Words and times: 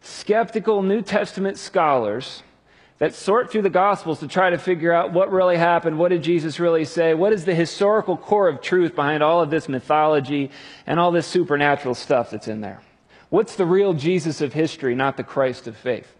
skeptical 0.00 0.82
New 0.82 1.02
Testament 1.02 1.58
scholars 1.58 2.42
that 2.96 3.14
sort 3.14 3.52
through 3.52 3.60
the 3.60 3.68
Gospels 3.68 4.20
to 4.20 4.26
try 4.26 4.48
to 4.48 4.56
figure 4.56 4.94
out 4.94 5.12
what 5.12 5.30
really 5.30 5.58
happened, 5.58 5.98
what 5.98 6.08
did 6.08 6.22
Jesus 6.22 6.58
really 6.58 6.86
say, 6.86 7.12
what 7.12 7.34
is 7.34 7.44
the 7.44 7.54
historical 7.54 8.16
core 8.16 8.48
of 8.48 8.62
truth 8.62 8.94
behind 8.94 9.22
all 9.22 9.42
of 9.42 9.50
this 9.50 9.68
mythology 9.68 10.50
and 10.86 10.98
all 10.98 11.12
this 11.12 11.26
supernatural 11.26 11.94
stuff 11.94 12.30
that's 12.30 12.48
in 12.48 12.62
there. 12.62 12.80
What's 13.28 13.56
the 13.56 13.66
real 13.66 13.92
Jesus 13.92 14.40
of 14.40 14.54
history, 14.54 14.94
not 14.94 15.18
the 15.18 15.22
Christ 15.22 15.68
of 15.68 15.76
faith? 15.76 16.14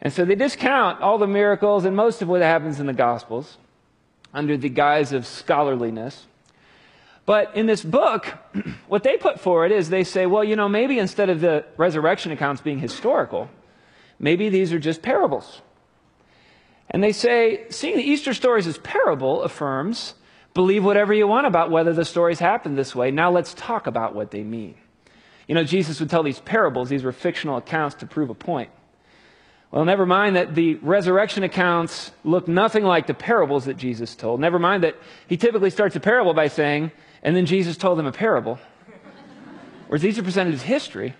And 0.00 0.12
so 0.12 0.24
they 0.24 0.34
discount 0.34 1.00
all 1.00 1.18
the 1.18 1.26
miracles 1.26 1.84
and 1.84 1.96
most 1.96 2.22
of 2.22 2.28
what 2.28 2.40
happens 2.40 2.78
in 2.80 2.86
the 2.86 2.92
Gospels 2.92 3.58
under 4.32 4.56
the 4.56 4.68
guise 4.68 5.12
of 5.12 5.26
scholarliness. 5.26 6.26
But 7.26 7.56
in 7.56 7.66
this 7.66 7.82
book, 7.82 8.26
what 8.88 9.02
they 9.02 9.16
put 9.16 9.40
forward 9.40 9.72
is 9.72 9.90
they 9.90 10.04
say, 10.04 10.26
well, 10.26 10.44
you 10.44 10.56
know, 10.56 10.68
maybe 10.68 10.98
instead 10.98 11.28
of 11.28 11.40
the 11.40 11.64
resurrection 11.76 12.32
accounts 12.32 12.62
being 12.62 12.78
historical, 12.78 13.50
maybe 14.18 14.48
these 14.48 14.72
are 14.72 14.78
just 14.78 15.02
parables. 15.02 15.60
And 16.90 17.02
they 17.02 17.12
say, 17.12 17.66
seeing 17.68 17.96
the 17.96 18.02
Easter 18.02 18.32
stories 18.32 18.66
as 18.66 18.78
parable 18.78 19.42
affirms, 19.42 20.14
believe 20.54 20.84
whatever 20.84 21.12
you 21.12 21.26
want 21.26 21.46
about 21.46 21.70
whether 21.70 21.92
the 21.92 22.04
stories 22.04 22.38
happened 22.38 22.78
this 22.78 22.94
way. 22.94 23.10
Now 23.10 23.30
let's 23.30 23.52
talk 23.54 23.86
about 23.86 24.14
what 24.14 24.30
they 24.30 24.42
mean. 24.42 24.76
You 25.46 25.54
know, 25.54 25.64
Jesus 25.64 26.00
would 26.00 26.10
tell 26.10 26.22
these 26.22 26.40
parables, 26.40 26.88
these 26.88 27.04
were 27.04 27.12
fictional 27.12 27.56
accounts 27.56 27.96
to 27.96 28.06
prove 28.06 28.30
a 28.30 28.34
point. 28.34 28.70
Well, 29.70 29.84
never 29.84 30.06
mind 30.06 30.36
that 30.36 30.54
the 30.54 30.76
resurrection 30.76 31.42
accounts 31.42 32.10
look 32.24 32.48
nothing 32.48 32.84
like 32.84 33.06
the 33.06 33.14
parables 33.14 33.66
that 33.66 33.76
Jesus 33.76 34.14
told. 34.14 34.40
Never 34.40 34.58
mind 34.58 34.82
that 34.82 34.96
he 35.26 35.36
typically 35.36 35.70
starts 35.70 35.94
a 35.94 36.00
parable 36.00 36.32
by 36.32 36.48
saying, 36.48 36.90
and 37.22 37.36
then 37.36 37.44
Jesus 37.44 37.76
told 37.76 37.98
them 37.98 38.06
a 38.06 38.12
parable. 38.12 38.58
Whereas 39.88 40.00
these 40.00 40.18
are 40.18 40.22
presented 40.22 40.54
as 40.54 40.62
history. 40.62 41.14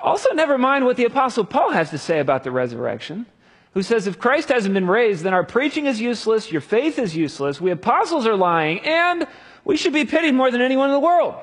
Also, 0.00 0.32
never 0.32 0.56
mind 0.56 0.86
what 0.86 0.96
the 0.96 1.04
Apostle 1.04 1.44
Paul 1.44 1.70
has 1.72 1.90
to 1.90 1.98
say 1.98 2.20
about 2.20 2.42
the 2.42 2.50
resurrection, 2.50 3.26
who 3.74 3.82
says, 3.82 4.06
if 4.06 4.18
Christ 4.18 4.48
hasn't 4.48 4.72
been 4.72 4.86
raised, 4.86 5.24
then 5.24 5.34
our 5.34 5.44
preaching 5.44 5.86
is 5.86 6.00
useless, 6.00 6.50
your 6.50 6.62
faith 6.62 6.98
is 6.98 7.14
useless, 7.14 7.60
we 7.60 7.70
apostles 7.70 8.26
are 8.26 8.36
lying, 8.36 8.80
and 8.80 9.26
we 9.62 9.76
should 9.76 9.92
be 9.92 10.06
pitied 10.06 10.34
more 10.34 10.50
than 10.50 10.62
anyone 10.62 10.88
in 10.88 10.94
the 10.94 11.00
world. 11.00 11.34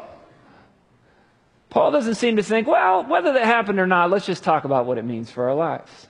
Paul 1.72 1.92
doesn't 1.92 2.16
seem 2.16 2.36
to 2.36 2.44
think, 2.44 2.68
well, 2.68 3.06
whether 3.06 3.32
that 3.32 3.46
happened 3.46 3.80
or 3.80 3.88
not, 3.88 4.12
let's 4.12 4.26
just 4.26 4.44
talk 4.44 4.66
about 4.66 4.86
what 4.86 4.98
it 4.98 5.06
means 5.06 5.32
for 5.32 5.50
our 5.50 5.56
lives. 5.56 6.08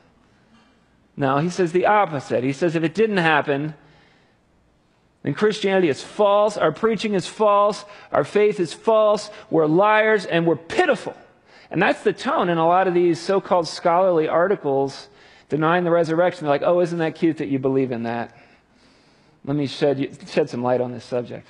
No, 1.15 1.37
he 1.37 1.49
says 1.49 1.71
the 1.71 1.85
opposite. 1.85 2.43
He 2.43 2.51
says 2.51 2.75
if 2.75 2.83
it 2.83 2.95
didn't 2.95 3.17
happen, 3.17 3.75
then 5.21 5.35
Christianity 5.35 5.87
is 5.87 6.03
false, 6.03 6.57
our 6.57 6.71
preaching 6.71 7.13
is 7.13 7.27
false, 7.27 7.85
our 8.11 8.23
faith 8.23 8.59
is 8.59 8.73
false, 8.73 9.29
we're 9.51 9.67
liars, 9.67 10.25
and 10.25 10.47
we're 10.47 10.55
pitiful. 10.55 11.15
And 11.69 11.79
that's 11.79 12.01
the 12.01 12.11
tone 12.11 12.49
in 12.49 12.57
a 12.57 12.67
lot 12.67 12.87
of 12.87 12.95
these 12.95 13.19
so 13.19 13.39
called 13.39 13.67
scholarly 13.67 14.27
articles 14.27 15.09
denying 15.47 15.83
the 15.83 15.91
resurrection. 15.91 16.45
They're 16.45 16.55
like, 16.55 16.63
oh, 16.63 16.81
isn't 16.81 16.97
that 16.97 17.13
cute 17.13 17.37
that 17.37 17.49
you 17.49 17.59
believe 17.59 17.91
in 17.91 18.03
that? 18.03 18.35
Let 19.45 19.55
me 19.55 19.67
shed, 19.67 20.17
shed 20.27 20.49
some 20.49 20.63
light 20.63 20.81
on 20.81 20.91
this 20.91 21.05
subject. 21.05 21.47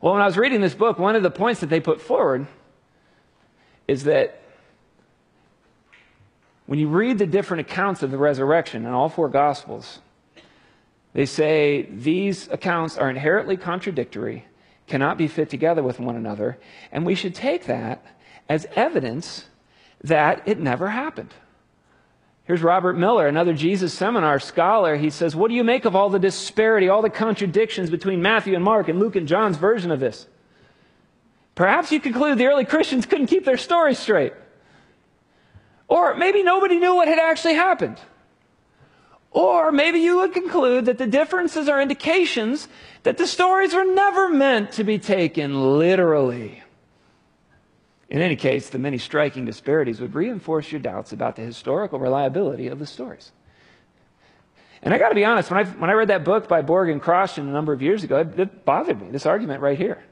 Well, 0.00 0.14
when 0.14 0.22
I 0.22 0.26
was 0.26 0.38
reading 0.38 0.62
this 0.62 0.74
book, 0.74 0.98
one 0.98 1.14
of 1.14 1.22
the 1.22 1.30
points 1.30 1.60
that 1.60 1.68
they 1.68 1.80
put 1.80 2.00
forward 2.00 2.46
is 3.86 4.04
that 4.04 4.40
when 6.66 6.78
you 6.78 6.88
read 6.88 7.18
the 7.18 7.26
different 7.26 7.62
accounts 7.62 8.02
of 8.02 8.10
the 8.10 8.16
resurrection 8.16 8.86
in 8.86 8.92
all 8.92 9.08
four 9.08 9.28
Gospels, 9.28 9.98
they 11.12 11.26
say 11.26 11.82
these 11.82 12.48
accounts 12.48 12.96
are 12.96 13.10
inherently 13.10 13.56
contradictory, 13.56 14.46
cannot 14.86 15.18
be 15.18 15.28
fit 15.28 15.50
together 15.50 15.82
with 15.82 16.00
one 16.00 16.16
another, 16.16 16.58
and 16.92 17.04
we 17.04 17.14
should 17.14 17.34
take 17.34 17.66
that 17.66 18.04
as 18.48 18.66
evidence 18.76 19.46
that 20.02 20.42
it 20.46 20.58
never 20.58 20.88
happened. 20.88 21.34
Here's 22.50 22.64
Robert 22.64 22.98
Miller, 22.98 23.28
another 23.28 23.54
Jesus 23.54 23.94
seminar 23.94 24.40
scholar. 24.40 24.96
He 24.96 25.10
says, 25.10 25.36
What 25.36 25.50
do 25.50 25.54
you 25.54 25.62
make 25.62 25.84
of 25.84 25.94
all 25.94 26.10
the 26.10 26.18
disparity, 26.18 26.88
all 26.88 27.00
the 27.00 27.08
contradictions 27.08 27.90
between 27.90 28.22
Matthew 28.22 28.56
and 28.56 28.64
Mark 28.64 28.88
and 28.88 28.98
Luke 28.98 29.14
and 29.14 29.28
John's 29.28 29.56
version 29.56 29.92
of 29.92 30.00
this? 30.00 30.26
Perhaps 31.54 31.92
you 31.92 32.00
conclude 32.00 32.38
the 32.38 32.46
early 32.46 32.64
Christians 32.64 33.06
couldn't 33.06 33.28
keep 33.28 33.44
their 33.44 33.56
story 33.56 33.94
straight. 33.94 34.32
Or 35.86 36.16
maybe 36.16 36.42
nobody 36.42 36.80
knew 36.80 36.96
what 36.96 37.06
had 37.06 37.20
actually 37.20 37.54
happened. 37.54 38.00
Or 39.30 39.70
maybe 39.70 40.00
you 40.00 40.16
would 40.16 40.32
conclude 40.32 40.86
that 40.86 40.98
the 40.98 41.06
differences 41.06 41.68
are 41.68 41.80
indications 41.80 42.66
that 43.04 43.16
the 43.16 43.28
stories 43.28 43.74
were 43.74 43.84
never 43.84 44.28
meant 44.28 44.72
to 44.72 44.82
be 44.82 44.98
taken 44.98 45.78
literally. 45.78 46.64
In 48.10 48.20
any 48.20 48.34
case, 48.34 48.68
the 48.68 48.78
many 48.78 48.98
striking 48.98 49.44
disparities 49.44 50.00
would 50.00 50.14
reinforce 50.14 50.72
your 50.72 50.80
doubts 50.80 51.12
about 51.12 51.36
the 51.36 51.42
historical 51.42 52.00
reliability 52.00 52.66
of 52.66 52.80
the 52.80 52.86
stories. 52.86 53.30
And 54.82 54.92
I 54.92 54.98
got 54.98 55.10
to 55.10 55.14
be 55.14 55.24
honest, 55.24 55.50
when 55.50 55.64
I, 55.64 55.70
when 55.70 55.90
I 55.90 55.92
read 55.92 56.08
that 56.08 56.24
book 56.24 56.48
by 56.48 56.62
Borg 56.62 56.88
and 56.88 57.00
Crossan 57.00 57.48
a 57.48 57.52
number 57.52 57.72
of 57.72 57.82
years 57.82 58.02
ago, 58.02 58.18
it, 58.18 58.38
it 58.38 58.64
bothered 58.64 59.00
me, 59.00 59.10
this 59.10 59.26
argument 59.26 59.62
right 59.62 59.78
here. 59.78 60.02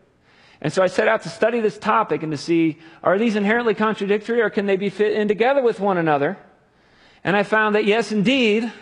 And 0.60 0.72
so 0.72 0.82
I 0.82 0.86
set 0.86 1.08
out 1.08 1.22
to 1.22 1.28
study 1.28 1.60
this 1.60 1.78
topic 1.78 2.22
and 2.22 2.30
to 2.32 2.38
see 2.38 2.78
are 3.02 3.18
these 3.18 3.34
inherently 3.34 3.74
contradictory 3.74 4.42
or 4.42 4.50
can 4.50 4.66
they 4.66 4.76
be 4.76 4.90
fit 4.90 5.14
in 5.14 5.26
together 5.26 5.62
with 5.62 5.80
one 5.80 5.98
another? 5.98 6.36
And 7.24 7.36
I 7.36 7.42
found 7.42 7.74
that 7.74 7.84
yes, 7.84 8.12
indeed, 8.12 8.72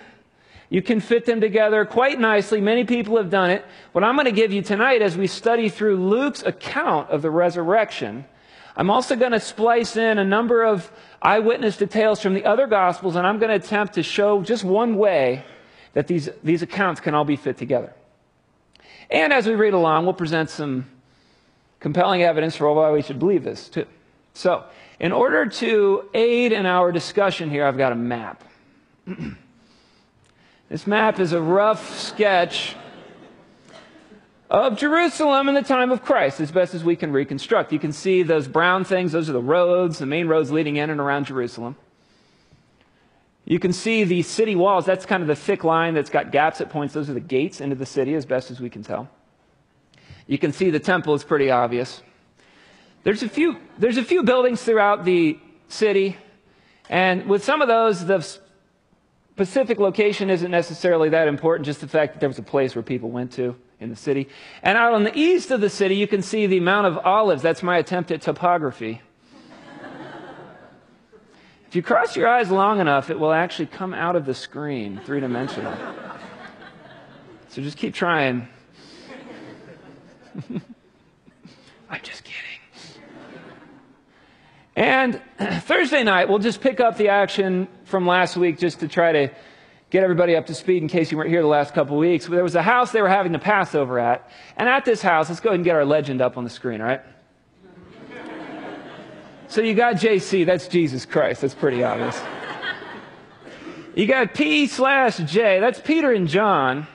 you 0.69 0.83
can 0.83 1.01
fit 1.01 1.25
them 1.25 1.41
together 1.41 1.85
quite 1.85 2.19
nicely. 2.19 2.61
Many 2.61 2.85
people 2.85 3.17
have 3.17 3.31
done 3.31 3.51
it. 3.51 3.65
What 3.93 4.05
I'm 4.05 4.17
going 4.17 4.27
to 4.27 4.33
give 4.33 4.53
you 4.53 4.63
tonight 4.63 5.01
as 5.01 5.17
we 5.17 5.27
study 5.27 5.69
through 5.69 5.97
Luke's 6.09 6.43
account 6.43 7.11
of 7.11 7.23
the 7.23 7.31
resurrection 7.31 8.27
I'm 8.77 8.91
also 8.91 9.17
going 9.17 9.33
to 9.33 9.41
splice 9.41 9.97
in 9.97 10.19
a 10.19 10.25
number 10.25 10.63
of 10.63 10.91
eyewitness 11.23 11.79
details 11.79 12.21
from 12.21 12.35
the 12.35 12.45
other 12.45 12.67
Gospels, 12.67 13.17
and 13.17 13.27
I'm 13.27 13.39
going 13.39 13.49
to 13.49 13.57
attempt 13.57 13.95
to 13.95 14.03
show 14.03 14.43
just 14.43 14.65
one 14.65 14.97
way 14.97 15.45
that 15.95 16.07
these, 16.07 16.29
these 16.45 16.61
accounts 16.61 17.01
can 17.01 17.15
all 17.15 17.25
be 17.25 17.37
fit 17.37 17.57
together. 17.57 17.95
And 19.11 19.33
as 19.33 19.47
we 19.47 19.55
read 19.55 19.73
along, 19.73 20.05
we'll 20.05 20.15
present 20.15 20.51
some 20.51 20.87
compelling 21.81 22.23
evidence 22.23 22.55
for 22.57 22.71
why 22.73 22.91
we 22.91 23.01
should 23.01 23.19
believe 23.19 23.45
this, 23.45 23.69
too. 23.71 23.87
So, 24.35 24.65
in 25.01 25.13
order 25.13 25.47
to 25.47 26.11
aid 26.13 26.53
in 26.53 26.67
our 26.67 26.93
discussion 26.93 27.49
here, 27.49 27.65
I've 27.65 27.79
got 27.79 27.93
a 27.93 27.97
map. 27.97 28.45
this 30.69 30.87
map 30.87 31.19
is 31.19 31.33
a 31.33 31.41
rough 31.41 31.99
sketch 31.99 32.77
of 34.51 34.79
Jerusalem 34.79 35.49
in 35.49 35.55
the 35.55 35.63
time 35.63 35.91
of 35.91 36.05
Christ, 36.05 36.41
as 36.41 36.51
best 36.53 36.75
as 36.75 36.85
we 36.85 36.97
can 36.97 37.13
reconstruct. 37.13 37.73
You 37.73 37.79
can 37.79 37.93
see 37.93 38.23
those 38.23 38.47
brown 38.47 38.85
things, 38.85 39.13
those 39.13 39.29
are 39.29 39.33
the 39.33 39.41
roads, 39.41 39.99
the 39.99 40.07
main 40.07 40.29
roads 40.29 40.53
leading 40.53 40.77
in 40.77 40.91
and 40.91 41.01
around 41.01 41.27
Jerusalem. 41.27 41.77
You 43.45 43.59
can 43.59 43.73
see 43.73 44.05
the 44.05 44.23
city 44.23 44.57
walls, 44.57 44.85
that's 44.85 45.07
kind 45.07 45.23
of 45.23 45.29
the 45.29 45.37
thick 45.37 45.65
line 45.65 45.95
that's 45.95 46.11
got 46.11 46.33
gaps 46.33 46.61
at 46.61 46.71
points. 46.71 46.95
Those 46.95 47.09
are 47.11 47.15
the 47.15 47.21
gates 47.21 47.61
into 47.61 47.77
the 47.77 47.87
city, 47.87 48.15
as 48.15 48.25
best 48.25 48.51
as 48.51 48.61
we 48.61 48.71
can 48.71 48.83
tell. 48.83 49.09
You 50.27 50.39
can 50.39 50.53
see 50.53 50.71
the 50.71 50.81
temple 50.81 51.15
is 51.15 51.23
pretty 51.23 51.51
obvious. 51.51 52.03
There's 53.05 53.23
a 53.23 53.29
few, 53.29 53.57
there's 53.79 53.99
a 53.99 54.03
few 54.03 54.25
buildings 54.25 54.63
throughout 54.63 55.05
the 55.05 55.39
city, 55.69 56.17
and 56.89 57.27
with 57.27 57.45
some 57.45 57.63
of 57.63 57.69
those, 57.69 58.05
the 58.05 58.21
specific 59.35 59.79
location 59.79 60.31
isn't 60.31 60.51
necessarily 60.51 61.09
that 61.11 61.29
important, 61.29 61.67
just 61.67 61.81
the 61.81 61.89
fact 61.89 62.15
that 62.15 62.21
there 62.21 62.29
was 62.29 62.39
a 62.39 62.43
place 62.43 62.75
where 62.75 62.83
people 62.83 63.11
went 63.11 63.33
to 63.33 63.55
in 63.81 63.91
the 63.91 63.97
city. 63.97 64.29
And 64.63 64.79
out 64.79 64.95
on 64.95 65.05
the 65.05 65.17
east 65.17 65.51
of 65.51 65.61
the 65.61 65.71
city, 65.71 65.97
you 65.97 66.07
can 66.07 66.23
see 66.23 66.47
the 66.47 66.61
Mount 66.61 66.87
of 66.87 66.99
Olives. 66.99 67.43
That's 67.43 67.63
my 67.63 67.79
attempt 67.79 68.11
at 68.11 68.23
topography. 68.23 69.03
if 71.69 71.77
you 71.77 71.83
cross 71.83 72.17
your 72.17 72.29
eyes 72.29 72.51
long 72.51 72.81
enough, 72.81 73.11
it 73.11 73.19
will 73.19 73.33
actually 73.33 73.67
come 73.67 73.93
out 73.93 74.17
of 74.17 74.25
the 74.25 74.35
screen, 74.35 75.01
three 75.05 75.21
dimensional. 75.21 75.75
so 77.49 77.63
just 77.63 77.77
keep 77.77 77.95
trying. 77.95 78.49
I'm 81.91 82.01
just 82.03 82.25
kidding. 82.25 82.43
And 84.75 85.21
Thursday 85.63 86.03
night, 86.03 86.29
we'll 86.29 86.39
just 86.39 86.61
pick 86.61 86.81
up 86.81 86.99
the 86.99 87.09
action 87.09 87.69
from 87.85 88.07
last 88.07 88.37
week 88.37 88.59
just 88.59 88.81
to 88.81 88.89
try 88.89 89.13
to 89.13 89.31
get 89.97 90.05
everybody 90.05 90.37
up 90.37 90.45
to 90.45 90.53
speed 90.53 90.83
in 90.83 90.89
case 90.89 91.11
you 91.11 91.17
weren't 91.17 91.31
here 91.31 91.41
the 91.41 91.49
last 91.49 91.73
couple 91.73 91.97
weeks. 91.97 92.27
There 92.27 92.43
was 92.43 92.55
a 92.55 92.61
house 92.61 92.93
they 92.93 93.01
were 93.01 93.09
having 93.09 93.33
the 93.33 93.39
Passover 93.39 93.99
at. 93.99 94.31
And 94.59 94.69
at 94.69 94.85
this 94.85 95.01
house, 95.01 95.31
let's 95.31 95.41
go 95.41 95.49
ahead 95.49 95.55
and 95.55 95.65
get 95.65 95.75
our 95.75 95.87
legend 95.87 96.21
up 96.21 96.37
on 96.37 96.45
the 96.45 96.51
screen, 96.51 96.83
all 96.83 96.87
right? 96.87 97.01
so 99.49 99.63
you 99.63 99.73
got 99.73 99.95
JC, 99.95 100.45
that's 100.45 100.69
Jesus 100.69 101.07
Christ. 101.07 101.41
That's 101.41 101.55
pretty 101.55 101.83
obvious. 101.83 102.21
You 103.95 104.07
got 104.07 104.35
P 104.35 104.67
slash 104.67 105.17
J, 105.17 105.61
that's 105.61 105.81
Peter 105.81 106.13
and 106.13 106.29
John. 106.29 106.87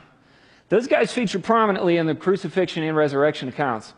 Those 0.70 0.86
guys 0.86 1.12
feature 1.12 1.40
prominently 1.40 1.98
in 1.98 2.06
the 2.06 2.14
crucifixion 2.14 2.84
and 2.84 2.96
resurrection 2.96 3.50
accounts. 3.50 3.96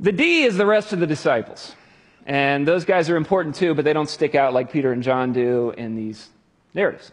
The 0.00 0.10
D 0.10 0.42
is 0.42 0.56
the 0.56 0.66
rest 0.66 0.92
of 0.92 0.98
the 0.98 1.06
disciples. 1.06 1.76
And 2.26 2.66
those 2.66 2.84
guys 2.84 3.08
are 3.08 3.16
important 3.16 3.54
too, 3.54 3.74
but 3.74 3.84
they 3.84 3.92
don't 3.92 4.10
stick 4.10 4.34
out 4.34 4.52
like 4.52 4.72
Peter 4.72 4.90
and 4.90 5.04
John 5.04 5.32
do 5.32 5.70
in 5.70 5.94
these 5.94 6.28
narratives. 6.74 7.12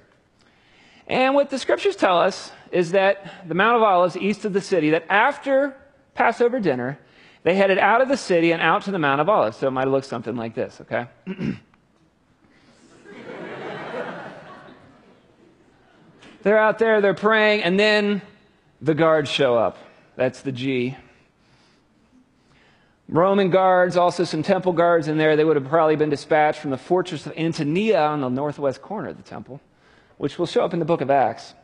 And 1.08 1.34
what 1.36 1.50
the 1.50 1.58
scriptures 1.58 1.96
tell 1.96 2.20
us 2.20 2.52
is 2.72 2.92
that 2.92 3.48
the 3.48 3.56
Mount 3.56 3.78
of 3.78 3.84
Olives, 3.84 4.16
east 4.16 4.46
of 4.46 4.54
the 4.54 4.62
city, 4.62 4.92
that 4.92 5.06
after 5.10 5.76
Passover 6.14 6.60
dinner, 6.60 7.00
they 7.44 7.56
headed 7.56 7.80
out 7.80 8.02
of 8.02 8.10
the 8.10 8.18
city 8.18 8.52
and 8.52 8.62
out 8.62 8.84
to 8.84 8.92
the 8.92 9.00
Mount 9.00 9.22
of 9.22 9.30
Olives. 9.30 9.58
So 9.58 9.68
it 9.68 9.72
might 9.72 9.88
look 9.88 10.04
something 10.04 10.36
like 10.36 10.54
this, 10.54 10.80
okay? 10.82 11.08
they're 16.44 16.60
out 16.60 16.78
there, 16.80 17.02
they're 17.02 17.14
praying, 17.14 17.64
and 17.64 17.80
then 17.80 18.22
the 18.82 18.94
guards 18.94 19.32
show 19.32 19.56
up. 19.58 19.78
That's 20.16 20.42
the 20.42 20.52
G. 20.52 20.96
Roman 23.12 23.50
guards, 23.50 23.98
also 23.98 24.24
some 24.24 24.44
temple 24.44 24.72
guards 24.74 25.08
in 25.08 25.18
there. 25.18 25.36
They 25.36 25.44
would 25.44 25.56
have 25.56 25.68
probably 25.68 25.96
been 25.96 26.12
dispatched 26.12 26.60
from 26.60 26.70
the 26.70 26.78
fortress 26.78 27.26
of 27.26 27.34
Antonia 27.36 28.00
on 28.00 28.22
the 28.22 28.30
northwest 28.30 28.84
corner 28.84 29.10
of 29.10 29.18
the 29.18 29.24
temple, 29.24 29.60
which 30.18 30.38
will 30.38 30.46
show 30.46 30.64
up 30.64 30.74
in 30.74 30.80
the 30.80 30.86
book 30.86 31.02
of 31.02 31.10
Acts. 31.10 31.56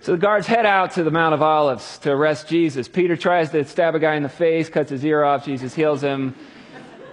So 0.00 0.12
the 0.12 0.18
guards 0.18 0.46
head 0.46 0.64
out 0.64 0.92
to 0.92 1.04
the 1.04 1.10
Mount 1.10 1.34
of 1.34 1.42
Olives 1.42 1.98
to 1.98 2.12
arrest 2.12 2.48
Jesus. 2.48 2.88
Peter 2.88 3.14
tries 3.14 3.50
to 3.50 3.64
stab 3.64 3.94
a 3.94 3.98
guy 3.98 4.14
in 4.14 4.22
the 4.22 4.28
face, 4.30 4.70
cuts 4.70 4.90
his 4.90 5.04
ear 5.04 5.22
off. 5.22 5.44
Jesus 5.44 5.74
heals 5.74 6.02
him. 6.02 6.34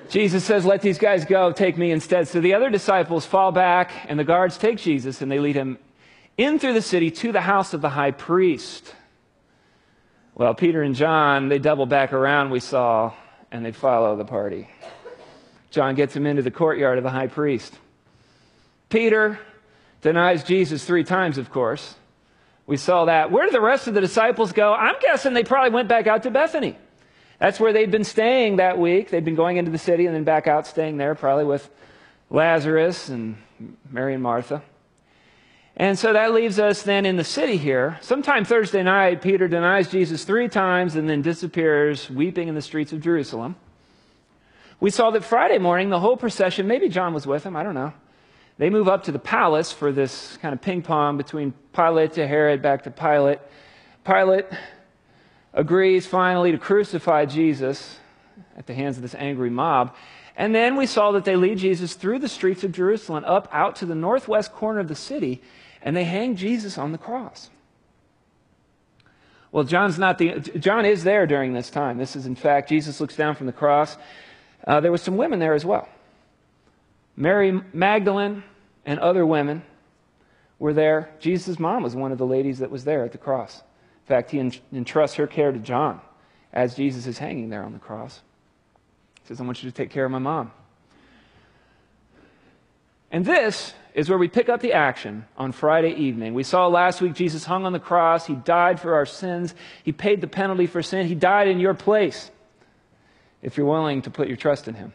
Jesus 0.09 0.43
says, 0.45 0.65
Let 0.65 0.81
these 0.81 0.97
guys 0.97 1.25
go, 1.25 1.51
take 1.51 1.77
me 1.77 1.91
instead. 1.91 2.29
So 2.29 2.39
the 2.39 2.53
other 2.53 2.69
disciples 2.69 3.25
fall 3.25 3.51
back, 3.51 3.91
and 4.07 4.17
the 4.17 4.23
guards 4.23 4.57
take 4.57 4.77
Jesus 4.77 5.21
and 5.21 5.29
they 5.29 5.39
lead 5.39 5.55
him 5.55 5.77
in 6.37 6.57
through 6.57 6.73
the 6.73 6.81
city 6.81 7.11
to 7.11 7.31
the 7.33 7.41
house 7.41 7.73
of 7.73 7.81
the 7.81 7.89
high 7.89 8.11
priest. 8.11 8.95
Well, 10.35 10.53
Peter 10.53 10.81
and 10.81 10.95
John, 10.95 11.49
they 11.49 11.59
double 11.59 11.85
back 11.85 12.13
around, 12.13 12.49
we 12.51 12.61
saw, 12.61 13.13
and 13.51 13.65
they 13.65 13.71
follow 13.71 14.15
the 14.15 14.25
party. 14.25 14.69
John 15.69 15.95
gets 15.95 16.15
him 16.15 16.25
into 16.25 16.41
the 16.41 16.51
courtyard 16.51 16.97
of 16.97 17.03
the 17.03 17.09
high 17.09 17.27
priest. 17.27 17.77
Peter 18.89 19.39
denies 20.01 20.43
Jesus 20.43 20.83
three 20.83 21.03
times, 21.03 21.37
of 21.37 21.49
course. 21.49 21.95
We 22.67 22.77
saw 22.77 23.05
that. 23.05 23.31
Where 23.31 23.45
did 23.45 23.53
the 23.53 23.61
rest 23.61 23.87
of 23.87 23.93
the 23.93 24.01
disciples 24.01 24.51
go? 24.51 24.73
I'm 24.73 24.95
guessing 25.01 25.33
they 25.33 25.43
probably 25.43 25.71
went 25.71 25.87
back 25.87 26.07
out 26.07 26.23
to 26.23 26.31
Bethany. 26.31 26.77
That's 27.39 27.59
where 27.59 27.73
they'd 27.73 27.89
been 27.89 28.03
staying 28.03 28.57
that 28.57 28.77
week. 28.77 29.09
They'd 29.09 29.25
been 29.25 29.35
going 29.35 29.57
into 29.57 29.71
the 29.71 29.77
city 29.77 30.05
and 30.05 30.15
then 30.15 30.23
back 30.23 30.47
out, 30.47 30.67
staying 30.67 30.97
there, 30.97 31.15
probably 31.15 31.45
with 31.45 31.69
Lazarus 32.29 33.09
and 33.09 33.35
Mary 33.89 34.13
and 34.13 34.21
Martha. 34.21 34.61
And 35.77 35.97
so 35.97 36.13
that 36.13 36.33
leaves 36.33 36.59
us 36.59 36.83
then 36.83 37.05
in 37.05 37.15
the 37.15 37.23
city 37.23 37.57
here. 37.57 37.97
Sometime 38.01 38.43
Thursday 38.45 38.83
night, 38.83 39.21
Peter 39.21 39.47
denies 39.47 39.89
Jesus 39.89 40.25
three 40.25 40.49
times 40.49 40.95
and 40.95 41.09
then 41.09 41.21
disappears, 41.21 42.09
weeping 42.09 42.47
in 42.47 42.55
the 42.55 42.61
streets 42.61 42.91
of 42.91 43.01
Jerusalem. 43.01 43.55
We 44.79 44.89
saw 44.89 45.11
that 45.11 45.23
Friday 45.23 45.59
morning, 45.59 45.89
the 45.89 45.99
whole 45.99 46.17
procession, 46.17 46.67
maybe 46.67 46.89
John 46.89 47.13
was 47.13 47.25
with 47.25 47.43
him, 47.43 47.55
I 47.55 47.63
don't 47.63 47.75
know. 47.75 47.93
They 48.57 48.69
move 48.69 48.87
up 48.87 49.05
to 49.05 49.11
the 49.11 49.19
palace 49.19 49.71
for 49.71 49.91
this 49.91 50.37
kind 50.37 50.53
of 50.53 50.61
ping 50.61 50.81
pong 50.81 51.17
between 51.17 51.53
Pilate 51.73 52.13
to 52.13 52.27
Herod, 52.27 52.61
back 52.61 52.83
to 52.83 52.91
Pilate. 52.91 53.39
Pilate 54.03 54.45
agrees 55.53 56.05
finally 56.05 56.51
to 56.51 56.57
crucify 56.57 57.25
Jesus 57.25 57.97
at 58.57 58.67
the 58.67 58.73
hands 58.73 58.97
of 58.97 59.03
this 59.03 59.15
angry 59.15 59.49
mob. 59.49 59.95
And 60.35 60.53
then 60.53 60.75
we 60.75 60.85
saw 60.85 61.11
that 61.11 61.25
they 61.25 61.35
lead 61.35 61.57
Jesus 61.57 61.93
through 61.93 62.19
the 62.19 62.29
streets 62.29 62.63
of 62.63 62.71
Jerusalem 62.71 63.23
up 63.25 63.47
out 63.51 63.77
to 63.77 63.85
the 63.85 63.95
northwest 63.95 64.53
corner 64.53 64.79
of 64.79 64.87
the 64.87 64.95
city 64.95 65.41
and 65.81 65.95
they 65.95 66.03
hang 66.03 66.35
Jesus 66.35 66.77
on 66.77 66.91
the 66.91 66.97
cross. 66.97 67.49
Well, 69.51 69.63
John's 69.63 69.99
not 69.99 70.17
the, 70.17 70.39
John 70.39 70.85
is 70.85 71.03
there 71.03 71.27
during 71.27 71.53
this 71.53 71.69
time. 71.69 71.97
This 71.97 72.15
is, 72.15 72.25
in 72.25 72.35
fact, 72.35 72.69
Jesus 72.69 73.01
looks 73.01 73.15
down 73.15 73.35
from 73.35 73.47
the 73.47 73.53
cross. 73.53 73.97
Uh, 74.65 74.79
there 74.79 74.91
were 74.91 74.97
some 74.97 75.17
women 75.17 75.39
there 75.39 75.53
as 75.53 75.65
well. 75.65 75.89
Mary 77.17 77.61
Magdalene 77.73 78.43
and 78.85 78.99
other 78.99 79.25
women 79.25 79.63
were 80.57 80.73
there. 80.73 81.09
Jesus' 81.19 81.59
mom 81.59 81.83
was 81.83 81.95
one 81.95 82.11
of 82.11 82.17
the 82.17 82.25
ladies 82.25 82.59
that 82.59 82.71
was 82.71 82.85
there 82.85 83.03
at 83.03 83.11
the 83.11 83.17
cross. 83.17 83.57
In 83.57 84.07
fact, 84.07 84.31
he 84.31 84.39
entrusts 84.73 85.17
her 85.17 85.27
care 85.27 85.51
to 85.51 85.59
John 85.59 85.99
as 86.53 86.75
Jesus 86.75 87.07
is 87.07 87.17
hanging 87.17 87.49
there 87.49 87.63
on 87.63 87.73
the 87.73 87.79
cross. 87.79 88.21
He 89.21 89.27
says, 89.27 89.41
I 89.41 89.43
want 89.43 89.61
you 89.63 89.69
to 89.69 89.75
take 89.75 89.89
care 89.89 90.05
of 90.05 90.11
my 90.11 90.19
mom. 90.19 90.51
And 93.11 93.25
this 93.25 93.73
is 93.93 94.09
where 94.09 94.17
we 94.17 94.29
pick 94.29 94.47
up 94.47 94.61
the 94.61 94.73
action 94.73 95.25
on 95.37 95.51
Friday 95.51 95.93
evening. 95.93 96.33
We 96.33 96.43
saw 96.43 96.67
last 96.67 97.01
week 97.01 97.13
Jesus 97.13 97.43
hung 97.43 97.65
on 97.65 97.73
the 97.73 97.79
cross. 97.79 98.25
He 98.25 98.35
died 98.35 98.79
for 98.79 98.95
our 98.95 99.05
sins. 99.05 99.53
He 99.83 99.91
paid 99.91 100.21
the 100.21 100.27
penalty 100.27 100.65
for 100.65 100.81
sin. 100.81 101.07
He 101.07 101.15
died 101.15 101.49
in 101.49 101.59
your 101.59 101.73
place 101.73 102.31
if 103.41 103.57
you're 103.57 103.65
willing 103.65 104.01
to 104.03 104.09
put 104.09 104.27
your 104.27 104.37
trust 104.37 104.67
in 104.67 104.75
him. 104.75 104.93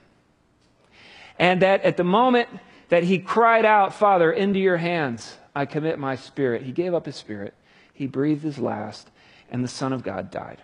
And 1.38 1.60
that 1.62 1.82
at 1.82 1.98
the 1.98 2.04
moment 2.04 2.48
that 2.88 3.02
he 3.02 3.18
cried 3.18 3.66
out, 3.66 3.92
Father, 3.92 4.32
into 4.32 4.58
your 4.58 4.78
hands 4.78 5.36
I 5.54 5.66
commit 5.66 5.98
my 5.98 6.16
spirit, 6.16 6.62
he 6.62 6.72
gave 6.72 6.94
up 6.94 7.06
his 7.06 7.16
spirit. 7.16 7.52
He 7.92 8.06
breathed 8.06 8.42
his 8.42 8.58
last, 8.58 9.10
and 9.50 9.64
the 9.64 9.68
Son 9.68 9.92
of 9.92 10.02
God 10.02 10.30
died. 10.30 10.60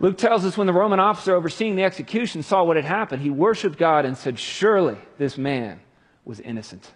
Luke 0.00 0.16
tells 0.16 0.46
us 0.46 0.56
when 0.56 0.66
the 0.66 0.72
Roman 0.72 0.98
officer 0.98 1.34
overseeing 1.34 1.76
the 1.76 1.84
execution 1.84 2.42
saw 2.42 2.64
what 2.64 2.76
had 2.76 2.86
happened, 2.86 3.22
he 3.22 3.30
worshiped 3.30 3.78
God 3.78 4.06
and 4.06 4.16
said, 4.16 4.38
Surely 4.38 4.96
this 5.18 5.36
man 5.36 5.80
was 6.24 6.40
innocent. 6.40 6.90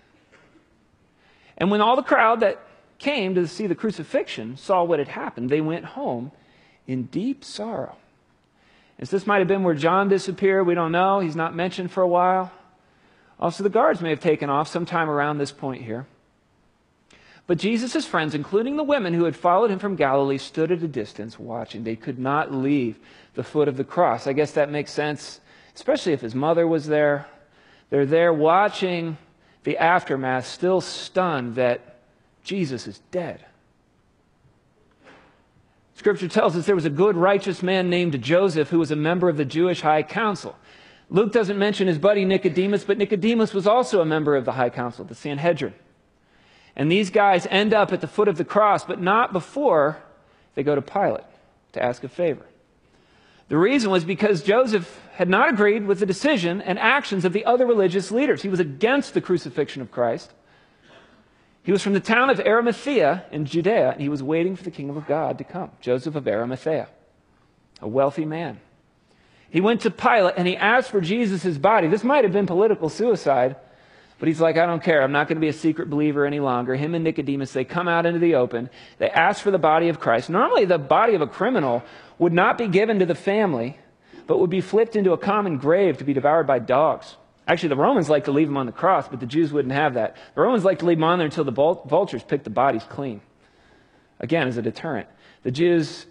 And 1.59 1.71
when 1.71 1.83
all 1.83 1.97
the 1.97 2.03
crowd 2.03 2.41
that 2.41 2.61
came 2.99 3.35
to 3.35 3.47
see 3.47 3.67
the 3.67 3.75
crucifixion 3.75 4.57
saw 4.57 4.83
what 4.83 4.99
had 4.99 5.09
happened, 5.09 5.51
they 5.51 5.61
went 5.61 5.85
home 5.85 6.33
in 6.87 7.05
deep 7.05 7.45
sorrow. 7.45 7.97
So 9.03 9.17
this 9.17 9.27
might 9.27 9.41
have 9.41 9.49
been 9.49 9.65
where 9.65 9.75
John 9.75 10.09
disappeared. 10.09 10.67
We 10.67 10.75
don't 10.75 10.93
know. 10.93 11.21
He's 11.21 11.37
not 11.37 11.55
mentioned 11.55 11.91
for 11.91 12.03
a 12.03 12.09
while. 12.09 12.53
Also, 13.39 13.63
the 13.63 13.69
guards 13.69 14.01
may 14.01 14.11
have 14.11 14.21
taken 14.21 14.49
off 14.49 14.69
sometime 14.69 15.11
around 15.11 15.37
this 15.37 15.53
point 15.53 15.83
here. 15.83 16.07
But 17.47 17.59
Jesus' 17.59 18.07
friends, 18.07 18.35
including 18.35 18.77
the 18.77 18.83
women 18.83 19.13
who 19.13 19.25
had 19.25 19.37
followed 19.37 19.71
him 19.71 19.79
from 19.79 19.97
Galilee, 19.97 20.39
stood 20.39 20.73
at 20.73 20.83
a 20.83 20.89
distance 20.89 21.39
watching. 21.39 21.85
They 21.85 21.97
could 21.97 22.19
not 22.19 22.53
leave 22.53 22.99
the 23.35 23.45
foot 23.45 23.69
of 23.69 23.77
the 23.77 23.85
cross. 23.85 24.27
I 24.27 24.33
guess 24.33 24.53
that 24.53 24.71
makes 24.71 24.93
sense, 24.93 25.41
especially 25.75 26.13
if 26.13 26.23
his 26.23 26.35
mother 26.35 26.67
was 26.67 26.87
there. 26.87 27.27
They're 27.91 28.07
there 28.07 28.33
watching 28.33 29.19
the 29.65 29.77
aftermath, 29.77 30.47
still 30.47 30.81
stunned 30.81 31.57
that 31.57 31.97
Jesus 32.45 32.87
is 32.87 33.01
dead. 33.11 33.45
Scripture 35.97 36.29
tells 36.29 36.57
us 36.57 36.67
there 36.67 36.75
was 36.75 36.85
a 36.85 36.91
good, 36.91 37.17
righteous 37.17 37.63
man 37.63 37.89
named 37.89 38.21
Joseph 38.23 38.69
who 38.69 38.79
was 38.79 38.91
a 38.91 38.97
member 38.97 39.29
of 39.29 39.37
the 39.37 39.45
Jewish 39.45 39.81
High 39.81 40.03
Council. 40.03 40.57
Luke 41.11 41.33
doesn't 41.33 41.59
mention 41.59 41.87
his 41.87 41.99
buddy 41.99 42.25
Nicodemus, 42.25 42.85
but 42.85 42.99
Nicodemus 42.99 43.55
was 43.55 43.67
also 43.67 44.01
a 44.01 44.05
member 44.05 44.35
of 44.35 44.45
the 44.45 44.53
High 44.53 44.71
Council, 44.71 45.05
the 45.05 45.15
Sanhedrin. 45.15 45.75
And 46.77 46.91
these 46.91 47.11
guys 47.11 47.47
end 47.51 47.73
up 47.73 47.93
at 47.93 48.01
the 48.01 48.09
foot 48.09 48.29
of 48.29 48.37
the 48.37 48.45
cross, 48.45 48.85
but 48.85 49.01
not 49.01 49.33
before 49.33 49.99
they 50.55 50.63
go 50.63 50.75
to 50.75 50.83
Pilate 50.83 51.25
to 51.73 51.83
ask 51.83 52.03
a 52.05 52.09
favor. 52.09 52.47
The 53.49 53.59
reason 53.59 53.91
was 53.91 54.05
because 54.05 54.43
Joseph 54.43 55.01
had 55.15 55.29
not 55.29 55.51
agreed 55.51 55.87
with 55.87 56.01
the 56.01 56.07
decision 56.07 56.61
and 56.61 56.79
actions 56.79 57.25
of 57.25 57.33
the 57.33 57.45
other 57.45 57.67
religious 57.67 58.11
leaders. 58.11 58.43
He 58.43 58.49
was 58.49 58.61
against 58.61 59.15
the 59.15 59.21
crucifixion 59.21 59.83
of 59.83 59.91
Christ. 59.91 60.33
He 61.63 61.73
was 61.73 61.83
from 61.83 61.93
the 61.93 62.01
town 62.01 62.31
of 62.31 62.41
Arimathea 62.41 63.25
in 63.31 63.47
Judea, 63.47 63.93
and 63.93 64.01
he 64.01 64.09
was 64.09 64.23
waiting 64.23 64.57
for 64.57 64.65
the 64.65 64.71
kingdom 64.71 64.97
of 64.97 65.07
God 65.07 65.39
to 65.39 65.45
come. 65.45 65.71
Joseph 65.81 66.15
of 66.15 66.27
Arimathea, 66.27 66.89
a 67.81 67.89
wealthy 67.89 68.25
man. 68.25 68.61
He 69.49 69.61
went 69.61 69.83
to 69.83 69.91
Pilate 69.91 70.35
and 70.37 70.49
he 70.49 70.57
asked 70.57 70.91
for 70.91 71.01
Jesus' 71.01 71.59
body. 71.59 71.87
This 71.87 72.03
might 72.03 72.25
have 72.25 72.33
been 72.33 72.47
political 72.47 72.89
suicide, 72.89 73.57
But 74.19 74.29
he's 74.29 74.41
like, 74.41 74.57
I 74.57 74.67
don't 74.67 74.83
care. 74.83 75.03
I'm 75.03 75.13
not 75.13 75.29
going 75.29 75.37
to 75.37 75.41
be 75.41 75.49
a 75.49 75.53
secret 75.53 75.91
believer 75.91 76.25
any 76.25 76.41
longer. 76.41 76.75
Him 76.75 76.95
and 76.95 77.05
Nicodemus, 77.05 77.53
they 77.53 77.65
come 77.65 77.89
out 77.89 78.07
into 78.07 78.21
the 78.21 78.37
open. 78.37 78.71
They 78.99 79.11
ask 79.11 79.43
for 79.43 79.51
the 79.51 79.59
body 79.59 79.89
of 79.89 79.99
Christ. 79.99 80.31
Normally, 80.31 80.65
the 80.65 80.79
body 80.79 81.15
of 81.15 81.21
a 81.21 81.27
criminal 81.27 81.83
would 82.19 82.33
not 82.33 82.57
be 82.57 82.69
given 82.69 83.01
to 83.01 83.07
the 83.07 83.15
family, 83.15 83.77
but 84.27 84.39
would 84.39 84.51
be 84.51 84.61
flipped 84.61 84.97
into 84.97 85.13
a 85.13 85.19
common 85.19 85.59
grave 85.59 85.99
to 85.99 86.05
be 86.05 86.13
devoured 86.13 86.47
by 86.47 86.61
dogs. 86.61 87.17
Actually, 87.47 87.71
the 87.71 87.77
Romans 87.77 88.09
like 88.09 88.25
to 88.25 88.33
leave 88.33 88.49
him 88.49 88.57
on 88.57 88.67
the 88.67 88.73
cross, 88.73 89.09
but 89.09 89.21
the 89.21 89.27
Jews 89.27 89.53
wouldn't 89.53 89.75
have 89.75 89.95
that. 89.95 90.17
The 90.35 90.41
Romans 90.41 90.65
like 90.65 90.79
to 90.79 90.87
leave 90.87 90.97
him 90.99 91.05
on 91.05 91.19
there 91.19 91.27
until 91.27 91.45
the 91.45 91.53
vultures 91.53 92.23
pick 92.23 92.45
the 92.45 92.51
bodies 92.51 92.85
clean. 92.89 93.21
Again, 94.21 94.49
as 94.49 94.57
a 94.57 94.63
deterrent. 94.63 95.09
The 95.43 95.51
Jews 95.51 96.07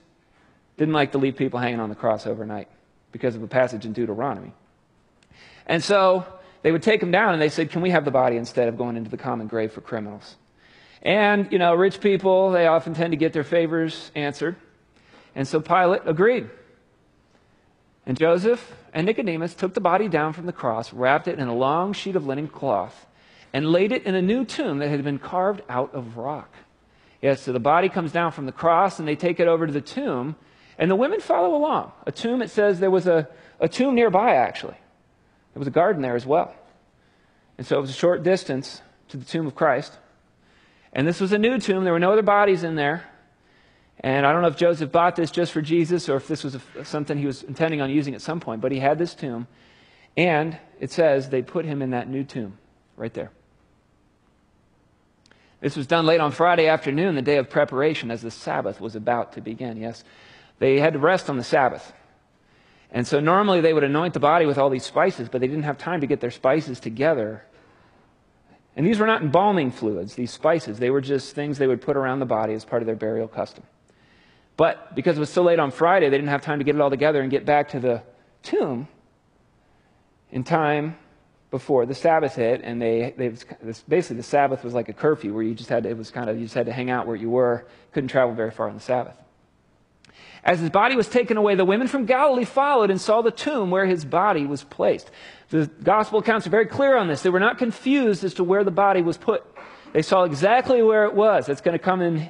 didn't 0.77 0.93
like 0.93 1.13
to 1.13 1.17
leave 1.17 1.35
people 1.35 1.59
hanging 1.59 1.79
on 1.79 1.89
the 1.89 1.95
cross 1.95 2.27
overnight 2.27 2.67
because 3.11 3.35
of 3.35 3.41
a 3.41 3.47
passage 3.47 3.85
in 3.85 3.93
Deuteronomy. 3.93 4.53
And 5.65 5.83
so 5.83 6.25
they 6.63 6.71
would 6.71 6.81
take 6.81 7.03
him 7.03 7.11
down 7.11 7.33
and 7.33 7.41
they 7.41 7.49
said, 7.49 7.69
Can 7.69 7.81
we 7.81 7.91
have 7.91 8.05
the 8.05 8.11
body 8.11 8.37
instead 8.37 8.67
of 8.67 8.77
going 8.77 8.97
into 8.97 9.11
the 9.11 9.17
common 9.17 9.47
grave 9.47 9.71
for 9.71 9.81
criminals? 9.81 10.35
And, 11.01 11.51
you 11.51 11.59
know, 11.59 11.75
rich 11.75 11.99
people, 11.99 12.51
they 12.51 12.65
often 12.65 12.93
tend 12.93 13.11
to 13.11 13.17
get 13.17 13.33
their 13.33 13.43
favors 13.43 14.11
answered. 14.15 14.55
And 15.35 15.47
so 15.47 15.59
Pilate 15.59 16.01
agreed. 16.05 16.49
And 18.05 18.17
Joseph 18.17 18.73
and 18.93 19.05
Nicodemus 19.05 19.53
took 19.53 19.73
the 19.73 19.81
body 19.81 20.07
down 20.07 20.33
from 20.33 20.45
the 20.45 20.53
cross, 20.53 20.93
wrapped 20.93 21.27
it 21.27 21.39
in 21.39 21.47
a 21.47 21.55
long 21.55 21.93
sheet 21.93 22.15
of 22.15 22.25
linen 22.25 22.47
cloth, 22.47 23.05
and 23.51 23.69
laid 23.69 23.91
it 23.91 24.03
in 24.03 24.15
a 24.15 24.21
new 24.21 24.45
tomb 24.45 24.79
that 24.79 24.89
had 24.89 25.03
been 25.03 25.19
carved 25.19 25.61
out 25.67 25.93
of 25.93 26.17
rock. 26.17 26.53
Yes, 27.21 27.41
so 27.41 27.53
the 27.53 27.59
body 27.59 27.89
comes 27.89 28.11
down 28.11 28.31
from 28.31 28.45
the 28.45 28.51
cross, 28.51 28.99
and 28.99 29.07
they 29.07 29.15
take 29.15 29.39
it 29.39 29.47
over 29.47 29.67
to 29.67 29.73
the 29.73 29.81
tomb, 29.81 30.35
and 30.77 30.89
the 30.89 30.95
women 30.95 31.19
follow 31.19 31.55
along. 31.55 31.91
A 32.05 32.11
tomb, 32.11 32.41
it 32.41 32.49
says 32.49 32.79
there 32.79 32.91
was 32.91 33.07
a, 33.07 33.27
a 33.59 33.69
tomb 33.69 33.95
nearby, 33.95 34.35
actually. 34.35 34.75
There 35.53 35.59
was 35.59 35.67
a 35.67 35.71
garden 35.71 36.01
there 36.01 36.15
as 36.15 36.25
well. 36.25 36.53
And 37.57 37.67
so 37.67 37.77
it 37.77 37.81
was 37.81 37.89
a 37.89 37.93
short 37.93 38.23
distance 38.23 38.81
to 39.09 39.17
the 39.17 39.25
tomb 39.25 39.45
of 39.45 39.55
Christ. 39.55 39.97
And 40.91 41.07
this 41.07 41.19
was 41.19 41.31
a 41.31 41.37
new 41.37 41.59
tomb. 41.59 41.83
There 41.83 41.93
were 41.93 41.99
no 41.99 42.11
other 42.11 42.23
bodies 42.23 42.63
in 42.63 42.75
there. 42.75 43.03
And 43.99 44.25
I 44.25 44.31
don't 44.31 44.41
know 44.41 44.47
if 44.47 44.57
Joseph 44.57 44.91
bought 44.91 45.15
this 45.15 45.31
just 45.31 45.51
for 45.51 45.61
Jesus 45.61 46.09
or 46.09 46.17
if 46.17 46.27
this 46.27 46.43
was 46.43 46.55
a, 46.55 46.85
something 46.85 47.17
he 47.17 47.25
was 47.25 47.43
intending 47.43 47.81
on 47.81 47.89
using 47.89 48.15
at 48.15 48.21
some 48.21 48.39
point, 48.39 48.61
but 48.61 48.71
he 48.71 48.79
had 48.79 48.97
this 48.97 49.13
tomb. 49.13 49.47
And 50.17 50.57
it 50.79 50.91
says 50.91 51.29
they 51.29 51.41
put 51.41 51.65
him 51.65 51.81
in 51.81 51.91
that 51.91 52.09
new 52.09 52.23
tomb 52.23 52.57
right 52.97 53.13
there. 53.13 53.31
This 55.61 55.77
was 55.77 55.87
done 55.87 56.05
late 56.05 56.19
on 56.19 56.31
Friday 56.31 56.67
afternoon, 56.67 57.15
the 57.15 57.21
day 57.21 57.37
of 57.37 57.49
preparation, 57.49 58.11
as 58.11 58.21
the 58.21 58.31
Sabbath 58.31 58.81
was 58.81 58.95
about 58.95 59.33
to 59.33 59.41
begin. 59.41 59.77
Yes, 59.77 60.03
they 60.59 60.79
had 60.79 60.93
to 60.93 60.99
rest 60.99 61.29
on 61.29 61.37
the 61.37 61.43
Sabbath. 61.43 61.93
And 62.93 63.07
so 63.07 63.19
normally 63.19 63.59
they 63.59 63.73
would 63.73 63.83
anoint 63.83 64.13
the 64.13 64.19
body 64.19 64.45
with 64.45 64.59
all 64.59 64.69
these 64.69 64.85
spices, 64.85 65.27
but 65.27 65.41
they 65.41 65.47
didn't 65.47 65.63
have 65.63 65.79
time 65.79 66.01
to 66.01 66.07
get 66.07 66.21
their 66.21 66.31
spices 66.31 66.79
together. 66.79 67.43
And 68.75 68.85
these 68.85 68.99
were 68.99 69.07
not 69.07 69.23
embalming 69.23 69.71
fluids, 69.71 70.13
these 70.13 70.31
spices. 70.31 70.77
They 70.77 70.91
were 70.91 71.01
just 71.01 71.33
things 71.33 71.57
they 71.57 71.67
would 71.67 71.81
put 71.81 71.97
around 71.97 72.19
the 72.19 72.27
body 72.27 72.53
as 72.53 72.63
part 72.63 72.83
of 72.83 72.85
their 72.85 72.95
burial 72.95 73.27
custom. 73.27 73.63
But 74.57 74.93
because 74.93 75.17
it 75.17 75.19
was 75.19 75.31
so 75.31 75.41
late 75.41 75.57
on 75.57 75.71
Friday, 75.71 76.09
they 76.09 76.17
didn't 76.17 76.29
have 76.29 76.43
time 76.43 76.59
to 76.59 76.63
get 76.63 76.75
it 76.75 76.81
all 76.81 76.91
together 76.91 77.21
and 77.21 77.31
get 77.31 77.45
back 77.45 77.69
to 77.69 77.79
the 77.79 78.03
tomb 78.43 78.87
in 80.31 80.43
time 80.43 80.95
before 81.49 81.87
the 81.87 81.95
Sabbath 81.95 82.35
hit. 82.35 82.61
And 82.63 82.79
they, 82.79 83.15
they 83.17 83.29
basically 83.87 84.17
the 84.17 84.23
Sabbath 84.23 84.63
was 84.63 84.75
like 84.75 84.89
a 84.89 84.93
curfew 84.93 85.33
where 85.33 85.43
you 85.43 85.55
just 85.55 85.69
had 85.69 85.83
to, 85.83 85.89
it 85.89 85.97
was 85.97 86.11
kind 86.11 86.29
of 86.29 86.37
you 86.37 86.43
just 86.43 86.55
had 86.55 86.67
to 86.67 86.73
hang 86.73 86.91
out 86.91 87.07
where 87.07 87.15
you 87.15 87.31
were, 87.31 87.65
couldn't 87.91 88.09
travel 88.09 88.35
very 88.35 88.51
far 88.51 88.69
on 88.69 88.75
the 88.75 88.81
Sabbath. 88.81 89.17
As 90.43 90.59
his 90.59 90.69
body 90.69 90.95
was 90.95 91.07
taken 91.07 91.37
away, 91.37 91.55
the 91.55 91.63
women 91.63 91.87
from 91.87 92.05
Galilee 92.05 92.43
followed 92.43 92.91
and 92.91 92.99
saw 92.99 93.21
the 93.21 93.31
tomb 93.31 93.71
where 93.71 93.85
his 93.85 94.03
body 94.03 94.45
was 94.45 94.63
placed. 94.63 95.09
The 95.49 95.67
gospel 95.67 96.19
accounts 96.19 96.45
are 96.45 96.49
very 96.49 96.65
clear 96.65 96.97
on 96.97 97.07
this. 97.07 97.21
They 97.21 97.29
were 97.29 97.39
not 97.39 97.57
confused 97.57 98.23
as 98.23 98.33
to 98.35 98.43
where 98.43 98.63
the 98.63 98.71
body 98.71 99.01
was 99.01 99.17
put. 99.17 99.45
They 99.93 100.01
saw 100.01 100.23
exactly 100.23 100.81
where 100.81 101.05
it 101.05 101.13
was. 101.13 101.45
That's 101.45 101.61
going 101.61 101.77
to 101.77 101.83
come 101.83 102.01
in 102.01 102.29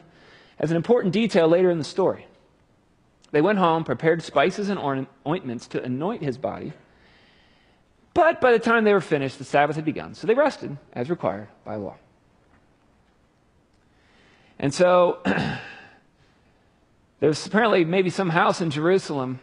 as 0.59 0.69
an 0.69 0.77
important 0.77 1.13
detail 1.13 1.47
later 1.47 1.71
in 1.71 1.79
the 1.79 1.83
story. 1.83 2.27
They 3.31 3.41
went 3.41 3.57
home, 3.57 3.83
prepared 3.83 4.21
spices 4.21 4.69
and 4.69 5.07
ointments 5.25 5.65
to 5.67 5.81
anoint 5.81 6.21
his 6.21 6.37
body. 6.37 6.73
But 8.13 8.39
by 8.39 8.51
the 8.51 8.59
time 8.59 8.83
they 8.83 8.93
were 8.93 9.01
finished, 9.01 9.39
the 9.39 9.43
Sabbath 9.43 9.75
had 9.75 9.85
begun. 9.85 10.13
So 10.13 10.27
they 10.27 10.35
rested 10.35 10.77
as 10.93 11.09
required 11.09 11.47
by 11.65 11.77
law. 11.77 11.95
And 14.59 14.71
so 14.71 15.19
there 17.23 17.29
was 17.29 17.47
apparently 17.47 17.85
maybe 17.85 18.09
some 18.09 18.29
house 18.29 18.59
in 18.59 18.69
Jerusalem. 18.69 19.39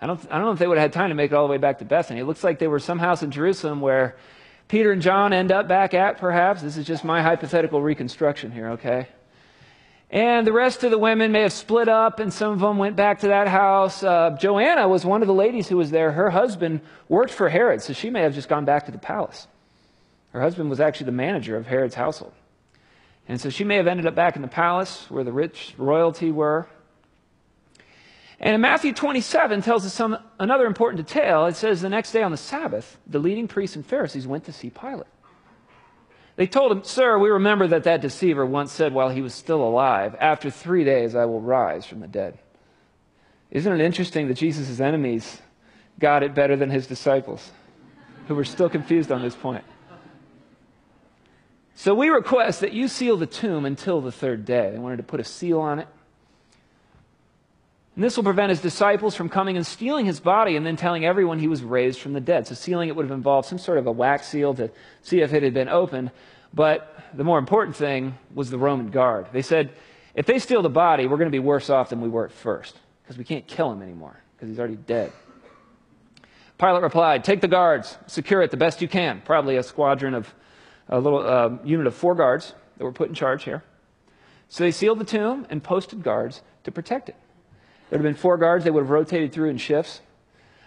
I 0.00 0.08
don't, 0.08 0.18
I 0.28 0.38
don't 0.38 0.46
know 0.46 0.50
if 0.50 0.58
they 0.58 0.66
would 0.66 0.76
have 0.76 0.86
had 0.86 0.92
time 0.92 1.10
to 1.10 1.14
make 1.14 1.30
it 1.30 1.34
all 1.36 1.46
the 1.46 1.52
way 1.52 1.56
back 1.56 1.78
to 1.78 1.84
Bethany. 1.84 2.18
It 2.18 2.24
looks 2.24 2.42
like 2.42 2.58
there 2.58 2.68
were 2.68 2.80
some 2.80 2.98
house 2.98 3.22
in 3.22 3.30
Jerusalem 3.30 3.80
where 3.80 4.16
Peter 4.66 4.90
and 4.90 5.00
John 5.00 5.32
end 5.32 5.52
up 5.52 5.68
back 5.68 5.94
at, 5.94 6.18
perhaps. 6.18 6.62
This 6.62 6.76
is 6.76 6.84
just 6.84 7.04
my 7.04 7.22
hypothetical 7.22 7.80
reconstruction 7.80 8.50
here, 8.50 8.70
okay? 8.70 9.06
And 10.10 10.44
the 10.44 10.52
rest 10.52 10.82
of 10.82 10.90
the 10.90 10.98
women 10.98 11.30
may 11.30 11.42
have 11.42 11.52
split 11.52 11.88
up, 11.88 12.18
and 12.18 12.32
some 12.32 12.54
of 12.54 12.58
them 12.58 12.76
went 12.76 12.96
back 12.96 13.20
to 13.20 13.28
that 13.28 13.46
house. 13.46 14.02
Uh, 14.02 14.36
Joanna 14.40 14.88
was 14.88 15.04
one 15.04 15.22
of 15.22 15.28
the 15.28 15.32
ladies 15.32 15.68
who 15.68 15.76
was 15.76 15.92
there. 15.92 16.10
Her 16.10 16.30
husband 16.30 16.80
worked 17.08 17.32
for 17.32 17.48
Herod, 17.48 17.82
so 17.82 17.92
she 17.92 18.10
may 18.10 18.22
have 18.22 18.34
just 18.34 18.48
gone 18.48 18.64
back 18.64 18.86
to 18.86 18.90
the 18.90 18.98
palace. 18.98 19.46
Her 20.32 20.40
husband 20.40 20.70
was 20.70 20.80
actually 20.80 21.06
the 21.06 21.12
manager 21.12 21.56
of 21.56 21.68
Herod's 21.68 21.94
household. 21.94 22.32
And 23.28 23.40
so 23.40 23.48
she 23.48 23.62
may 23.62 23.76
have 23.76 23.86
ended 23.86 24.06
up 24.06 24.16
back 24.16 24.34
in 24.34 24.42
the 24.42 24.48
palace 24.48 25.08
where 25.08 25.22
the 25.22 25.30
rich 25.30 25.72
royalty 25.78 26.32
were. 26.32 26.66
And 28.42 28.56
in 28.56 28.60
Matthew 28.60 28.92
27 28.92 29.62
tells 29.62 29.86
us 29.86 29.94
some, 29.94 30.18
another 30.40 30.66
important 30.66 31.06
detail. 31.06 31.46
It 31.46 31.54
says 31.54 31.80
the 31.80 31.88
next 31.88 32.10
day 32.10 32.24
on 32.24 32.32
the 32.32 32.36
Sabbath, 32.36 32.98
the 33.06 33.20
leading 33.20 33.46
priests 33.46 33.76
and 33.76 33.86
Pharisees 33.86 34.26
went 34.26 34.44
to 34.44 34.52
see 34.52 34.68
Pilate. 34.68 35.06
They 36.34 36.48
told 36.48 36.72
him, 36.72 36.82
Sir, 36.82 37.18
we 37.18 37.30
remember 37.30 37.68
that 37.68 37.84
that 37.84 38.00
deceiver 38.00 38.44
once 38.44 38.72
said 38.72 38.92
while 38.92 39.10
he 39.10 39.22
was 39.22 39.32
still 39.32 39.62
alive, 39.62 40.16
After 40.18 40.50
three 40.50 40.82
days 40.82 41.14
I 41.14 41.26
will 41.26 41.40
rise 41.40 41.86
from 41.86 42.00
the 42.00 42.08
dead. 42.08 42.38
Isn't 43.52 43.72
it 43.72 43.84
interesting 43.84 44.26
that 44.26 44.34
Jesus' 44.34 44.80
enemies 44.80 45.40
got 46.00 46.24
it 46.24 46.34
better 46.34 46.56
than 46.56 46.70
his 46.70 46.88
disciples, 46.88 47.52
who 48.26 48.34
were 48.34 48.44
still 48.44 48.68
confused 48.68 49.12
on 49.12 49.22
this 49.22 49.36
point? 49.36 49.64
So 51.74 51.94
we 51.94 52.08
request 52.08 52.60
that 52.60 52.72
you 52.72 52.88
seal 52.88 53.16
the 53.16 53.26
tomb 53.26 53.64
until 53.64 54.00
the 54.00 54.12
third 54.12 54.44
day. 54.44 54.70
They 54.72 54.78
wanted 54.78 54.96
to 54.96 55.02
put 55.04 55.20
a 55.20 55.24
seal 55.24 55.60
on 55.60 55.78
it. 55.78 55.88
And 57.94 58.02
this 58.02 58.16
will 58.16 58.24
prevent 58.24 58.50
his 58.50 58.60
disciples 58.60 59.14
from 59.14 59.28
coming 59.28 59.56
and 59.56 59.66
stealing 59.66 60.06
his 60.06 60.18
body 60.18 60.56
and 60.56 60.64
then 60.64 60.76
telling 60.76 61.04
everyone 61.04 61.38
he 61.38 61.48
was 61.48 61.62
raised 61.62 62.00
from 62.00 62.14
the 62.14 62.20
dead. 62.20 62.46
So, 62.46 62.54
sealing 62.54 62.88
it 62.88 62.96
would 62.96 63.04
have 63.04 63.12
involved 63.12 63.48
some 63.48 63.58
sort 63.58 63.78
of 63.78 63.86
a 63.86 63.92
wax 63.92 64.28
seal 64.28 64.54
to 64.54 64.70
see 65.02 65.20
if 65.20 65.34
it 65.34 65.42
had 65.42 65.52
been 65.52 65.68
opened. 65.68 66.10
But 66.54 66.96
the 67.12 67.24
more 67.24 67.38
important 67.38 67.76
thing 67.76 68.16
was 68.34 68.50
the 68.50 68.58
Roman 68.58 68.90
guard. 68.90 69.26
They 69.32 69.42
said, 69.42 69.72
if 70.14 70.26
they 70.26 70.38
steal 70.38 70.62
the 70.62 70.70
body, 70.70 71.06
we're 71.06 71.16
going 71.16 71.30
to 71.30 71.32
be 71.32 71.38
worse 71.38 71.70
off 71.70 71.90
than 71.90 72.00
we 72.00 72.08
were 72.08 72.26
at 72.26 72.32
first 72.32 72.78
because 73.02 73.18
we 73.18 73.24
can't 73.24 73.46
kill 73.46 73.72
him 73.72 73.82
anymore 73.82 74.16
because 74.36 74.48
he's 74.48 74.58
already 74.58 74.76
dead. 74.76 75.12
Pilate 76.58 76.82
replied, 76.82 77.24
Take 77.24 77.40
the 77.40 77.48
guards, 77.48 77.96
secure 78.06 78.42
it 78.42 78.50
the 78.50 78.56
best 78.56 78.82
you 78.82 78.88
can. 78.88 79.22
Probably 79.24 79.56
a 79.56 79.62
squadron 79.62 80.14
of 80.14 80.32
a 80.88 81.00
little 81.00 81.26
uh, 81.26 81.56
unit 81.64 81.86
of 81.86 81.94
four 81.94 82.14
guards 82.14 82.54
that 82.76 82.84
were 82.84 82.92
put 82.92 83.08
in 83.08 83.14
charge 83.14 83.44
here. 83.44 83.62
So 84.48 84.64
they 84.64 84.70
sealed 84.70 84.98
the 84.98 85.04
tomb 85.04 85.46
and 85.48 85.62
posted 85.62 86.02
guards 86.02 86.42
to 86.64 86.70
protect 86.70 87.08
it. 87.08 87.16
There 87.92 87.98
would 87.98 88.06
have 88.06 88.14
been 88.14 88.22
four 88.22 88.38
guards, 88.38 88.64
they 88.64 88.70
would 88.70 88.84
have 88.84 88.90
rotated 88.90 89.34
through 89.34 89.50
in 89.50 89.58
shifts. 89.58 90.00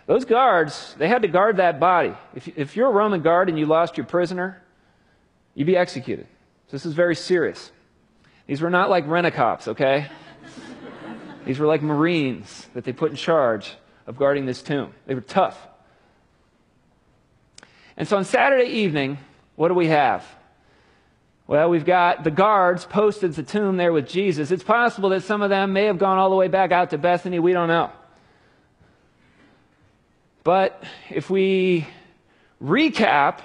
Those 0.06 0.26
guards, 0.26 0.94
they 1.00 1.08
had 1.08 1.24
to 1.24 1.28
guard 1.28 1.58
that 1.58 1.80
body. 1.80 2.14
If, 2.36 2.48
if 2.56 2.76
you're 2.76 2.88
a 2.88 2.92
Roman 2.92 3.24
guard 3.24 3.50
and 3.50 3.58
you 3.58 3.66
lost 3.66 3.98
your 3.98 4.06
prisoner, 4.06 4.62
you'd 5.56 5.66
be 5.66 5.76
executed. 5.76 6.28
So 6.68 6.74
this 6.74 6.86
is 6.86 6.94
very 6.94 7.16
serious. 7.16 7.72
These 8.46 8.62
were 8.62 8.70
not 8.70 8.92
like 8.92 9.08
rent-a-cops, 9.08 9.70
okay? 9.70 10.06
These 11.46 11.58
were 11.58 11.66
like 11.66 11.82
Marines 11.82 12.68
that 12.76 12.84
they 12.84 12.94
put 12.94 13.10
in 13.10 13.18
charge 13.18 13.74
of 14.06 14.18
guarding 14.18 14.46
this 14.46 14.62
tomb. 14.62 14.94
They 15.08 15.16
were 15.16 15.22
tough. 15.22 15.58
And 17.98 18.08
so 18.08 18.18
on 18.18 18.24
Saturday 18.24 18.70
evening, 18.70 19.18
what 19.56 19.70
do 19.70 19.74
we 19.74 19.88
have? 19.88 20.24
Well, 21.48 21.70
we've 21.70 21.86
got 21.86 22.24
the 22.24 22.32
guards 22.32 22.86
posted 22.86 23.32
at 23.32 23.36
the 23.36 23.44
tomb 23.44 23.78
there 23.78 23.94
with 23.94 24.08
Jesus. 24.08 24.50
It's 24.50 24.64
possible 24.64 25.10
that 25.10 25.24
some 25.24 25.44
of 25.44 25.52
them 25.52 25.74
may 25.74 25.86
have 25.86 26.00
gone 26.00 26.18
all 26.18 26.32
the 26.32 26.36
way 26.36 26.48
back 26.48 26.72
out 26.72 26.90
to 26.90 26.98
Bethany. 26.98 27.38
We 27.38 27.54
don't 27.54 27.68
know. 27.68 27.92
But 30.44 30.84
if 31.10 31.30
we 31.30 31.88
recap 32.64 33.40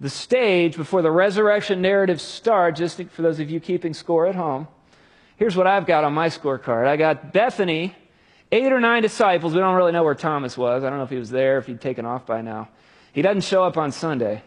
the 0.00 0.10
stage 0.10 0.76
before 0.76 1.02
the 1.02 1.10
resurrection 1.10 1.80
narrative 1.80 2.20
starts, 2.20 2.78
just 2.78 3.02
for 3.10 3.22
those 3.22 3.38
of 3.40 3.50
you 3.50 3.60
keeping 3.60 3.94
score 3.94 4.26
at 4.26 4.34
home, 4.34 4.66
here's 5.36 5.56
what 5.56 5.66
I've 5.66 5.86
got 5.86 6.04
on 6.04 6.12
my 6.14 6.28
scorecard. 6.28 6.86
I 6.86 6.96
got 6.96 7.32
Bethany, 7.32 7.94
eight 8.50 8.72
or 8.72 8.80
nine 8.80 9.02
disciples. 9.02 9.54
We 9.54 9.60
don't 9.60 9.76
really 9.76 9.92
know 9.92 10.02
where 10.02 10.14
Thomas 10.14 10.58
was. 10.58 10.82
I 10.82 10.90
don't 10.90 10.98
know 10.98 11.04
if 11.04 11.10
he 11.10 11.16
was 11.16 11.30
there, 11.30 11.58
if 11.58 11.66
he'd 11.66 11.80
taken 11.80 12.04
off 12.04 12.26
by 12.26 12.42
now. 12.42 12.68
He 13.12 13.22
doesn't 13.22 13.42
show 13.42 13.62
up 13.62 13.76
on 13.76 13.92
Sunday. 13.92 14.42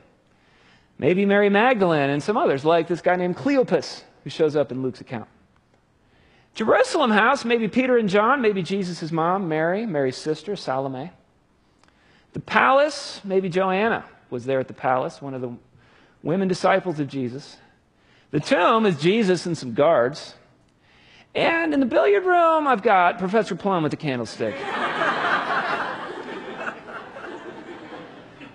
Maybe 1.02 1.26
Mary 1.26 1.50
Magdalene 1.50 2.12
and 2.12 2.22
some 2.22 2.38
others, 2.38 2.64
like 2.64 2.88
this 2.88 3.02
guy 3.02 3.16
named 3.16 3.36
Cleopas, 3.36 4.04
who 4.24 4.30
shows 4.30 4.56
up 4.56 4.72
in 4.72 4.84
Luke's 4.84 5.02
account. 5.02 5.28
Jerusalem 6.54 7.10
house, 7.10 7.44
maybe 7.44 7.68
Peter 7.68 7.98
and 7.98 8.08
John, 8.08 8.40
maybe 8.40 8.62
Jesus' 8.62 9.12
mom, 9.12 9.50
Mary, 9.50 9.88
Mary's 9.88 10.16
sister, 10.16 10.56
Salome. 10.56 11.10
The 12.34 12.40
palace, 12.40 13.20
maybe 13.24 13.50
Joanna 13.50 14.06
was 14.30 14.46
there 14.46 14.60
at 14.60 14.68
the 14.68 14.76
palace, 14.76 15.24
one 15.24 15.34
of 15.34 15.42
the 15.42 15.58
women 16.22 16.48
disciples 16.48 17.00
of 17.00 17.08
Jesus. 17.08 17.58
The 18.30 18.40
tomb 18.40 18.86
is 18.86 19.02
Jesus 19.02 19.48
and 19.48 19.58
some 19.58 19.74
guards. 19.74 20.36
And 21.34 21.74
in 21.74 21.80
the 21.80 21.88
billiard 21.88 22.26
room, 22.26 22.68
I've 22.68 22.84
got 22.84 23.18
Professor 23.18 23.56
Plum 23.56 23.82
with 23.82 23.90
the 23.90 23.98
candlestick. 23.98 24.54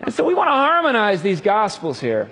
and 0.00 0.14
so 0.14 0.22
we 0.22 0.32
want 0.32 0.46
to 0.46 0.52
harmonize 0.52 1.22
these 1.22 1.40
gospels 1.40 1.98
here. 1.98 2.30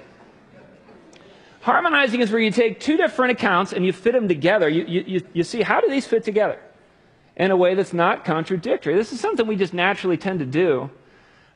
Harmonizing 1.64 2.21
is 2.21 2.30
where 2.30 2.42
you 2.42 2.50
take 2.50 2.78
two 2.78 2.99
different 2.99 3.33
accounts 3.33 3.73
and 3.73 3.87
you 3.87 3.92
fit 3.94 4.12
them 4.12 4.28
together. 4.28 4.68
You, 4.68 4.85
you, 4.85 5.23
you, 5.33 5.42
see 5.42 5.62
how 5.62 5.80
do 5.80 5.88
these 5.88 6.06
fit 6.06 6.23
together 6.23 6.61
in 7.37 7.50
a 7.50 7.56
way 7.56 7.75
that's 7.75 7.94
not 7.94 8.23
contradictory. 8.23 8.94
This 8.94 9.14
is 9.14 9.21
something 9.21 9.47
we 9.47 9.56
just 9.56 9.73
naturally 9.73 10.18
tend 10.18 10.40
to 10.40 10.44
do 10.44 10.90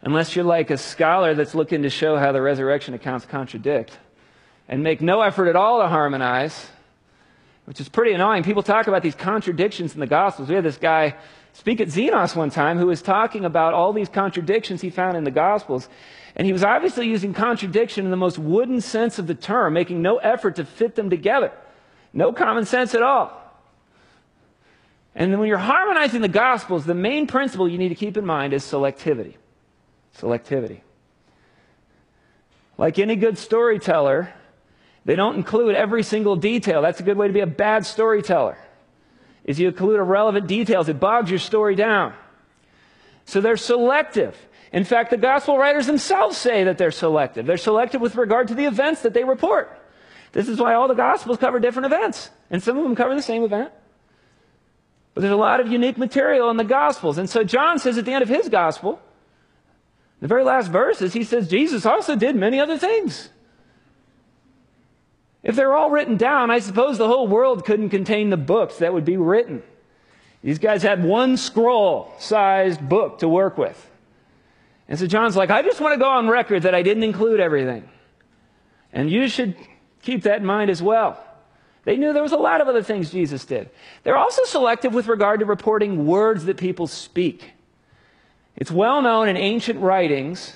unless 0.00 0.34
you're 0.34 0.46
like 0.46 0.70
a 0.70 0.78
scholar 0.78 1.34
that's 1.34 1.54
looking 1.54 1.82
to 1.82 1.90
show 1.90 2.16
how 2.16 2.32
the 2.32 2.40
resurrection 2.40 2.94
accounts 2.94 3.26
contradict 3.26 3.98
and 4.66 4.82
make 4.82 5.02
no 5.02 5.20
effort 5.20 5.46
at 5.46 5.56
all 5.56 5.82
to 5.82 5.88
harmonize, 5.88 6.68
which 7.66 7.78
is 7.78 7.90
pretty 7.90 8.12
annoying. 8.12 8.42
People 8.42 8.62
talk 8.62 8.86
about 8.86 9.02
these 9.02 9.14
contradictions 9.14 9.92
in 9.92 10.00
the 10.00 10.06
Gospels. 10.06 10.48
We 10.48 10.54
had 10.54 10.64
this 10.64 10.78
guy 10.78 11.16
speak 11.52 11.82
at 11.82 11.88
Xenos 11.88 12.34
one 12.34 12.48
time 12.48 12.78
who 12.78 12.86
was 12.86 13.02
talking 13.02 13.44
about 13.44 13.74
all 13.74 13.92
these 13.92 14.08
contradictions 14.08 14.80
he 14.80 14.88
found 14.88 15.18
in 15.18 15.24
the 15.24 15.30
Gospels. 15.30 15.86
And 16.36 16.46
he 16.46 16.52
was 16.52 16.62
obviously 16.62 17.08
using 17.08 17.34
contradiction 17.34 18.04
in 18.04 18.10
the 18.10 18.16
most 18.16 18.38
wooden 18.38 18.80
sense 18.80 19.18
of 19.18 19.26
the 19.26 19.34
term, 19.34 19.72
making 19.72 20.02
no 20.02 20.18
effort 20.18 20.56
to 20.56 20.64
fit 20.64 20.94
them 20.94 21.10
together. 21.10 21.52
No 22.12 22.32
common 22.32 22.64
sense 22.64 22.94
at 22.94 23.02
all. 23.02 23.32
And 25.14 25.32
then 25.32 25.40
when 25.40 25.48
you're 25.48 25.58
harmonizing 25.58 26.20
the 26.20 26.28
Gospels, 26.28 26.84
the 26.84 26.94
main 26.94 27.26
principle 27.26 27.68
you 27.68 27.78
need 27.78 27.88
to 27.88 27.94
keep 27.94 28.16
in 28.16 28.24
mind 28.24 28.52
is 28.52 28.62
selectivity. 28.64 29.34
Selectivity. 30.16 30.80
Like 32.76 32.98
any 33.00 33.16
good 33.16 33.36
storyteller, 33.36 34.32
they 35.04 35.16
don't 35.16 35.34
include 35.34 35.74
every 35.74 36.02
single 36.04 36.36
detail. 36.36 36.82
That's 36.82 37.00
a 37.00 37.02
good 37.02 37.16
way 37.16 37.26
to 37.26 37.32
be 37.32 37.40
a 37.40 37.46
bad 37.46 37.84
storyteller. 37.84 38.58
Is 39.44 39.58
you 39.58 39.68
include 39.68 39.98
irrelevant 39.98 40.46
details. 40.46 40.88
It 40.88 41.00
bogs 41.00 41.30
your 41.30 41.38
story 41.40 41.74
down. 41.74 42.14
So 43.24 43.40
they're 43.40 43.56
selective. 43.56 44.36
In 44.72 44.84
fact, 44.84 45.10
the 45.10 45.16
gospel 45.16 45.56
writers 45.56 45.86
themselves 45.86 46.36
say 46.36 46.64
that 46.64 46.78
they're 46.78 46.90
selective. 46.90 47.46
They're 47.46 47.56
selective 47.56 48.00
with 48.00 48.16
regard 48.16 48.48
to 48.48 48.54
the 48.54 48.66
events 48.66 49.02
that 49.02 49.14
they 49.14 49.24
report. 49.24 49.74
This 50.32 50.48
is 50.48 50.60
why 50.60 50.74
all 50.74 50.88
the 50.88 50.94
gospels 50.94 51.38
cover 51.38 51.58
different 51.58 51.86
events, 51.86 52.30
and 52.50 52.62
some 52.62 52.76
of 52.76 52.84
them 52.84 52.94
cover 52.94 53.14
the 53.14 53.22
same 53.22 53.44
event. 53.44 53.72
But 55.14 55.22
there's 55.22 55.32
a 55.32 55.36
lot 55.36 55.60
of 55.60 55.68
unique 55.68 55.96
material 55.96 56.50
in 56.50 56.58
the 56.58 56.64
gospels. 56.64 57.18
And 57.18 57.28
so 57.28 57.42
John 57.44 57.78
says 57.78 57.98
at 57.98 58.04
the 58.04 58.12
end 58.12 58.22
of 58.22 58.28
his 58.28 58.48
gospel, 58.48 59.00
the 60.20 60.28
very 60.28 60.44
last 60.44 60.70
verses, 60.70 61.12
he 61.12 61.24
says 61.24 61.48
Jesus 61.48 61.86
also 61.86 62.14
did 62.14 62.36
many 62.36 62.60
other 62.60 62.78
things. 62.78 63.30
If 65.42 65.56
they're 65.56 65.74
all 65.74 65.90
written 65.90 66.16
down, 66.16 66.50
I 66.50 66.58
suppose 66.58 66.98
the 66.98 67.06
whole 67.06 67.26
world 67.26 67.64
couldn't 67.64 67.90
contain 67.90 68.30
the 68.30 68.36
books 68.36 68.78
that 68.78 68.92
would 68.92 69.04
be 69.04 69.16
written. 69.16 69.62
These 70.42 70.58
guys 70.58 70.82
had 70.82 71.02
one 71.02 71.36
scroll 71.36 72.12
sized 72.18 72.86
book 72.86 73.20
to 73.20 73.28
work 73.28 73.56
with. 73.56 73.87
And 74.88 74.98
so 74.98 75.06
John's 75.06 75.36
like, 75.36 75.50
I 75.50 75.62
just 75.62 75.80
want 75.80 75.94
to 75.94 75.98
go 75.98 76.08
on 76.08 76.28
record 76.28 76.62
that 76.62 76.74
I 76.74 76.82
didn't 76.82 77.02
include 77.02 77.40
everything. 77.40 77.88
And 78.92 79.10
you 79.10 79.28
should 79.28 79.54
keep 80.02 80.22
that 80.22 80.40
in 80.40 80.46
mind 80.46 80.70
as 80.70 80.82
well. 80.82 81.22
They 81.84 81.96
knew 81.96 82.12
there 82.12 82.22
was 82.22 82.32
a 82.32 82.36
lot 82.36 82.60
of 82.60 82.68
other 82.68 82.82
things 82.82 83.10
Jesus 83.10 83.44
did. 83.44 83.70
They're 84.02 84.16
also 84.16 84.44
selective 84.44 84.94
with 84.94 85.06
regard 85.06 85.40
to 85.40 85.46
reporting 85.46 86.06
words 86.06 86.46
that 86.46 86.56
people 86.56 86.86
speak. 86.86 87.52
It's 88.56 88.70
well 88.70 89.02
known 89.02 89.28
in 89.28 89.36
ancient 89.36 89.80
writings 89.80 90.54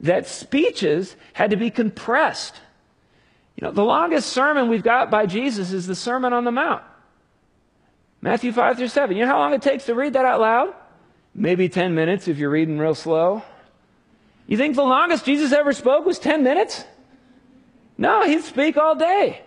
that 0.00 0.26
speeches 0.26 1.14
had 1.32 1.50
to 1.50 1.56
be 1.56 1.70
compressed. 1.70 2.54
You 3.56 3.66
know, 3.66 3.72
the 3.72 3.84
longest 3.84 4.30
sermon 4.30 4.68
we've 4.68 4.82
got 4.82 5.10
by 5.10 5.26
Jesus 5.26 5.72
is 5.72 5.86
the 5.86 5.94
Sermon 5.94 6.32
on 6.32 6.44
the 6.44 6.52
Mount. 6.52 6.82
Matthew 8.20 8.52
5 8.52 8.76
through 8.76 8.88
7. 8.88 9.16
You 9.16 9.24
know 9.24 9.32
how 9.32 9.38
long 9.38 9.54
it 9.54 9.62
takes 9.62 9.86
to 9.86 9.94
read 9.94 10.14
that 10.14 10.24
out 10.24 10.40
loud? 10.40 10.74
Maybe 11.34 11.68
10 11.68 11.94
minutes 11.94 12.28
if 12.28 12.38
you're 12.38 12.50
reading 12.50 12.78
real 12.78 12.94
slow. 12.94 13.42
You 14.48 14.56
think 14.56 14.74
the 14.74 14.82
longest 14.82 15.26
Jesus 15.26 15.52
ever 15.52 15.72
spoke 15.72 16.06
was 16.06 16.18
10 16.18 16.42
minutes? 16.42 16.84
No, 17.98 18.24
he'd 18.24 18.42
speak 18.42 18.78
all 18.78 18.96
day. 18.96 19.42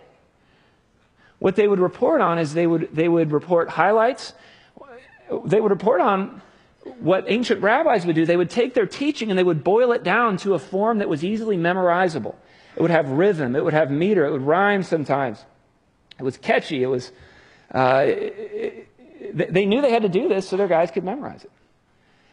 What 1.40 1.56
they 1.56 1.66
would 1.66 1.80
report 1.80 2.20
on 2.20 2.38
is 2.38 2.54
they 2.54 2.68
would, 2.68 2.94
they 2.94 3.08
would 3.08 3.32
report 3.32 3.68
highlights. 3.68 4.32
They 5.44 5.60
would 5.60 5.72
report 5.72 6.00
on 6.00 6.40
what 7.00 7.24
ancient 7.26 7.62
rabbis 7.62 8.06
would 8.06 8.14
do. 8.14 8.24
They 8.24 8.36
would 8.36 8.50
take 8.50 8.74
their 8.74 8.86
teaching 8.86 9.28
and 9.30 9.36
they 9.36 9.42
would 9.42 9.64
boil 9.64 9.90
it 9.90 10.04
down 10.04 10.36
to 10.38 10.54
a 10.54 10.58
form 10.60 10.98
that 10.98 11.08
was 11.08 11.24
easily 11.24 11.56
memorizable. 11.56 12.36
It 12.76 12.80
would 12.80 12.92
have 12.92 13.08
rhythm, 13.10 13.56
it 13.56 13.64
would 13.64 13.74
have 13.74 13.90
meter, 13.90 14.24
it 14.24 14.30
would 14.30 14.42
rhyme 14.42 14.84
sometimes. 14.84 15.44
It 16.18 16.22
was 16.22 16.36
catchy, 16.36 16.82
it 16.82 16.86
was. 16.86 17.10
Uh, 17.74 18.04
it, 18.06 18.88
it, 19.20 19.52
they 19.52 19.66
knew 19.66 19.82
they 19.82 19.90
had 19.90 20.02
to 20.02 20.08
do 20.08 20.28
this 20.28 20.48
so 20.48 20.56
their 20.56 20.68
guys 20.68 20.90
could 20.90 21.04
memorize 21.04 21.42
it. 21.42 21.50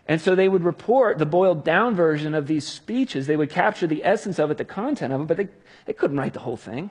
And 0.10 0.20
so 0.20 0.34
they 0.34 0.50
would 0.50 0.64
report 0.64 1.20
the 1.20 1.26
boiled 1.28 1.64
down 1.64 1.96
version 1.96 2.34
of 2.34 2.48
these 2.48 2.68
speeches. 2.68 3.28
They 3.28 3.38
would 3.38 3.52
capture 3.52 3.86
the 3.86 4.04
essence 4.04 4.40
of 4.40 4.50
it, 4.50 4.58
the 4.58 4.66
content 4.66 5.14
of 5.14 5.22
it, 5.22 5.28
but 5.28 5.38
they, 5.38 5.48
they 5.86 5.94
couldn't 5.94 6.18
write 6.18 6.34
the 6.34 6.40
whole 6.40 6.58
thing. 6.58 6.90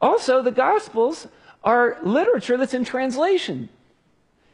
Also, 0.00 0.42
the 0.42 0.50
Gospels 0.50 1.28
are 1.62 1.96
literature 2.02 2.56
that's 2.56 2.74
in 2.74 2.84
translation. 2.84 3.68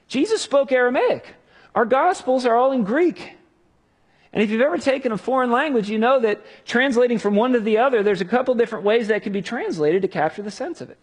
Jesus 0.08 0.42
spoke 0.42 0.72
Aramaic. 0.72 1.36
Our 1.74 1.86
Gospels 1.86 2.44
are 2.44 2.54
all 2.54 2.70
in 2.72 2.84
Greek. 2.84 3.32
And 4.30 4.42
if 4.42 4.50
you've 4.50 4.60
ever 4.60 4.76
taken 4.76 5.10
a 5.10 5.16
foreign 5.16 5.50
language, 5.50 5.88
you 5.88 5.98
know 5.98 6.20
that 6.20 6.44
translating 6.66 7.18
from 7.18 7.34
one 7.34 7.54
to 7.54 7.60
the 7.60 7.78
other, 7.78 8.02
there's 8.02 8.20
a 8.20 8.26
couple 8.26 8.54
different 8.56 8.84
ways 8.84 9.08
that 9.08 9.22
can 9.22 9.32
be 9.32 9.40
translated 9.40 10.02
to 10.02 10.08
capture 10.08 10.42
the 10.42 10.50
sense 10.50 10.82
of 10.82 10.90
it. 10.90 10.98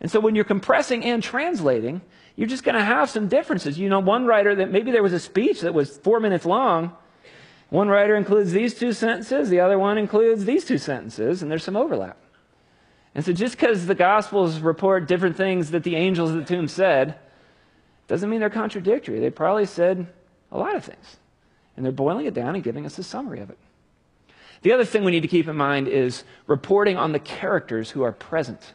And 0.00 0.12
so 0.12 0.20
when 0.20 0.36
you're 0.36 0.44
compressing 0.44 1.04
and 1.04 1.20
translating, 1.20 2.02
you're 2.40 2.48
just 2.48 2.64
going 2.64 2.74
to 2.74 2.82
have 2.82 3.10
some 3.10 3.28
differences. 3.28 3.78
You 3.78 3.90
know, 3.90 4.00
one 4.00 4.24
writer 4.24 4.54
that 4.54 4.70
maybe 4.70 4.90
there 4.90 5.02
was 5.02 5.12
a 5.12 5.20
speech 5.20 5.60
that 5.60 5.74
was 5.74 5.98
four 5.98 6.20
minutes 6.20 6.46
long. 6.46 6.96
One 7.68 7.86
writer 7.86 8.16
includes 8.16 8.50
these 8.52 8.72
two 8.72 8.94
sentences, 8.94 9.50
the 9.50 9.60
other 9.60 9.78
one 9.78 9.98
includes 9.98 10.46
these 10.46 10.64
two 10.64 10.78
sentences, 10.78 11.42
and 11.42 11.50
there's 11.50 11.62
some 11.62 11.76
overlap. 11.76 12.16
And 13.14 13.22
so 13.22 13.34
just 13.34 13.58
because 13.58 13.84
the 13.84 13.94
Gospels 13.94 14.60
report 14.60 15.06
different 15.06 15.36
things 15.36 15.70
that 15.72 15.82
the 15.82 15.96
angels 15.96 16.30
at 16.30 16.38
the 16.38 16.44
tomb 16.46 16.66
said, 16.66 17.16
doesn't 18.08 18.30
mean 18.30 18.40
they're 18.40 18.48
contradictory. 18.48 19.20
They 19.20 19.28
probably 19.28 19.66
said 19.66 20.06
a 20.50 20.56
lot 20.56 20.74
of 20.74 20.82
things. 20.82 21.18
And 21.76 21.84
they're 21.84 21.92
boiling 21.92 22.24
it 22.24 22.32
down 22.32 22.54
and 22.54 22.64
giving 22.64 22.86
us 22.86 22.96
a 22.96 23.02
summary 23.02 23.40
of 23.40 23.50
it. 23.50 23.58
The 24.62 24.72
other 24.72 24.86
thing 24.86 25.04
we 25.04 25.10
need 25.10 25.20
to 25.20 25.28
keep 25.28 25.46
in 25.46 25.56
mind 25.56 25.88
is 25.88 26.24
reporting 26.46 26.96
on 26.96 27.12
the 27.12 27.18
characters 27.18 27.90
who 27.90 28.02
are 28.02 28.12
present. 28.12 28.72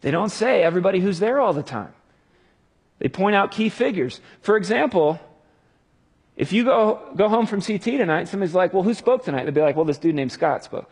They 0.00 0.10
don't 0.10 0.30
say 0.30 0.62
everybody 0.62 1.00
who's 1.00 1.18
there 1.18 1.40
all 1.40 1.52
the 1.52 1.62
time. 1.62 1.92
They 3.00 3.08
point 3.08 3.34
out 3.34 3.50
key 3.50 3.70
figures. 3.70 4.20
For 4.42 4.56
example, 4.56 5.18
if 6.36 6.52
you 6.52 6.64
go, 6.64 7.12
go 7.16 7.28
home 7.28 7.46
from 7.46 7.60
CT 7.60 7.82
tonight, 7.82 8.28
somebody's 8.28 8.54
like, 8.54 8.72
well, 8.72 8.82
who 8.82 8.94
spoke 8.94 9.24
tonight? 9.24 9.44
They'd 9.44 9.54
be 9.54 9.60
like, 9.60 9.74
well, 9.74 9.84
this 9.84 9.98
dude 9.98 10.14
named 10.14 10.32
Scott 10.32 10.62
spoke. 10.62 10.90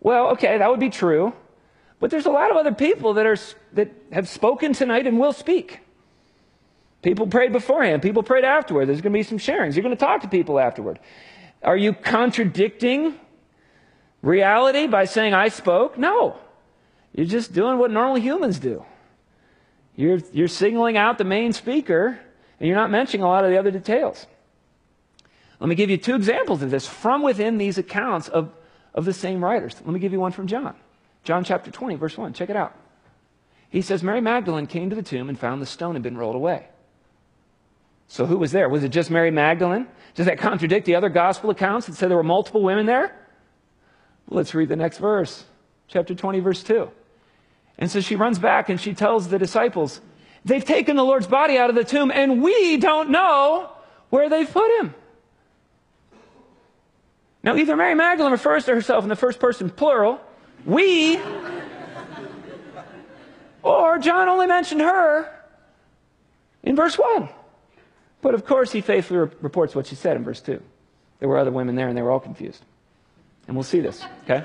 Well, 0.00 0.28
okay, 0.28 0.58
that 0.58 0.70
would 0.70 0.80
be 0.80 0.90
true. 0.90 1.32
But 1.98 2.10
there's 2.10 2.26
a 2.26 2.30
lot 2.30 2.50
of 2.50 2.56
other 2.56 2.72
people 2.72 3.14
that, 3.14 3.26
are, 3.26 3.38
that 3.72 3.90
have 4.12 4.28
spoken 4.28 4.74
tonight 4.74 5.06
and 5.06 5.18
will 5.18 5.32
speak. 5.32 5.80
People 7.02 7.26
prayed 7.26 7.52
beforehand. 7.52 8.02
People 8.02 8.22
prayed 8.22 8.44
afterward. 8.44 8.86
There's 8.86 9.00
going 9.00 9.12
to 9.12 9.18
be 9.18 9.22
some 9.22 9.38
sharings. 9.38 9.74
You're 9.74 9.82
going 9.82 9.96
to 9.96 10.00
talk 10.00 10.22
to 10.22 10.28
people 10.28 10.58
afterward. 10.58 10.98
Are 11.62 11.76
you 11.76 11.94
contradicting 11.94 13.18
reality 14.22 14.86
by 14.86 15.06
saying, 15.06 15.32
I 15.32 15.48
spoke? 15.48 15.96
No. 15.96 16.36
You're 17.14 17.26
just 17.26 17.54
doing 17.54 17.78
what 17.78 17.90
normal 17.90 18.18
humans 18.18 18.58
do. 18.58 18.84
You're, 19.96 20.18
you're 20.32 20.48
signaling 20.48 20.96
out 20.96 21.18
the 21.18 21.24
main 21.24 21.52
speaker, 21.52 22.18
and 22.60 22.66
you're 22.66 22.76
not 22.76 22.90
mentioning 22.90 23.24
a 23.24 23.28
lot 23.28 23.44
of 23.44 23.50
the 23.50 23.58
other 23.58 23.70
details. 23.70 24.26
Let 25.58 25.68
me 25.68 25.74
give 25.74 25.88
you 25.88 25.96
two 25.96 26.14
examples 26.14 26.62
of 26.62 26.70
this 26.70 26.86
from 26.86 27.22
within 27.22 27.56
these 27.56 27.78
accounts 27.78 28.28
of, 28.28 28.52
of 28.94 29.06
the 29.06 29.14
same 29.14 29.42
writers. 29.42 29.74
Let 29.84 29.92
me 29.92 29.98
give 29.98 30.12
you 30.12 30.20
one 30.20 30.32
from 30.32 30.46
John. 30.46 30.74
John 31.24 31.44
chapter 31.44 31.70
20, 31.70 31.96
verse 31.96 32.16
1. 32.16 32.34
Check 32.34 32.50
it 32.50 32.56
out. 32.56 32.74
He 33.70 33.82
says, 33.82 34.02
Mary 34.02 34.20
Magdalene 34.20 34.66
came 34.66 34.90
to 34.90 34.96
the 34.96 35.02
tomb 35.02 35.28
and 35.28 35.38
found 35.38 35.60
the 35.60 35.66
stone 35.66 35.94
had 35.94 36.02
been 36.02 36.16
rolled 36.16 36.36
away. 36.36 36.68
So 38.06 38.26
who 38.26 38.36
was 38.36 38.52
there? 38.52 38.68
Was 38.68 38.84
it 38.84 38.90
just 38.90 39.10
Mary 39.10 39.30
Magdalene? 39.30 39.88
Does 40.14 40.26
that 40.26 40.38
contradict 40.38 40.86
the 40.86 40.94
other 40.94 41.08
gospel 41.08 41.50
accounts 41.50 41.86
that 41.86 41.96
said 41.96 42.10
there 42.10 42.16
were 42.16 42.22
multiple 42.22 42.62
women 42.62 42.86
there? 42.86 43.16
Let's 44.28 44.54
read 44.54 44.68
the 44.68 44.76
next 44.76 44.98
verse. 44.98 45.44
Chapter 45.88 46.14
20, 46.14 46.40
verse 46.40 46.62
2. 46.62 46.90
And 47.78 47.90
so 47.90 48.00
she 48.00 48.16
runs 48.16 48.38
back 48.38 48.68
and 48.68 48.80
she 48.80 48.94
tells 48.94 49.28
the 49.28 49.38
disciples, 49.38 50.00
They've 50.44 50.64
taken 50.64 50.94
the 50.94 51.02
Lord's 51.02 51.26
body 51.26 51.58
out 51.58 51.70
of 51.70 51.76
the 51.76 51.84
tomb, 51.84 52.12
and 52.12 52.40
we 52.40 52.76
don't 52.76 53.10
know 53.10 53.70
where 54.10 54.28
they've 54.28 54.50
put 54.50 54.70
him. 54.78 54.94
Now, 57.42 57.56
either 57.56 57.76
Mary 57.76 57.94
Magdalene 57.94 58.32
refers 58.32 58.64
to 58.66 58.74
herself 58.74 59.02
in 59.02 59.08
the 59.08 59.16
first 59.16 59.40
person 59.40 59.70
plural, 59.70 60.20
we, 60.64 61.18
or 63.62 63.98
John 63.98 64.28
only 64.28 64.46
mentioned 64.46 64.82
her 64.82 65.32
in 66.62 66.76
verse 66.76 66.96
1. 66.96 67.28
But 68.22 68.34
of 68.34 68.46
course, 68.46 68.70
he 68.70 68.80
faithfully 68.80 69.30
reports 69.40 69.74
what 69.74 69.86
she 69.86 69.96
said 69.96 70.16
in 70.16 70.24
verse 70.24 70.40
2. 70.40 70.62
There 71.18 71.28
were 71.28 71.38
other 71.38 71.50
women 71.50 71.74
there, 71.74 71.88
and 71.88 71.96
they 71.96 72.02
were 72.02 72.10
all 72.10 72.20
confused. 72.20 72.64
And 73.48 73.56
we'll 73.56 73.64
see 73.64 73.80
this, 73.80 74.04
okay? 74.24 74.44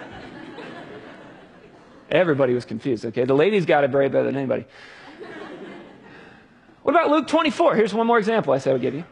Everybody 2.12 2.54
was 2.54 2.66
confused, 2.66 3.06
okay? 3.06 3.24
The 3.24 3.34
ladies 3.34 3.66
got 3.66 3.84
it 3.84 3.90
very 3.90 4.10
better 4.10 4.26
than 4.26 4.36
anybody. 4.36 4.66
What 6.84 6.96
about 6.96 7.10
Luke 7.10 7.28
24? 7.28 7.76
Here's 7.76 7.94
one 7.94 8.08
more 8.08 8.18
example 8.18 8.54
I 8.54 8.58
said 8.58 8.72
I 8.72 8.74
would 8.74 8.82
give 8.82 8.96
you. 8.96 9.06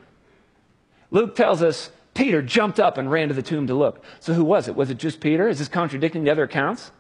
Luke 1.11 1.35
tells 1.35 1.61
us 1.61 1.91
Peter 2.13 2.41
jumped 2.41 2.79
up 2.79 2.97
and 2.97 3.09
ran 3.09 3.29
to 3.29 3.33
the 3.33 3.41
tomb 3.41 3.67
to 3.67 3.73
look. 3.73 4.03
So 4.19 4.33
who 4.33 4.43
was 4.43 4.67
it? 4.67 4.75
Was 4.75 4.89
it 4.89 4.97
just 4.97 5.21
Peter? 5.21 5.47
Is 5.47 5.59
this 5.59 5.67
contradicting 5.67 6.23
the 6.23 6.31
other 6.31 6.43
accounts? 6.43 6.91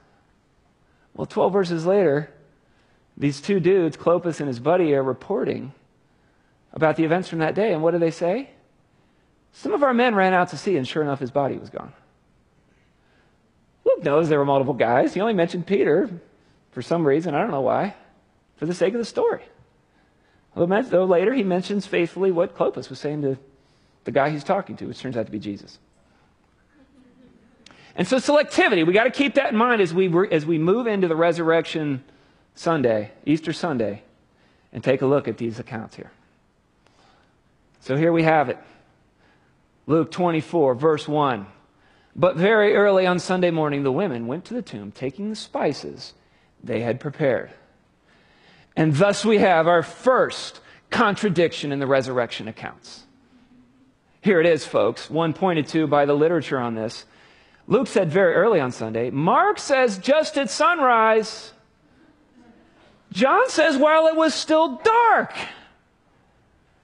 Well, 1.15 1.25
12 1.25 1.51
verses 1.51 1.85
later, 1.85 2.31
these 3.17 3.41
two 3.41 3.59
dudes, 3.59 3.97
Cleopas 3.97 4.39
and 4.39 4.47
his 4.47 4.59
buddy, 4.59 4.93
are 4.93 5.03
reporting 5.03 5.73
about 6.71 6.95
the 6.95 7.03
events 7.03 7.27
from 7.27 7.39
that 7.39 7.55
day. 7.55 7.73
And 7.73 7.83
what 7.83 7.91
do 7.91 7.97
they 7.97 8.11
say? 8.11 8.51
Some 9.51 9.73
of 9.73 9.83
our 9.83 9.93
men 9.93 10.15
ran 10.15 10.33
out 10.33 10.49
to 10.49 10.57
see, 10.57 10.77
and 10.77 10.87
sure 10.87 11.03
enough, 11.03 11.19
his 11.19 11.31
body 11.31 11.57
was 11.57 11.69
gone. 11.69 11.91
Luke 13.89 14.03
knows 14.03 14.29
there 14.29 14.39
were 14.39 14.45
multiple 14.45 14.73
guys. 14.73 15.13
He 15.13 15.21
only 15.21 15.33
mentioned 15.33 15.65
Peter 15.65 16.09
for 16.71 16.81
some 16.81 17.05
reason. 17.05 17.33
I 17.33 17.39
don't 17.39 17.51
know 17.51 17.61
why. 17.61 17.95
For 18.57 18.65
the 18.65 18.73
sake 18.73 18.93
of 18.93 18.99
the 18.99 19.05
story. 19.05 19.43
Though 20.55 21.05
later 21.05 21.33
he 21.33 21.43
mentions 21.43 21.85
faithfully 21.85 22.31
what 22.31 22.55
Cleopas 22.55 22.89
was 22.89 22.99
saying 22.99 23.21
to 23.21 23.37
the 24.03 24.11
guy 24.11 24.29
he's 24.29 24.43
talking 24.43 24.75
to, 24.77 24.85
which 24.85 24.99
turns 24.99 25.17
out 25.17 25.25
to 25.25 25.31
be 25.31 25.39
Jesus. 25.39 25.79
And 27.95 28.07
so 28.07 28.17
selectivity, 28.17 28.85
we 28.85 28.93
got 28.93 29.05
to 29.05 29.11
keep 29.11 29.35
that 29.35 29.51
in 29.51 29.57
mind 29.57 29.81
as 29.81 29.93
we, 29.93 30.11
as 30.31 30.45
we 30.45 30.57
move 30.57 30.87
into 30.87 31.07
the 31.07 31.15
resurrection 31.15 32.03
Sunday, 32.55 33.11
Easter 33.25 33.53
Sunday, 33.53 34.03
and 34.71 34.83
take 34.83 35.01
a 35.01 35.05
look 35.05 35.27
at 35.27 35.37
these 35.37 35.59
accounts 35.59 35.95
here. 35.95 36.11
So 37.81 37.95
here 37.95 38.11
we 38.11 38.23
have 38.23 38.49
it. 38.49 38.57
Luke 39.87 40.11
24, 40.11 40.75
verse 40.75 41.07
1. 41.07 41.45
But 42.15 42.35
very 42.35 42.75
early 42.75 43.05
on 43.05 43.19
Sunday 43.19 43.51
morning, 43.51 43.83
the 43.83 43.91
women 43.91 44.27
went 44.27 44.45
to 44.45 44.53
the 44.53 44.61
tomb, 44.61 44.91
taking 44.91 45.29
the 45.29 45.35
spices 45.35 46.13
they 46.63 46.81
had 46.81 46.99
prepared. 46.99 47.51
And 48.75 48.95
thus 48.95 49.23
we 49.25 49.37
have 49.39 49.67
our 49.67 49.83
first 49.83 50.59
contradiction 50.89 51.71
in 51.71 51.79
the 51.79 51.87
resurrection 51.87 52.47
accounts. 52.47 53.03
Here 54.21 54.39
it 54.39 54.45
is, 54.45 54.65
folks, 54.65 55.09
one 55.09 55.33
pointed 55.33 55.67
to 55.69 55.87
by 55.87 56.05
the 56.05 56.13
literature 56.13 56.59
on 56.59 56.75
this. 56.75 57.05
Luke 57.67 57.87
said 57.87 58.11
very 58.11 58.33
early 58.33 58.59
on 58.59 58.71
Sunday. 58.71 59.11
Mark 59.11 59.59
says 59.59 59.97
just 59.97 60.37
at 60.37 60.49
sunrise. 60.49 61.53
John 63.11 63.49
says 63.49 63.77
while 63.77 64.07
it 64.07 64.15
was 64.15 64.33
still 64.33 64.77
dark. 64.77 65.33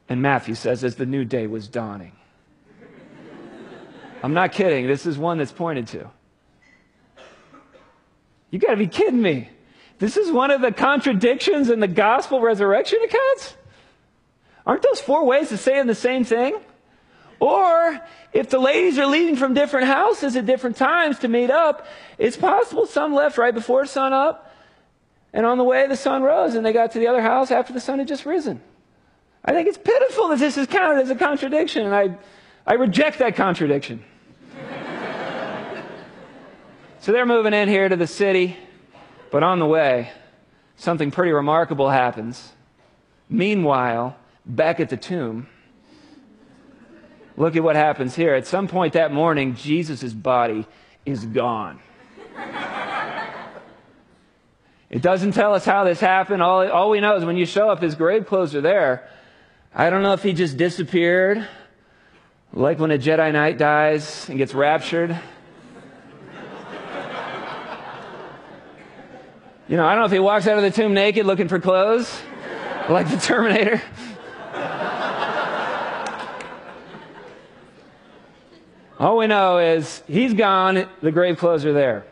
And 0.08 0.22
Matthew 0.22 0.56
says 0.56 0.84
as 0.84 0.96
the 0.96 1.06
new 1.06 1.26
day 1.26 1.48
was 1.48 1.68
dawning. 1.68 2.15
I'm 4.26 4.34
not 4.34 4.54
kidding. 4.54 4.88
This 4.88 5.06
is 5.06 5.20
one 5.20 5.38
that's 5.38 5.52
pointed 5.52 5.86
to. 5.90 6.10
You 8.50 8.58
got 8.58 8.72
to 8.72 8.78
be 8.78 8.88
kidding 8.88 9.22
me. 9.22 9.50
This 10.00 10.18
is 10.18 10.32
one 10.32 10.50
of 10.50 10.62
the 10.62 10.72
contradictions 10.72 11.70
in 11.70 11.80
the 11.80 11.88
gospel 11.88 12.42
resurrection 12.42 12.98
accounts? 13.06 13.56
Aren't 14.66 14.82
those 14.82 15.00
four 15.00 15.26
ways 15.28 15.52
of 15.52 15.60
saying 15.60 15.86
the 15.86 15.94
same 15.94 16.24
thing? 16.24 16.58
Or 17.40 18.02
if 18.34 18.50
the 18.50 18.58
ladies 18.58 18.98
are 18.98 19.06
leaving 19.06 19.36
from 19.36 19.54
different 19.54 19.86
houses 19.86 20.36
at 20.36 20.48
different 20.48 20.78
times 20.78 21.20
to 21.20 21.28
meet 21.28 21.52
up, 21.52 21.86
it's 22.18 22.36
possible 22.36 22.88
some 22.88 23.14
left 23.14 23.38
right 23.38 23.54
before 23.54 23.86
sun 23.86 24.12
up, 24.12 24.52
and 25.34 25.46
on 25.46 25.60
the 25.60 25.64
way 25.64 25.86
the 25.86 25.96
sun 25.96 26.24
rose, 26.24 26.56
and 26.56 26.66
they 26.66 26.74
got 26.74 26.94
to 26.94 27.00
the 27.00 27.06
other 27.06 27.22
house 27.22 27.52
after 27.52 27.74
the 27.74 27.80
sun 27.80 28.00
had 28.00 28.08
just 28.08 28.26
risen. 28.26 28.60
I 29.44 29.52
think 29.52 29.68
it's 29.68 29.78
pitiful 29.78 30.30
that 30.30 30.40
this 30.40 30.58
is 30.58 30.66
counted 30.66 31.04
as 31.04 31.12
a 31.12 31.16
contradiction, 31.16 31.86
and 31.86 31.94
I, 31.94 32.18
I 32.66 32.74
reject 32.74 33.20
that 33.20 33.36
contradiction. 33.36 34.04
So 37.06 37.12
they're 37.12 37.28
moving 37.28 37.54
in 37.54 37.70
here 37.70 37.88
to 37.88 37.96
the 37.96 38.08
city, 38.08 38.58
but 39.30 39.44
on 39.44 39.60
the 39.60 39.66
way, 39.68 40.10
something 40.76 41.12
pretty 41.12 41.32
remarkable 41.32 41.92
happens. 41.92 42.52
Meanwhile, 43.30 44.18
back 44.44 44.80
at 44.80 44.90
the 44.90 44.98
tomb, 44.98 45.46
look 47.38 47.56
at 47.56 47.62
what 47.62 47.76
happens 47.76 48.16
here. 48.16 48.34
At 48.34 48.48
some 48.48 48.68
point 48.68 48.94
that 48.94 49.14
morning, 49.14 49.54
Jesus' 49.54 50.14
body 50.14 50.66
is 51.06 51.24
gone. 51.28 51.80
It 54.90 55.04
doesn't 55.04 55.34
tell 55.34 55.54
us 55.54 55.64
how 55.64 55.84
this 55.84 56.00
happened. 56.00 56.42
All, 56.42 56.68
all 56.72 56.90
we 56.90 57.02
know 57.02 57.16
is 57.18 57.24
when 57.24 57.38
you 57.38 57.46
show 57.46 57.70
up, 57.70 57.84
his 57.84 57.94
grave 57.94 58.26
clothes 58.26 58.56
are 58.56 58.62
there. 58.62 59.08
I 59.76 59.92
don't 59.92 60.02
know 60.02 60.14
if 60.14 60.24
he 60.24 60.34
just 60.34 60.58
disappeared, 60.58 61.48
like 62.52 62.80
when 62.80 62.90
a 62.90 62.98
Jedi 62.98 63.32
Knight 63.32 63.60
dies 63.60 64.28
and 64.28 64.40
gets 64.40 64.56
raptured. 64.56 65.16
You 69.68 69.78
know, 69.78 69.86
I 69.88 69.94
don't 69.94 70.02
know 70.02 70.06
if 70.06 70.12
he 70.12 70.20
walks 70.20 70.46
out 70.46 70.58
of 70.58 70.64
the 70.64 70.70
tomb 70.70 70.94
naked 70.94 71.26
looking 71.26 71.48
for 71.48 71.60
clothes, 71.60 72.22
like 72.88 73.10
the 73.10 73.18
Terminator. 73.18 73.82
All 79.00 79.18
we 79.18 79.26
know 79.26 79.58
is 79.58 80.04
he's 80.08 80.36
gone, 80.36 80.88
the 81.02 81.12
grave 81.12 81.40
clothes 81.40 81.66
are 81.66 81.74
there. 81.74 82.06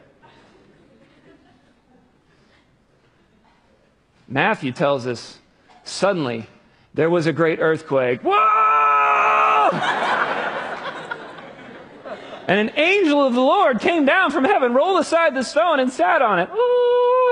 Matthew 4.27 4.71
tells 4.71 5.05
us 5.05 5.37
suddenly 5.83 6.47
there 6.95 7.11
was 7.11 7.27
a 7.27 7.33
great 7.33 7.59
earthquake. 7.59 8.21
Whoa! 8.23 9.69
and 12.47 12.67
an 12.67 12.71
angel 12.77 13.23
of 13.23 13.35
the 13.35 13.41
Lord 13.41 13.79
came 13.79 14.05
down 14.05 14.31
from 14.31 14.43
heaven, 14.43 14.73
rolled 14.73 14.99
aside 14.99 15.35
the 15.35 15.43
stone, 15.43 15.79
and 15.79 15.91
sat 15.91 16.23
on 16.23 16.39
it. 16.39 16.49
Ooh. 16.51 17.22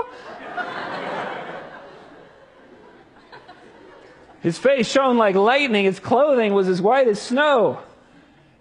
His 4.41 4.57
face 4.57 4.89
shone 4.89 5.17
like 5.17 5.35
lightning, 5.35 5.85
his 5.85 5.99
clothing 5.99 6.53
was 6.53 6.67
as 6.67 6.81
white 6.81 7.07
as 7.07 7.21
snow. 7.21 7.79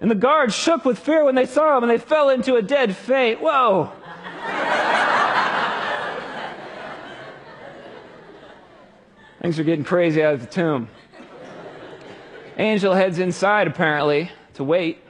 And 0.01 0.11
the 0.11 0.14
guards 0.14 0.55
shook 0.55 0.85
with 0.85 0.99
fear 0.99 1.25
when 1.25 1.35
they 1.35 1.47
saw 1.47 1.77
him, 1.77 1.85
and 1.85 1.90
they 1.90 1.99
fell 1.99 2.29
into 2.29 2.57
a 2.57 2.62
dead 2.62 2.97
faint. 2.97 3.40
Whoa! 3.40 3.93
Things 9.43 9.59
are 9.59 9.64
getting 9.64 9.85
crazy 9.85 10.23
out 10.23 10.35
of 10.35 10.40
the 10.40 10.47
tomb. 10.47 10.88
Angel 12.59 12.95
heads 12.95 13.19
inside, 13.19 13.66
apparently, 13.66 14.31
to 14.55 14.64
wait. 14.64 15.03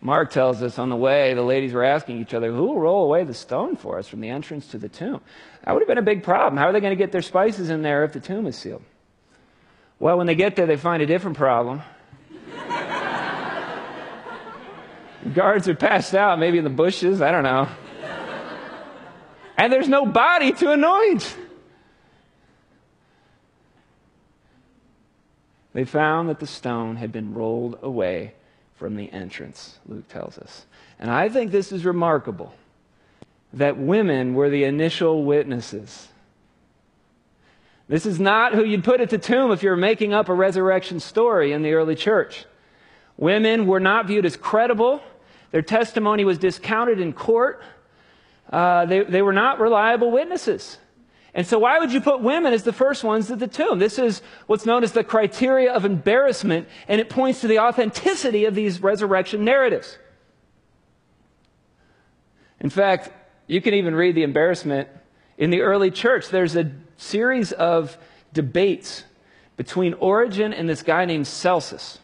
Mark 0.00 0.30
tells 0.30 0.62
us 0.62 0.78
on 0.78 0.90
the 0.90 0.96
way, 0.96 1.34
the 1.34 1.42
ladies 1.42 1.72
were 1.72 1.82
asking 1.82 2.20
each 2.20 2.32
other, 2.32 2.52
Who 2.52 2.66
will 2.66 2.80
roll 2.80 3.04
away 3.04 3.24
the 3.24 3.34
stone 3.34 3.76
for 3.76 3.98
us 3.98 4.06
from 4.06 4.20
the 4.20 4.28
entrance 4.28 4.68
to 4.68 4.78
the 4.78 4.88
tomb? 4.88 5.20
That 5.64 5.72
would 5.72 5.80
have 5.80 5.88
been 5.88 5.98
a 5.98 6.02
big 6.02 6.22
problem. 6.22 6.56
How 6.56 6.68
are 6.68 6.72
they 6.72 6.80
going 6.80 6.92
to 6.92 6.96
get 6.96 7.10
their 7.10 7.22
spices 7.22 7.70
in 7.70 7.82
there 7.82 8.04
if 8.04 8.12
the 8.12 8.20
tomb 8.20 8.46
is 8.46 8.56
sealed? 8.56 8.84
Well, 9.98 10.16
when 10.16 10.28
they 10.28 10.36
get 10.36 10.54
there, 10.54 10.66
they 10.66 10.76
find 10.76 11.02
a 11.02 11.06
different 11.06 11.36
problem. 11.36 11.82
Guards 15.34 15.68
are 15.68 15.74
passed 15.74 16.14
out, 16.14 16.38
maybe 16.38 16.58
in 16.58 16.64
the 16.64 16.70
bushes, 16.70 17.20
I 17.20 17.32
don't 17.32 17.42
know 17.42 17.68
and 19.58 19.72
there's 19.72 19.88
no 19.88 20.06
body 20.06 20.52
to 20.52 20.70
anoint. 20.70 21.36
They 25.74 25.84
found 25.84 26.28
that 26.28 26.38
the 26.38 26.46
stone 26.46 26.96
had 26.96 27.12
been 27.12 27.34
rolled 27.34 27.78
away 27.82 28.34
from 28.78 28.96
the 28.96 29.12
entrance, 29.12 29.78
Luke 29.86 30.08
tells 30.08 30.38
us. 30.38 30.64
And 30.98 31.10
I 31.10 31.28
think 31.28 31.50
this 31.50 31.72
is 31.72 31.84
remarkable 31.84 32.54
that 33.52 33.76
women 33.76 34.34
were 34.34 34.48
the 34.48 34.64
initial 34.64 35.24
witnesses. 35.24 36.08
This 37.88 38.06
is 38.06 38.20
not 38.20 38.54
who 38.54 38.64
you'd 38.64 38.84
put 38.84 39.00
at 39.00 39.10
the 39.10 39.18
tomb 39.18 39.50
if 39.50 39.62
you're 39.62 39.76
making 39.76 40.12
up 40.12 40.28
a 40.28 40.34
resurrection 40.34 41.00
story 41.00 41.52
in 41.52 41.62
the 41.62 41.72
early 41.72 41.96
church. 41.96 42.44
Women 43.16 43.66
were 43.66 43.80
not 43.80 44.06
viewed 44.06 44.26
as 44.26 44.36
credible. 44.36 45.02
Their 45.50 45.62
testimony 45.62 46.24
was 46.24 46.38
discounted 46.38 47.00
in 47.00 47.12
court. 47.12 47.62
Uh, 48.50 48.86
they, 48.86 49.02
they 49.02 49.22
were 49.22 49.32
not 49.32 49.58
reliable 49.58 50.10
witnesses. 50.10 50.78
And 51.38 51.46
so, 51.46 51.60
why 51.60 51.78
would 51.78 51.92
you 51.92 52.00
put 52.00 52.20
women 52.20 52.52
as 52.52 52.64
the 52.64 52.72
first 52.72 53.04
ones 53.04 53.30
at 53.30 53.38
the 53.38 53.46
tomb? 53.46 53.78
This 53.78 54.00
is 54.00 54.22
what's 54.48 54.66
known 54.66 54.82
as 54.82 54.90
the 54.90 55.04
criteria 55.04 55.72
of 55.72 55.84
embarrassment, 55.84 56.66
and 56.88 57.00
it 57.00 57.08
points 57.08 57.42
to 57.42 57.46
the 57.46 57.60
authenticity 57.60 58.46
of 58.46 58.56
these 58.56 58.82
resurrection 58.82 59.44
narratives. 59.44 59.98
In 62.58 62.70
fact, 62.70 63.10
you 63.46 63.60
can 63.60 63.74
even 63.74 63.94
read 63.94 64.16
the 64.16 64.24
embarrassment 64.24 64.88
in 65.36 65.50
the 65.50 65.60
early 65.60 65.92
church. 65.92 66.28
There's 66.28 66.56
a 66.56 66.72
series 66.96 67.52
of 67.52 67.96
debates 68.32 69.04
between 69.56 69.94
Origen 69.94 70.52
and 70.52 70.68
this 70.68 70.82
guy 70.82 71.04
named 71.04 71.28
Celsus. 71.28 72.00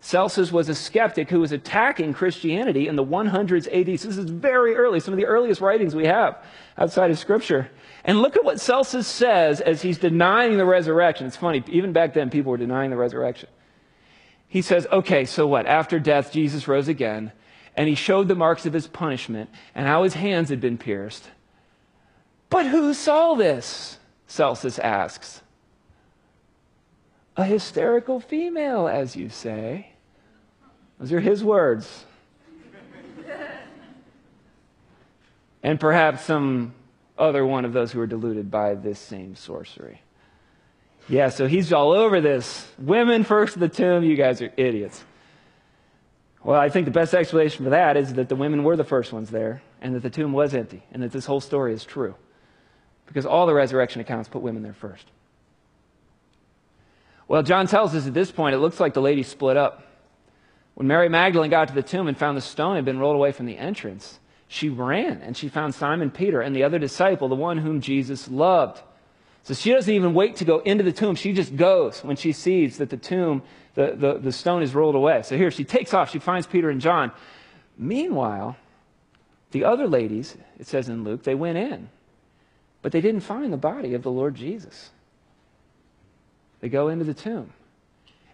Celsus 0.00 0.50
was 0.50 0.70
a 0.70 0.74
skeptic 0.74 1.28
who 1.28 1.40
was 1.40 1.52
attacking 1.52 2.14
Christianity 2.14 2.88
in 2.88 2.96
the 2.96 3.04
100s 3.04 3.68
AD. 3.68 4.00
So 4.00 4.08
this 4.08 4.16
is 4.16 4.30
very 4.30 4.74
early, 4.74 5.00
some 5.00 5.12
of 5.12 5.18
the 5.18 5.26
earliest 5.26 5.60
writings 5.60 5.94
we 5.94 6.06
have 6.06 6.42
outside 6.78 7.10
of 7.10 7.18
Scripture. 7.18 7.70
And 8.04 8.20
look 8.20 8.36
at 8.36 8.44
what 8.44 8.60
Celsus 8.60 9.06
says 9.06 9.60
as 9.60 9.82
he's 9.82 9.98
denying 9.98 10.56
the 10.56 10.64
resurrection. 10.64 11.26
It's 11.26 11.36
funny, 11.36 11.62
even 11.68 11.92
back 11.92 12.14
then, 12.14 12.30
people 12.30 12.50
were 12.50 12.58
denying 12.58 12.90
the 12.90 12.96
resurrection. 12.96 13.48
he 14.48 14.60
says, 14.60 14.86
okay, 14.90 15.24
so 15.24 15.46
what? 15.46 15.66
After 15.66 15.98
death, 15.98 16.32
Jesus 16.32 16.68
rose 16.68 16.88
again, 16.88 17.32
and 17.76 17.88
he 17.88 17.94
showed 17.94 18.28
the 18.28 18.34
marks 18.34 18.66
of 18.66 18.72
his 18.72 18.86
punishment 18.86 19.50
and 19.74 19.86
how 19.86 20.02
his 20.02 20.14
hands 20.14 20.50
had 20.50 20.60
been 20.60 20.78
pierced. 20.78 21.30
But 22.50 22.66
who 22.66 22.92
saw 22.92 23.34
this? 23.34 23.98
Celsus 24.26 24.78
asks. 24.78 25.42
A 27.36 27.44
hysterical 27.44 28.20
female, 28.20 28.88
as 28.88 29.16
you 29.16 29.30
say. 29.30 29.92
Those 30.98 31.12
are 31.12 31.20
his 31.20 31.42
words. 31.42 32.04
and 35.62 35.80
perhaps 35.80 36.24
some 36.24 36.74
other 37.18 37.44
one 37.44 37.64
of 37.64 37.72
those 37.72 37.92
who 37.92 38.00
are 38.00 38.06
deluded 38.06 38.50
by 38.50 38.74
this 38.74 38.98
same 38.98 39.36
sorcery. 39.36 40.02
Yeah, 41.08 41.28
so 41.28 41.46
he's 41.46 41.72
all 41.72 41.92
over 41.92 42.20
this. 42.20 42.68
Women 42.78 43.24
first 43.24 43.54
to 43.54 43.58
the 43.58 43.68
tomb, 43.68 44.04
you 44.04 44.16
guys 44.16 44.40
are 44.40 44.52
idiots. 44.56 45.04
Well, 46.44 46.58
I 46.58 46.68
think 46.68 46.86
the 46.86 46.92
best 46.92 47.14
explanation 47.14 47.64
for 47.64 47.70
that 47.70 47.96
is 47.96 48.14
that 48.14 48.28
the 48.28 48.36
women 48.36 48.64
were 48.64 48.76
the 48.76 48.84
first 48.84 49.12
ones 49.12 49.30
there, 49.30 49.62
and 49.80 49.94
that 49.94 50.02
the 50.02 50.10
tomb 50.10 50.32
was 50.32 50.54
empty, 50.54 50.82
and 50.92 51.02
that 51.02 51.12
this 51.12 51.26
whole 51.26 51.40
story 51.40 51.72
is 51.72 51.84
true. 51.84 52.14
Because 53.06 53.26
all 53.26 53.46
the 53.46 53.54
resurrection 53.54 54.00
accounts 54.00 54.28
put 54.28 54.42
women 54.42 54.62
there 54.62 54.72
first. 54.72 55.06
Well, 57.28 57.42
John 57.42 57.66
tells 57.66 57.94
us 57.94 58.06
at 58.06 58.14
this 58.14 58.30
point 58.30 58.54
it 58.54 58.58
looks 58.58 58.80
like 58.80 58.94
the 58.94 59.02
ladies 59.02 59.28
split 59.28 59.56
up. 59.56 59.84
When 60.74 60.86
Mary 60.86 61.08
Magdalene 61.08 61.50
got 61.50 61.68
to 61.68 61.74
the 61.74 61.82
tomb 61.82 62.08
and 62.08 62.16
found 62.16 62.36
the 62.36 62.42
stone 62.42 62.76
had 62.76 62.84
been 62.84 62.98
rolled 62.98 63.16
away 63.16 63.32
from 63.32 63.46
the 63.46 63.56
entrance, 63.56 64.18
she 64.52 64.68
ran 64.68 65.22
and 65.22 65.34
she 65.34 65.48
found 65.48 65.74
Simon 65.74 66.10
Peter 66.10 66.42
and 66.42 66.54
the 66.54 66.64
other 66.64 66.78
disciple, 66.78 67.28
the 67.28 67.34
one 67.34 67.56
whom 67.56 67.80
Jesus 67.80 68.28
loved. 68.28 68.82
So 69.44 69.54
she 69.54 69.72
doesn't 69.72 69.92
even 69.92 70.12
wait 70.12 70.36
to 70.36 70.44
go 70.44 70.58
into 70.58 70.84
the 70.84 70.92
tomb. 70.92 71.14
She 71.14 71.32
just 71.32 71.56
goes 71.56 72.04
when 72.04 72.16
she 72.16 72.32
sees 72.32 72.76
that 72.76 72.90
the 72.90 72.98
tomb, 72.98 73.42
the, 73.74 73.94
the, 73.96 74.18
the 74.18 74.32
stone 74.32 74.62
is 74.62 74.74
rolled 74.74 74.94
away. 74.94 75.22
So 75.22 75.38
here 75.38 75.50
she 75.50 75.64
takes 75.64 75.94
off. 75.94 76.10
She 76.10 76.18
finds 76.18 76.46
Peter 76.46 76.68
and 76.68 76.82
John. 76.82 77.12
Meanwhile, 77.78 78.56
the 79.52 79.64
other 79.64 79.88
ladies, 79.88 80.36
it 80.58 80.66
says 80.66 80.88
in 80.88 81.02
Luke, 81.02 81.22
they 81.22 81.34
went 81.34 81.56
in, 81.56 81.88
but 82.82 82.92
they 82.92 83.00
didn't 83.00 83.22
find 83.22 83.52
the 83.52 83.56
body 83.56 83.94
of 83.94 84.02
the 84.02 84.10
Lord 84.10 84.34
Jesus. 84.34 84.90
They 86.60 86.68
go 86.68 86.88
into 86.88 87.06
the 87.06 87.14
tomb. 87.14 87.54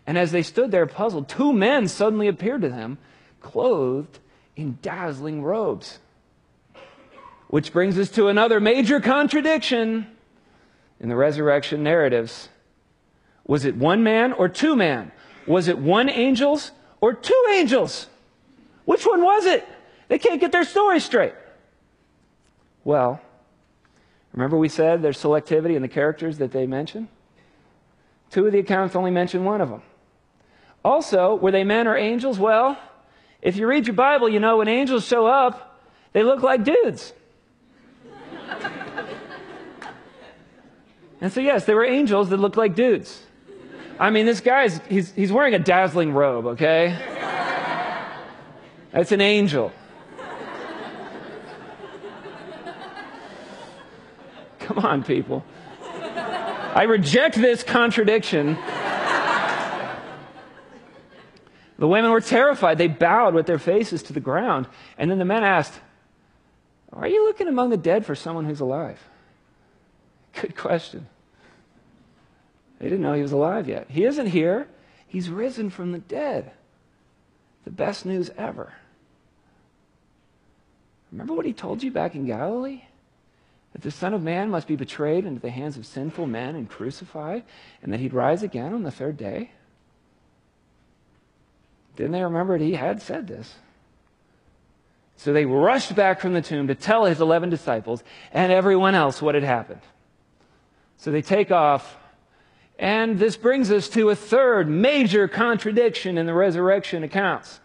And 0.04 0.18
as 0.18 0.32
they 0.32 0.42
stood 0.42 0.72
there 0.72 0.86
puzzled, 0.86 1.28
two 1.28 1.52
men 1.52 1.86
suddenly 1.86 2.26
appeared 2.26 2.62
to 2.62 2.68
them, 2.68 2.98
clothed 3.40 4.18
in 4.56 4.78
dazzling 4.82 5.44
robes. 5.44 6.00
Which 7.48 7.72
brings 7.72 7.98
us 7.98 8.10
to 8.10 8.28
another 8.28 8.60
major 8.60 9.00
contradiction 9.00 10.06
in 11.00 11.08
the 11.08 11.16
resurrection 11.16 11.82
narratives. 11.82 12.48
Was 13.46 13.64
it 13.64 13.76
one 13.76 14.02
man 14.02 14.32
or 14.32 14.48
two 14.48 14.76
men? 14.76 15.12
Was 15.46 15.68
it 15.68 15.78
one 15.78 16.10
angels 16.10 16.72
or 17.00 17.14
two 17.14 17.44
angels? 17.50 18.06
Which 18.84 19.06
one 19.06 19.22
was 19.22 19.46
it? 19.46 19.66
They 20.08 20.18
can't 20.18 20.40
get 20.40 20.52
their 20.52 20.64
story 20.64 21.00
straight. 21.00 21.34
Well, 22.84 23.20
remember 24.32 24.58
we 24.58 24.68
said 24.68 25.02
there's 25.02 25.18
selectivity 25.22 25.74
in 25.74 25.82
the 25.82 25.88
characters 25.88 26.38
that 26.38 26.52
they 26.52 26.66
mention? 26.66 27.08
Two 28.30 28.46
of 28.46 28.52
the 28.52 28.58
accounts 28.58 28.94
only 28.94 29.10
mention 29.10 29.44
one 29.44 29.60
of 29.60 29.70
them. 29.70 29.82
Also, 30.84 31.34
were 31.34 31.50
they 31.50 31.64
men 31.64 31.88
or 31.88 31.96
angels? 31.96 32.38
Well, 32.38 32.78
if 33.40 33.56
you 33.56 33.66
read 33.66 33.86
your 33.86 33.94
Bible, 33.94 34.28
you 34.28 34.40
know 34.40 34.58
when 34.58 34.68
angels 34.68 35.06
show 35.06 35.26
up, 35.26 35.82
they 36.12 36.22
look 36.22 36.42
like 36.42 36.64
dudes. 36.64 37.12
And 41.20 41.32
so, 41.32 41.40
yes, 41.40 41.64
there 41.64 41.74
were 41.74 41.84
angels 41.84 42.30
that 42.30 42.36
looked 42.36 42.56
like 42.56 42.76
dudes. 42.76 43.20
I 43.98 44.10
mean, 44.10 44.24
this 44.26 44.40
guy's, 44.40 44.80
he's, 44.88 45.12
he's 45.12 45.32
wearing 45.32 45.54
a 45.54 45.58
dazzling 45.58 46.12
robe, 46.12 46.46
okay? 46.46 46.96
That's 48.92 49.10
an 49.10 49.20
angel. 49.20 49.72
Come 54.60 54.78
on, 54.78 55.02
people. 55.02 55.44
I 55.82 56.84
reject 56.84 57.34
this 57.34 57.64
contradiction. 57.64 58.56
The 61.78 61.88
women 61.88 62.12
were 62.12 62.20
terrified. 62.20 62.78
They 62.78 62.88
bowed 62.88 63.34
with 63.34 63.46
their 63.46 63.58
faces 63.58 64.04
to 64.04 64.12
the 64.12 64.20
ground. 64.20 64.68
And 64.96 65.10
then 65.10 65.18
the 65.18 65.24
men 65.24 65.42
asked, 65.42 65.74
Are 66.92 67.08
you 67.08 67.24
looking 67.26 67.48
among 67.48 67.70
the 67.70 67.76
dead 67.76 68.06
for 68.06 68.14
someone 68.14 68.44
who's 68.44 68.60
alive? 68.60 68.98
Good 70.40 70.56
question. 70.56 71.06
They 72.78 72.86
didn't 72.86 73.02
know 73.02 73.12
he 73.12 73.22
was 73.22 73.32
alive 73.32 73.68
yet. 73.68 73.90
He 73.90 74.04
isn't 74.04 74.26
here, 74.26 74.68
he's 75.06 75.28
risen 75.28 75.70
from 75.70 75.92
the 75.92 75.98
dead. 75.98 76.52
The 77.64 77.70
best 77.70 78.06
news 78.06 78.30
ever. 78.36 78.72
Remember 81.12 81.34
what 81.34 81.46
he 81.46 81.52
told 81.52 81.82
you 81.82 81.90
back 81.90 82.14
in 82.14 82.26
Galilee? 82.26 82.82
That 83.72 83.82
the 83.82 83.90
Son 83.90 84.14
of 84.14 84.22
Man 84.22 84.50
must 84.50 84.66
be 84.66 84.76
betrayed 84.76 85.26
into 85.26 85.40
the 85.40 85.50
hands 85.50 85.76
of 85.76 85.86
sinful 85.86 86.26
men 86.26 86.54
and 86.54 86.68
crucified, 86.68 87.44
and 87.82 87.92
that 87.92 88.00
he'd 88.00 88.14
rise 88.14 88.42
again 88.42 88.72
on 88.72 88.82
the 88.82 88.90
third 88.90 89.16
day? 89.16 89.50
Didn't 91.96 92.12
they 92.12 92.22
remember 92.22 92.58
that 92.58 92.64
he 92.64 92.74
had 92.74 93.02
said 93.02 93.26
this? 93.26 93.56
So 95.18 95.32
they 95.32 95.44
rushed 95.44 95.96
back 95.96 96.20
from 96.20 96.32
the 96.32 96.40
tomb 96.40 96.68
to 96.68 96.76
tell 96.76 97.04
his 97.04 97.20
11 97.20 97.50
disciples 97.50 98.04
and 98.32 98.52
everyone 98.52 98.94
else 98.94 99.20
what 99.20 99.34
had 99.34 99.42
happened. 99.42 99.80
So 100.96 101.10
they 101.10 101.22
take 101.22 101.50
off, 101.50 101.96
and 102.78 103.18
this 103.18 103.36
brings 103.36 103.72
us 103.72 103.88
to 103.90 104.10
a 104.10 104.14
third 104.14 104.68
major 104.68 105.26
contradiction 105.26 106.18
in 106.18 106.26
the 106.26 106.34
resurrection 106.34 107.02
accounts. 107.02 107.58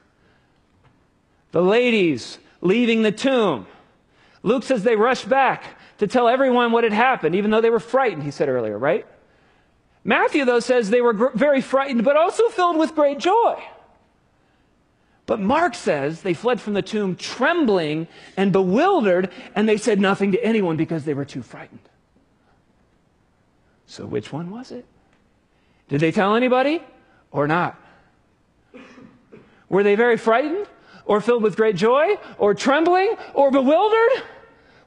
The 1.52 1.62
ladies 1.62 2.40
leaving 2.62 3.04
the 3.04 3.12
tomb. 3.12 3.68
Luke 4.42 4.64
says 4.64 4.82
they 4.82 4.96
rushed 4.96 5.30
back 5.30 5.78
to 6.00 6.08
tell 6.08 6.28
everyone 6.28 6.72
what 6.72 6.84
had 6.84 6.92
happened, 6.92 7.36
even 7.36 7.52
though 7.52 7.62
they 7.62 7.70
were 7.70 7.80
frightened, 7.80 8.24
he 8.24 8.32
said 8.32 8.50
earlier, 8.50 8.80
right? 8.80 9.06
Matthew, 10.04 10.44
though, 10.44 10.60
says 10.60 10.90
they 10.90 11.02
were 11.02 11.32
very 11.36 11.62
frightened, 11.62 12.04
but 12.04 12.18
also 12.18 12.50
filled 12.50 12.78
with 12.78 12.96
great 12.96 13.20
joy. 13.20 13.64
But 15.26 15.40
Mark 15.40 15.74
says 15.76 16.22
they 16.22 16.34
fled 16.34 16.60
from 16.60 16.74
the 16.74 16.82
tomb 16.82 17.16
trembling 17.16 18.08
and 18.36 18.52
bewildered, 18.52 19.32
and 19.56 19.68
they 19.70 19.78
said 19.78 20.00
nothing 20.00 20.34
to 20.34 20.44
anyone 20.44 20.76
because 20.76 21.06
they 21.06 21.14
were 21.14 21.26
too 21.26 21.42
frightened. 21.42 21.80
So, 23.86 24.06
which 24.06 24.34
one 24.34 24.50
was 24.50 24.72
it? 24.72 24.86
Did 25.88 26.02
they 26.02 26.12
tell 26.12 26.36
anybody 26.36 26.82
or 27.32 27.48
not? 27.48 27.80
Were 29.70 29.84
they 29.84 29.96
very 29.96 30.18
frightened 30.18 30.68
or 31.06 31.22
filled 31.22 31.44
with 31.44 31.56
great 31.56 31.76
joy 31.76 32.18
or 32.38 32.54
trembling 32.54 33.16
or 33.34 33.52
bewildered? 33.52 34.24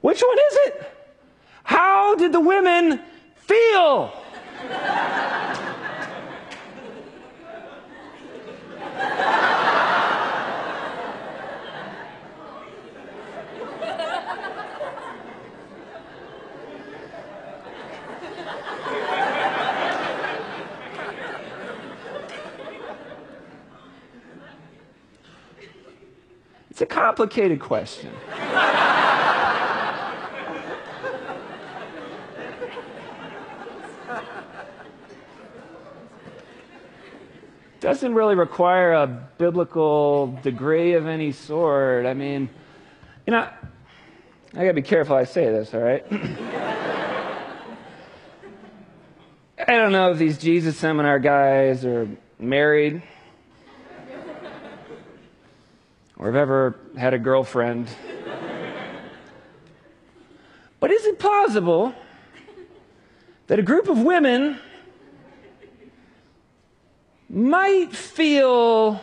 Which 0.01 0.21
one 0.21 0.37
is 0.51 0.57
it? 0.67 0.91
How 1.63 2.15
did 2.15 2.31
the 2.31 2.39
women 2.39 3.01
feel? 3.35 4.13
It's 26.77 26.83
a 26.83 26.85
complicated 26.85 27.59
question. 27.59 28.11
Doesn't 37.79 38.13
really 38.13 38.35
require 38.35 38.93
a 38.93 39.07
biblical 39.39 40.37
degree 40.43 40.93
of 40.93 41.07
any 41.07 41.31
sort. 41.31 42.05
I 42.05 42.13
mean, 42.13 42.47
you 43.25 43.31
know, 43.31 43.49
I 44.53 44.59
gotta 44.59 44.75
be 44.75 44.83
careful 44.83 45.15
I 45.15 45.23
say 45.23 45.45
this, 45.45 45.73
all 45.73 45.79
right? 45.79 46.05
I 49.57 49.71
don't 49.77 49.91
know 49.91 50.11
if 50.11 50.19
these 50.19 50.37
Jesus 50.37 50.77
seminar 50.77 51.17
guys 51.17 51.83
are 51.85 52.07
married 52.37 53.01
or 56.19 56.25
have 56.27 56.35
ever 56.35 56.75
had 56.97 57.13
a 57.13 57.19
girlfriend. 57.19 57.87
but 60.79 60.91
is 60.91 61.05
it 61.05 61.19
possible 61.19 61.93
that 63.47 63.59
a 63.59 63.63
group 63.63 63.87
of 63.87 64.01
women 64.01 64.59
might 67.29 67.93
feel 67.95 69.01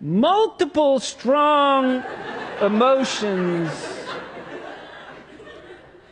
multiple 0.00 0.98
strong 0.98 2.02
emotions 2.60 3.70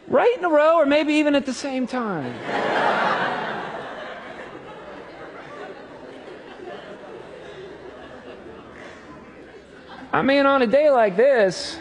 right 0.07 0.35
in 0.39 0.45
a 0.45 0.49
row 0.49 0.77
or 0.79 0.87
maybe 0.87 1.15
even 1.15 1.35
at 1.35 1.47
the 1.47 1.53
same 1.53 1.87
time? 1.87 2.35
I 10.11 10.23
mean, 10.23 10.47
on 10.47 10.63
a 10.63 10.67
day 10.67 10.91
like 10.91 11.17
this, 11.17 11.79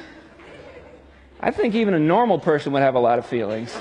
I 1.39 1.51
think 1.51 1.75
even 1.75 1.93
a 1.93 1.99
normal 1.99 2.39
person 2.39 2.73
would 2.73 2.81
have 2.81 2.95
a 2.95 2.99
lot 2.99 3.19
of 3.19 3.25
feelings. 3.25 3.73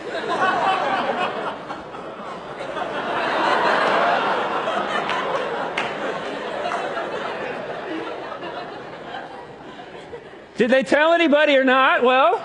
Did 10.56 10.70
they 10.70 10.84
tell 10.84 11.12
anybody 11.12 11.56
or 11.56 11.64
not? 11.64 12.02
Well, 12.02 12.42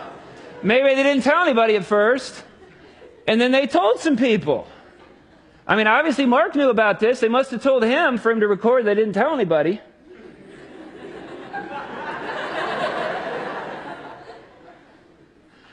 maybe 0.64 0.96
they 0.96 1.04
didn't 1.04 1.24
tell 1.24 1.44
anybody 1.44 1.76
at 1.76 1.86
first. 1.86 2.44
And 3.28 3.40
then 3.40 3.52
they 3.52 3.68
told 3.68 4.00
some 4.00 4.18
people. 4.18 4.68
I 5.68 5.76
mean, 5.76 5.88
obviously, 5.88 6.26
Mark 6.26 6.56
knew 6.56 6.70
about 6.70 7.00
this. 7.00 7.20
They 7.20 7.30
must 7.30 7.52
have 7.52 7.64
told 7.64 7.84
him 7.84 8.18
for 8.18 8.32
him 8.32 8.42
to 8.42 8.48
record. 8.48 8.86
They 8.86 8.96
didn't 8.96 9.14
tell 9.14 9.34
anybody. 9.34 9.80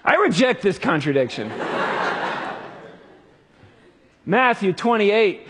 I 0.08 0.14
reject 0.14 0.62
this 0.62 0.78
contradiction. 0.78 1.50
Matthew 4.24 4.72
28 4.72 5.46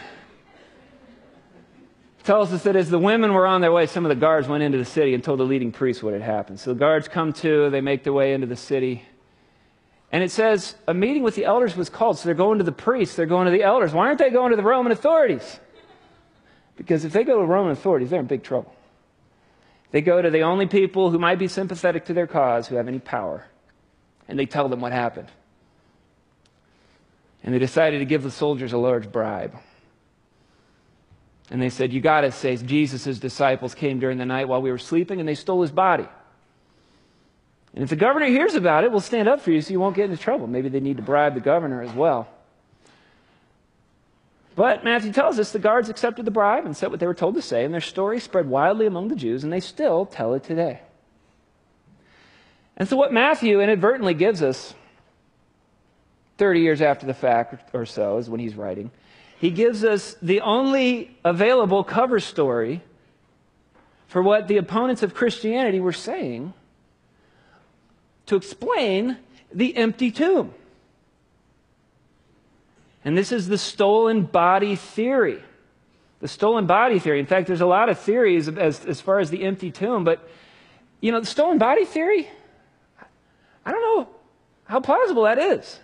tells 2.24 2.52
us 2.52 2.64
that 2.64 2.74
as 2.74 2.90
the 2.90 2.98
women 2.98 3.34
were 3.34 3.46
on 3.46 3.60
their 3.60 3.70
way, 3.70 3.86
some 3.86 4.04
of 4.04 4.08
the 4.08 4.16
guards 4.16 4.48
went 4.48 4.64
into 4.64 4.76
the 4.76 4.84
city 4.84 5.14
and 5.14 5.22
told 5.22 5.38
the 5.38 5.44
leading 5.44 5.70
priests 5.70 6.02
what 6.02 6.12
had 6.12 6.22
happened. 6.22 6.58
So 6.58 6.72
the 6.74 6.78
guards 6.80 7.06
come 7.06 7.32
to, 7.34 7.70
they 7.70 7.80
make 7.80 8.02
their 8.02 8.12
way 8.12 8.34
into 8.34 8.48
the 8.48 8.56
city. 8.56 9.04
And 10.10 10.24
it 10.24 10.32
says 10.32 10.74
a 10.88 10.94
meeting 10.94 11.22
with 11.22 11.36
the 11.36 11.44
elders 11.44 11.76
was 11.76 11.88
called. 11.88 12.18
So 12.18 12.24
they're 12.24 12.34
going 12.34 12.58
to 12.58 12.64
the 12.64 12.72
priests, 12.72 13.14
they're 13.14 13.26
going 13.26 13.44
to 13.44 13.52
the 13.52 13.62
elders. 13.62 13.92
Why 13.92 14.08
aren't 14.08 14.18
they 14.18 14.30
going 14.30 14.50
to 14.50 14.56
the 14.56 14.64
Roman 14.64 14.90
authorities? 14.90 15.60
Because 16.76 17.04
if 17.04 17.12
they 17.12 17.22
go 17.22 17.38
to 17.38 17.46
Roman 17.46 17.70
authorities, 17.70 18.10
they're 18.10 18.18
in 18.18 18.26
big 18.26 18.42
trouble. 18.42 18.74
They 19.92 20.00
go 20.00 20.20
to 20.20 20.30
the 20.30 20.42
only 20.42 20.66
people 20.66 21.12
who 21.12 21.20
might 21.20 21.38
be 21.38 21.46
sympathetic 21.46 22.06
to 22.06 22.12
their 22.12 22.26
cause, 22.26 22.66
who 22.66 22.74
have 22.74 22.88
any 22.88 22.98
power, 22.98 23.46
and 24.28 24.38
they 24.38 24.46
tell 24.46 24.68
them 24.68 24.80
what 24.80 24.92
happened. 24.92 25.28
And 27.42 27.54
they 27.54 27.58
decided 27.58 28.00
to 28.00 28.04
give 28.04 28.22
the 28.22 28.30
soldiers 28.30 28.72
a 28.72 28.78
large 28.78 29.10
bribe. 29.10 29.56
And 31.50 31.62
they 31.62 31.70
said, 31.70 31.92
You 31.92 32.00
got 32.00 32.20
to 32.22 32.30
say, 32.30 32.56
Jesus' 32.56 33.18
disciples 33.18 33.74
came 33.74 33.98
during 33.98 34.18
the 34.18 34.26
night 34.26 34.48
while 34.48 34.60
we 34.60 34.70
were 34.70 34.78
sleeping 34.78 35.18
and 35.18 35.28
they 35.28 35.34
stole 35.34 35.62
his 35.62 35.70
body. 35.70 36.06
And 37.74 37.84
if 37.84 37.90
the 37.90 37.96
governor 37.96 38.26
hears 38.26 38.54
about 38.54 38.84
it, 38.84 38.90
we'll 38.90 39.00
stand 39.00 39.28
up 39.28 39.40
for 39.40 39.50
you 39.50 39.60
so 39.60 39.70
you 39.70 39.80
won't 39.80 39.96
get 39.96 40.10
into 40.10 40.22
trouble. 40.22 40.46
Maybe 40.46 40.68
they 40.68 40.80
need 40.80 40.96
to 40.96 41.02
bribe 41.02 41.34
the 41.34 41.40
governor 41.40 41.82
as 41.82 41.92
well. 41.92 42.28
But 44.56 44.82
Matthew 44.82 45.12
tells 45.12 45.38
us 45.38 45.52
the 45.52 45.60
guards 45.60 45.88
accepted 45.88 46.24
the 46.24 46.32
bribe 46.32 46.66
and 46.66 46.76
said 46.76 46.90
what 46.90 46.98
they 46.98 47.06
were 47.06 47.14
told 47.14 47.36
to 47.36 47.42
say, 47.42 47.64
and 47.64 47.72
their 47.72 47.80
story 47.80 48.18
spread 48.18 48.48
widely 48.48 48.86
among 48.86 49.06
the 49.06 49.14
Jews, 49.14 49.44
and 49.44 49.52
they 49.52 49.60
still 49.60 50.04
tell 50.04 50.34
it 50.34 50.42
today. 50.42 50.80
And 52.78 52.88
so, 52.88 52.96
what 52.96 53.12
Matthew 53.12 53.60
inadvertently 53.60 54.14
gives 54.14 54.42
us 54.42 54.72
30 56.38 56.60
years 56.60 56.80
after 56.80 57.04
the 57.04 57.14
fact 57.14 57.74
or 57.74 57.84
so 57.84 58.16
is 58.16 58.30
when 58.30 58.40
he's 58.40 58.54
writing 58.54 58.90
he 59.38 59.50
gives 59.50 59.84
us 59.84 60.16
the 60.20 60.40
only 60.40 61.16
available 61.24 61.84
cover 61.84 62.18
story 62.18 62.82
for 64.08 64.22
what 64.22 64.48
the 64.48 64.56
opponents 64.56 65.02
of 65.02 65.14
Christianity 65.14 65.78
were 65.78 65.92
saying 65.92 66.54
to 68.26 68.36
explain 68.36 69.16
the 69.52 69.76
empty 69.76 70.10
tomb. 70.10 70.52
And 73.04 73.16
this 73.16 73.30
is 73.30 73.46
the 73.46 73.58
stolen 73.58 74.22
body 74.22 74.74
theory. 74.74 75.40
The 76.20 76.28
stolen 76.28 76.66
body 76.66 76.98
theory. 76.98 77.20
In 77.20 77.26
fact, 77.26 77.46
there's 77.46 77.60
a 77.60 77.66
lot 77.66 77.88
of 77.88 77.98
theories 77.98 78.48
as, 78.48 78.84
as 78.84 79.00
far 79.00 79.20
as 79.20 79.30
the 79.30 79.44
empty 79.44 79.70
tomb, 79.70 80.02
but, 80.02 80.28
you 81.00 81.12
know, 81.12 81.20
the 81.20 81.26
stolen 81.26 81.58
body 81.58 81.84
theory, 81.84 82.28
I 83.64 83.72
don't 83.72 83.82
know 83.82 84.08
how 84.64 84.80
plausible 84.80 85.24
that 85.24 85.38
is. 85.38 85.80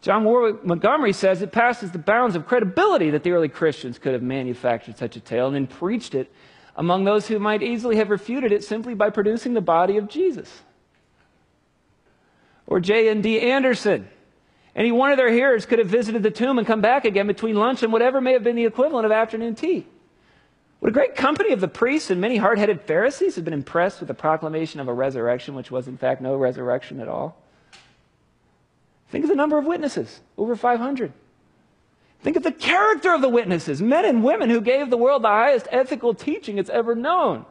John 0.00 0.24
Warwick 0.24 0.64
Montgomery 0.66 1.14
says 1.14 1.40
it 1.40 1.50
passes 1.50 1.90
the 1.90 1.98
bounds 1.98 2.36
of 2.36 2.46
credibility 2.46 3.10
that 3.10 3.22
the 3.22 3.32
early 3.32 3.48
Christians 3.48 3.98
could 3.98 4.12
have 4.12 4.22
manufactured 4.22 4.98
such 4.98 5.16
a 5.16 5.20
tale 5.20 5.46
and 5.46 5.56
then 5.56 5.66
preached 5.66 6.14
it 6.14 6.30
among 6.76 7.04
those 7.04 7.26
who 7.26 7.38
might 7.38 7.62
easily 7.62 7.96
have 7.96 8.10
refuted 8.10 8.52
it 8.52 8.62
simply 8.64 8.94
by 8.94 9.08
producing 9.08 9.54
the 9.54 9.62
body 9.62 9.96
of 9.96 10.08
Jesus. 10.08 10.62
Or 12.66 12.80
J.N.D. 12.80 13.40
Anderson. 13.40 14.08
Any 14.76 14.92
one 14.92 15.10
of 15.10 15.16
their 15.16 15.30
hearers 15.30 15.66
could 15.66 15.78
have 15.78 15.88
visited 15.88 16.22
the 16.22 16.30
tomb 16.30 16.58
and 16.58 16.66
come 16.66 16.80
back 16.80 17.04
again 17.04 17.26
between 17.26 17.54
lunch 17.54 17.82
and 17.82 17.92
whatever 17.92 18.20
may 18.20 18.32
have 18.32 18.42
been 18.42 18.56
the 18.56 18.64
equivalent 18.64 19.06
of 19.06 19.12
afternoon 19.12 19.54
tea. 19.54 19.86
What 20.84 20.90
a 20.90 20.92
great 20.92 21.16
company 21.16 21.54
of 21.54 21.62
the 21.62 21.68
priests 21.68 22.10
and 22.10 22.20
many 22.20 22.36
hard 22.36 22.58
headed 22.58 22.82
Pharisees 22.82 23.36
have 23.36 23.44
been 23.46 23.54
impressed 23.54 24.00
with 24.00 24.08
the 24.08 24.12
proclamation 24.12 24.80
of 24.80 24.88
a 24.88 24.92
resurrection, 24.92 25.54
which 25.54 25.70
was 25.70 25.88
in 25.88 25.96
fact 25.96 26.20
no 26.20 26.36
resurrection 26.36 27.00
at 27.00 27.08
all. 27.08 27.42
Think 29.08 29.24
of 29.24 29.30
the 29.30 29.34
number 29.34 29.56
of 29.56 29.64
witnesses 29.64 30.20
over 30.36 30.54
500. 30.54 31.10
Think 32.20 32.36
of 32.36 32.42
the 32.42 32.52
character 32.52 33.14
of 33.14 33.22
the 33.22 33.30
witnesses 33.30 33.80
men 33.80 34.04
and 34.04 34.22
women 34.22 34.50
who 34.50 34.60
gave 34.60 34.90
the 34.90 34.98
world 34.98 35.22
the 35.22 35.28
highest 35.28 35.68
ethical 35.70 36.12
teaching 36.12 36.58
it's 36.58 36.68
ever 36.68 36.94
known. 36.94 37.46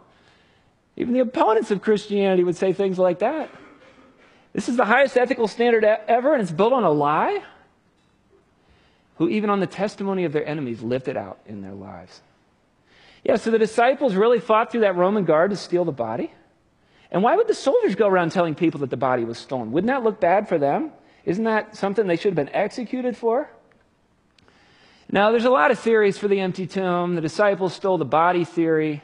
Even 0.95 1.15
the 1.15 1.21
opponents 1.21 1.71
of 1.71 1.81
Christianity 1.81 2.43
would 2.43 2.55
say 2.55 2.71
things 2.71 2.99
like 2.99 3.17
that. 3.17 3.49
This 4.53 4.69
is 4.69 4.77
the 4.77 4.85
highest 4.85 5.17
ethical 5.17 5.47
standard 5.47 5.83
ever, 5.83 6.33
and 6.33 6.43
it's 6.43 6.51
built 6.51 6.71
on 6.71 6.83
a 6.83 6.91
lie? 6.91 7.41
Who, 9.17 9.27
even 9.27 9.49
on 9.49 9.59
the 9.59 9.65
testimony 9.65 10.23
of 10.23 10.33
their 10.33 10.45
enemies, 10.45 10.83
lived 10.83 11.07
it 11.07 11.17
out 11.17 11.39
in 11.47 11.63
their 11.63 11.73
lives. 11.73 12.21
Yeah, 13.23 13.37
so 13.37 13.51
the 13.51 13.59
disciples 13.59 14.15
really 14.15 14.39
fought 14.39 14.71
through 14.71 14.81
that 14.81 14.95
Roman 14.95 15.23
guard 15.23 15.51
to 15.51 15.57
steal 15.57 15.85
the 15.85 15.91
body. 15.91 16.33
And 17.09 17.23
why 17.23 17.35
would 17.35 17.47
the 17.47 17.53
soldiers 17.53 17.95
go 17.95 18.07
around 18.07 18.31
telling 18.31 18.55
people 18.55 18.81
that 18.81 18.89
the 18.89 18.97
body 18.97 19.23
was 19.23 19.37
stolen? 19.37 19.71
Wouldn't 19.71 19.87
that 19.87 20.03
look 20.03 20.19
bad 20.19 20.49
for 20.49 20.57
them? 20.57 20.91
Isn't 21.25 21.45
that 21.45 21.77
something 21.77 22.05
they 22.07 22.17
should 22.17 22.35
have 22.37 22.47
been 22.47 22.53
executed 22.53 23.15
for? 23.15 23.49
Now, 25.09 25.31
there's 25.31 25.45
a 25.45 25.51
lot 25.51 25.71
of 25.71 25.79
theories 25.79 26.17
for 26.17 26.27
the 26.27 26.39
empty 26.39 26.65
tomb. 26.65 27.15
The 27.15 27.21
disciples 27.21 27.73
stole 27.73 27.97
the 27.97 28.05
body 28.05 28.45
theory. 28.45 29.03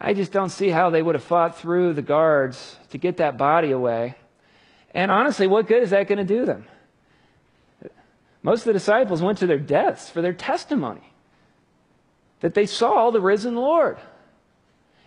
I 0.00 0.12
just 0.12 0.32
don't 0.32 0.50
see 0.50 0.68
how 0.68 0.90
they 0.90 1.00
would 1.00 1.14
have 1.14 1.24
fought 1.24 1.58
through 1.58 1.94
the 1.94 2.02
guards 2.02 2.76
to 2.90 2.98
get 2.98 3.18
that 3.18 3.38
body 3.38 3.70
away. 3.70 4.16
And 4.92 5.10
honestly, 5.10 5.46
what 5.46 5.68
good 5.68 5.82
is 5.82 5.90
that 5.90 6.08
going 6.08 6.18
to 6.18 6.24
do 6.24 6.44
them? 6.44 6.66
Most 8.42 8.60
of 8.60 8.66
the 8.66 8.72
disciples 8.74 9.22
went 9.22 9.38
to 9.38 9.46
their 9.46 9.58
deaths 9.58 10.10
for 10.10 10.22
their 10.22 10.32
testimony 10.32 11.12
that 12.40 12.54
they 12.54 12.66
saw 12.66 13.10
the 13.10 13.20
risen 13.20 13.56
Lord. 13.56 13.98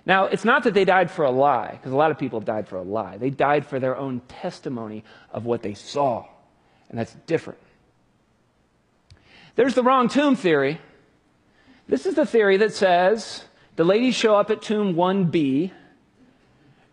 Now, 0.05 0.25
it's 0.25 0.45
not 0.45 0.63
that 0.63 0.73
they 0.73 0.85
died 0.85 1.11
for 1.11 1.25
a 1.25 1.31
lie, 1.31 1.71
because 1.71 1.91
a 1.91 1.95
lot 1.95 2.09
of 2.11 2.17
people 2.17 2.39
have 2.39 2.45
died 2.45 2.67
for 2.67 2.77
a 2.77 2.81
lie. 2.81 3.17
They 3.17 3.29
died 3.29 3.65
for 3.65 3.79
their 3.79 3.95
own 3.95 4.21
testimony 4.27 5.03
of 5.31 5.45
what 5.45 5.61
they 5.61 5.73
saw, 5.73 6.25
and 6.89 6.97
that's 6.97 7.13
different. 7.27 7.59
There's 9.55 9.75
the 9.75 9.83
wrong 9.83 10.07
tomb 10.07 10.35
theory. 10.35 10.79
This 11.87 12.05
is 12.05 12.15
the 12.15 12.25
theory 12.25 12.57
that 12.57 12.73
says 12.73 13.43
the 13.75 13.83
ladies 13.83 14.15
show 14.15 14.35
up 14.35 14.49
at 14.49 14.61
tomb 14.61 14.95
1B, 14.95 15.71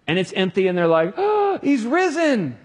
and 0.06 0.18
it's 0.18 0.32
empty, 0.32 0.66
and 0.66 0.76
they're 0.76 0.86
like, 0.86 1.14
oh, 1.16 1.58
he's 1.62 1.84
risen. 1.84 2.58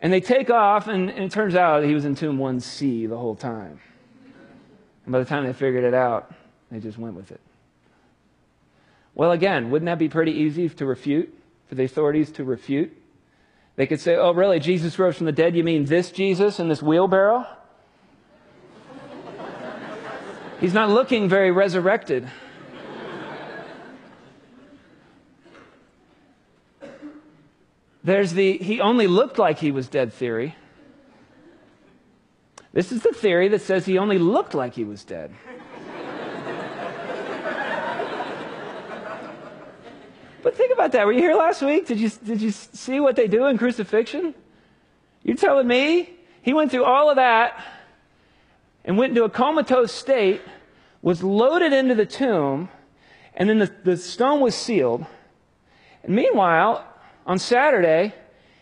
And 0.00 0.12
they 0.12 0.20
take 0.20 0.48
off, 0.48 0.86
and, 0.86 1.10
and 1.10 1.24
it 1.24 1.30
turns 1.30 1.54
out 1.54 1.82
he 1.82 1.94
was 1.94 2.04
in 2.04 2.14
tomb 2.14 2.38
1C 2.38 3.08
the 3.08 3.18
whole 3.18 3.34
time. 3.34 3.80
And 5.04 5.12
by 5.12 5.18
the 5.18 5.24
time 5.24 5.44
they 5.44 5.52
figured 5.52 5.84
it 5.84 5.94
out, 5.94 6.32
they 6.70 6.78
just 6.78 6.98
went 6.98 7.14
with 7.14 7.30
it. 7.30 7.40
Well, 9.14 9.32
again, 9.32 9.70
wouldn't 9.70 9.86
that 9.86 9.98
be 9.98 10.08
pretty 10.08 10.32
easy 10.32 10.68
to 10.68 10.86
refute, 10.86 11.34
for 11.68 11.74
the 11.74 11.84
authorities 11.84 12.30
to 12.32 12.44
refute? 12.44 12.96
They 13.76 13.86
could 13.86 14.00
say, 14.00 14.16
oh, 14.16 14.32
really, 14.32 14.60
Jesus 14.60 14.98
rose 14.98 15.16
from 15.16 15.26
the 15.26 15.32
dead? 15.32 15.56
You 15.56 15.64
mean 15.64 15.86
this 15.86 16.10
Jesus 16.10 16.60
in 16.60 16.68
this 16.68 16.82
wheelbarrow? 16.82 17.46
He's 20.60 20.74
not 20.74 20.90
looking 20.90 21.28
very 21.28 21.50
resurrected. 21.50 22.30
There's 28.04 28.32
the 28.32 28.58
he 28.58 28.80
only 28.80 29.06
looked 29.06 29.38
like 29.38 29.58
he 29.58 29.70
was 29.70 29.88
dead 29.88 30.12
theory. 30.12 30.56
This 32.72 32.92
is 32.92 33.02
the 33.02 33.12
theory 33.12 33.48
that 33.48 33.62
says 33.62 33.84
he 33.84 33.98
only 33.98 34.18
looked 34.18 34.54
like 34.54 34.74
he 34.74 34.84
was 34.84 35.04
dead. 35.04 35.32
But 40.42 40.56
think 40.56 40.72
about 40.72 40.92
that. 40.92 41.06
Were 41.06 41.12
you 41.12 41.20
here 41.20 41.34
last 41.34 41.62
week? 41.62 41.86
Did 41.86 42.00
you, 42.00 42.08
did 42.08 42.40
you 42.40 42.50
see 42.50 43.00
what 43.00 43.16
they 43.16 43.28
do 43.28 43.46
in 43.46 43.58
crucifixion? 43.58 44.34
You're 45.22 45.36
telling 45.36 45.66
me 45.66 46.10
he 46.42 46.52
went 46.54 46.70
through 46.70 46.84
all 46.84 47.10
of 47.10 47.16
that 47.16 47.62
and 48.84 48.96
went 48.96 49.10
into 49.10 49.24
a 49.24 49.30
comatose 49.30 49.92
state, 49.92 50.40
was 51.02 51.22
loaded 51.22 51.72
into 51.72 51.94
the 51.94 52.06
tomb, 52.06 52.70
and 53.34 53.48
then 53.48 53.58
the, 53.58 53.72
the 53.84 53.96
stone 53.96 54.40
was 54.40 54.54
sealed. 54.54 55.04
And 56.02 56.14
meanwhile, 56.14 56.86
on 57.26 57.38
Saturday, 57.38 58.14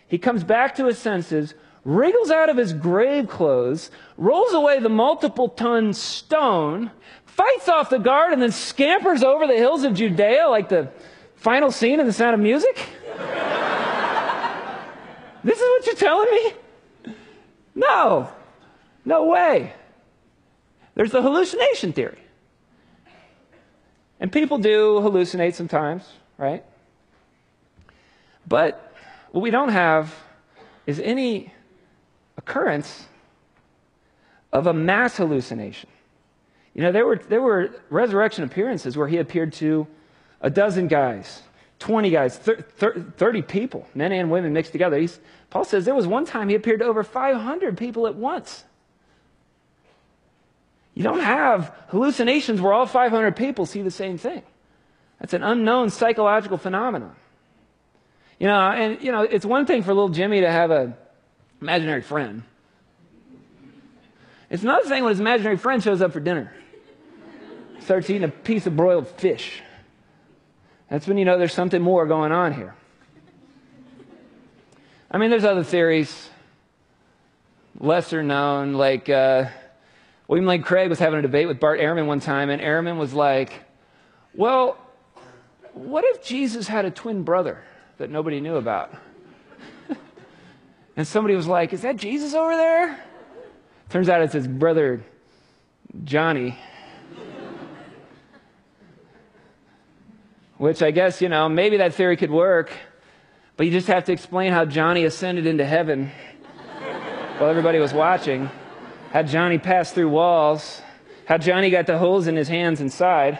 he 0.09 0.18
comes 0.18 0.43
back 0.43 0.74
to 0.76 0.87
his 0.87 0.99
senses, 0.99 1.55
wriggles 1.85 2.31
out 2.31 2.49
of 2.49 2.57
his 2.57 2.72
grave 2.72 3.29
clothes, 3.29 3.91
rolls 4.16 4.53
away 4.53 4.81
the 4.81 4.89
multiple 4.89 5.49
ton 5.49 5.93
stone, 5.93 6.91
fights 7.24 7.68
off 7.68 7.91
the 7.91 7.99
guard, 7.99 8.33
and 8.33 8.43
then 8.43 8.51
scampers 8.51 9.22
over 9.22 9.47
the 9.47 9.57
hills 9.57 9.85
of 9.85 9.95
Judea 9.95 10.49
like 10.49 10.68
the 10.68 10.91
Final 11.39 11.70
scene 11.70 12.01
in 12.01 12.07
The 12.07 12.12
Sound 12.12 12.34
of 12.34 12.41
Music? 12.41 12.74
this 15.45 15.57
is 15.57 15.62
what 15.62 15.86
you're 15.86 15.95
telling 15.95 16.28
me? 16.30 17.14
No. 17.76 18.28
No 19.05 19.26
way. 19.26 19.72
There's 20.97 21.12
the 21.12 21.22
hallucination 21.22 21.93
theory. 21.93 22.18
And 24.18 24.32
people 24.32 24.59
do 24.59 24.99
hallucinate 25.01 25.55
sometimes, 25.55 26.03
right? 26.39 26.64
But 28.49 28.93
what 29.30 29.43
we 29.43 29.53
don't 29.53 29.68
have 29.68 30.12
is 30.86 30.99
any 30.99 31.53
occurrence 32.36 33.07
of 34.53 34.66
a 34.66 34.72
mass 34.72 35.18
hallucination. 35.18 35.89
You 36.74 36.82
know, 36.82 36.91
there 36.91 37.07
were, 37.07 37.16
there 37.16 37.43
were 37.43 37.80
resurrection 37.91 38.43
appearances 38.43 38.97
where 38.97 39.07
he 39.07 39.18
appeared 39.18 39.53
to 39.55 39.86
a 40.41 40.51
dozen 40.51 40.89
guys, 40.89 41.43
20 41.80 42.11
guys, 42.11 42.36
30 42.39 43.43
people, 43.43 43.86
men 43.95 44.12
and 44.12 44.30
women 44.30 44.53
mixed 44.53 44.72
together. 44.72 44.99
He's, 44.99 45.18
Paul 45.51 45.64
says 45.64 45.84
there 45.84 45.95
was 45.95 46.07
one 46.07 46.24
time 46.24 46.49
he 46.49 46.55
appeared 46.55 46.80
to 46.80 46.86
over 46.86 47.03
500 47.03 47.76
people 47.76 48.07
at 48.07 48.14
once. 48.14 48.64
You 50.95 51.05
don't 51.05 51.20
have 51.20 51.72
hallucinations 51.89 52.61
where 52.61 52.72
all 52.72 52.86
500 52.86 53.36
people 53.36 53.66
see 53.66 53.82
the 53.82 53.91
same 53.91 54.18
thing. 54.18 54.43
That's 55.20 55.32
an 55.32 55.43
unknown 55.43 55.91
psychological 55.91 56.59
phenomenon. 56.59 57.14
You 58.39 58.47
know, 58.47 58.70
and 58.70 59.03
you 59.03 59.12
know, 59.12 59.22
it's 59.22 59.45
one 59.45 59.66
thing 59.66 59.82
for 59.82 59.93
little 59.93 60.09
Jimmy 60.09 60.41
to 60.41 60.51
have 60.51 60.70
an 60.70 60.95
imaginary 61.61 62.03
friend. 62.03 62.43
It's 64.51 64.62
another 64.62 64.89
thing 64.89 65.05
when 65.05 65.11
his 65.11 65.20
imaginary 65.20 65.57
friend 65.57 65.82
shows 65.82 66.01
up 66.01 66.12
for 66.12 66.20
dinner. 66.20 66.53
Starts 67.80 68.09
eating 68.11 68.24
a 68.24 68.28
piece 68.28 68.66
of 68.66 68.76
broiled 68.76 69.09
fish. 69.09 69.62
That's 70.91 71.07
when 71.07 71.18
you 71.18 71.24
know 71.24 71.39
there's 71.39 71.53
something 71.53 71.82
more 71.82 72.07
going 72.07 72.32
on 72.32 72.55
here. 72.55 72.74
I 75.11 75.18
mean, 75.18 75.30
there's 75.30 75.45
other 75.45 75.64
theories, 75.64 76.28
lesser 77.78 78.22
known, 78.22 78.74
like 78.74 79.09
uh, 79.09 79.47
William 80.28 80.47
Lane 80.47 80.62
Craig 80.62 80.89
was 80.89 80.99
having 80.99 81.18
a 81.18 81.22
debate 81.22 81.49
with 81.49 81.61
Bart 81.61 81.80
Ehrman 81.80 82.07
one 82.07 82.20
time, 82.20 82.51
and 82.51 82.61
Ehrman 82.61 82.99
was 82.99 83.14
like, 83.14 83.53
Well, 84.34 84.76
what 85.72 86.05
if 86.05 86.22
Jesus 86.22 86.68
had 86.68 86.84
a 86.84 86.91
twin 86.91 87.22
brother 87.22 87.62
that 87.99 88.11
nobody 88.11 88.41
knew 88.41 88.57
about? 88.57 88.93
and 90.97 91.07
somebody 91.07 91.34
was 91.34 91.47
like, 91.47 91.72
Is 91.72 91.82
that 91.82 91.97
Jesus 91.97 92.34
over 92.34 92.57
there? 92.57 93.03
Turns 93.89 94.09
out 94.11 94.20
it's 94.20 94.34
his 94.34 94.47
brother, 94.47 95.03
Johnny. 96.05 96.59
Which 100.59 100.82
I 100.82 100.90
guess, 100.90 101.22
you 101.22 101.28
know, 101.28 101.48
maybe 101.48 101.76
that 101.78 101.94
theory 101.94 102.16
could 102.16 102.32
work, 102.32 102.72
but 103.56 103.64
you 103.64 103.72
just 103.72 103.86
have 103.86 104.04
to 104.04 104.12
explain 104.12 104.52
how 104.52 104.64
Johnny 104.64 105.04
ascended 105.04 105.46
into 105.46 105.64
heaven 105.64 106.11
while 107.38 107.48
everybody 107.48 107.78
was 107.78 107.92
watching, 107.92 108.50
how 109.12 109.22
Johnny 109.22 109.59
passed 109.59 109.94
through 109.94 110.09
walls, 110.09 110.82
how 111.26 111.38
Johnny 111.38 111.70
got 111.70 111.86
the 111.86 111.96
holes 111.96 112.26
in 112.26 112.34
his 112.34 112.48
hands 112.48 112.80
inside. 112.80 113.38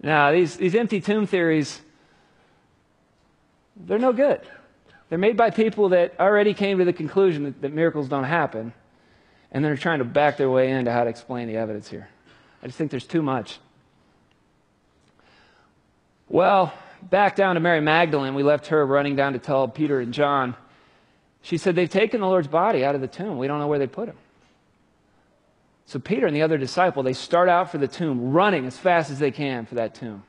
Now, 0.00 0.30
these, 0.30 0.56
these 0.56 0.76
empty 0.76 1.00
tomb 1.00 1.26
theories, 1.26 1.80
they're 3.74 3.98
no 3.98 4.12
good. 4.12 4.42
They're 5.08 5.18
made 5.18 5.36
by 5.36 5.50
people 5.50 5.88
that 5.88 6.14
already 6.20 6.54
came 6.54 6.78
to 6.78 6.84
the 6.84 6.92
conclusion 6.92 7.44
that, 7.44 7.62
that 7.62 7.72
miracles 7.72 8.08
don't 8.08 8.24
happen, 8.24 8.72
and 9.50 9.64
they're 9.64 9.76
trying 9.76 9.98
to 9.98 10.04
back 10.04 10.36
their 10.36 10.50
way 10.50 10.70
into 10.70 10.92
how 10.92 11.02
to 11.02 11.10
explain 11.10 11.48
the 11.48 11.56
evidence 11.56 11.88
here. 11.88 12.08
I 12.62 12.66
just 12.66 12.78
think 12.78 12.92
there's 12.92 13.06
too 13.06 13.22
much. 13.22 13.58
Well, 16.28 16.72
back 17.02 17.36
down 17.36 17.54
to 17.54 17.60
Mary 17.60 17.80
Magdalene, 17.80 18.34
we 18.34 18.42
left 18.42 18.68
her 18.68 18.84
running 18.84 19.16
down 19.16 19.34
to 19.34 19.38
tell 19.38 19.68
Peter 19.68 20.00
and 20.00 20.12
John. 20.12 20.56
She 21.42 21.58
said, 21.58 21.74
They've 21.74 21.88
taken 21.88 22.20
the 22.20 22.26
Lord's 22.26 22.48
body 22.48 22.84
out 22.84 22.94
of 22.94 23.00
the 23.00 23.08
tomb. 23.08 23.38
We 23.38 23.46
don't 23.46 23.58
know 23.58 23.66
where 23.66 23.78
they 23.78 23.86
put 23.86 24.08
him. 24.08 24.16
So 25.86 25.98
Peter 25.98 26.26
and 26.26 26.34
the 26.34 26.42
other 26.42 26.56
disciple, 26.56 27.02
they 27.02 27.12
start 27.12 27.48
out 27.48 27.70
for 27.70 27.78
the 27.78 27.88
tomb, 27.88 28.32
running 28.32 28.66
as 28.66 28.78
fast 28.78 29.10
as 29.10 29.18
they 29.18 29.30
can 29.30 29.66
for 29.66 29.74
that 29.74 29.94
tomb. 29.94 30.22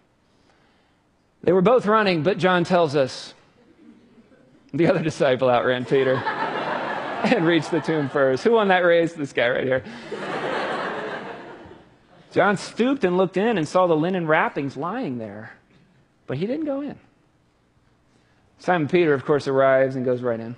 They 1.43 1.53
were 1.53 1.61
both 1.61 1.85
running, 1.85 2.23
but 2.23 2.37
John 2.37 2.65
tells 2.65 2.95
us 2.95 3.33
the 4.73 4.87
other 4.87 5.01
disciple 5.01 5.49
outran 5.49 5.85
Peter 5.85 6.15
and 6.17 7.45
reached 7.45 7.71
the 7.71 7.79
tomb 7.79 8.09
first. 8.09 8.43
Who 8.43 8.51
won 8.51 8.67
that 8.67 8.79
race? 8.79 9.13
This 9.13 9.31
guy 9.31 9.49
right 9.49 9.63
here. 9.63 9.83
John 12.33 12.57
stooped 12.57 13.05
and 13.05 13.15
looked 13.15 13.37
in 13.37 13.57
and 13.57 13.65
saw 13.65 13.87
the 13.87 13.95
linen 13.95 14.27
wrappings 14.27 14.75
lying 14.75 15.19
there. 15.19 15.53
But 16.27 16.37
he 16.37 16.45
didn't 16.45 16.65
go 16.65 16.81
in. 16.81 16.97
Simon 18.59 18.87
Peter, 18.87 19.13
of 19.13 19.25
course, 19.25 19.47
arrives 19.47 19.95
and 19.95 20.05
goes 20.05 20.21
right 20.21 20.39
in. 20.39 20.55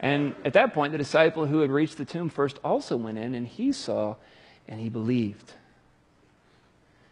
and 0.00 0.34
at 0.44 0.52
that 0.52 0.74
point, 0.74 0.92
the 0.92 0.98
disciple 0.98 1.46
who 1.46 1.60
had 1.60 1.70
reached 1.70 1.96
the 1.96 2.04
tomb 2.04 2.28
first 2.28 2.58
also 2.62 2.96
went 2.96 3.18
in, 3.18 3.34
and 3.34 3.46
he 3.46 3.72
saw 3.72 4.16
and 4.68 4.80
he 4.80 4.88
believed. 4.88 5.52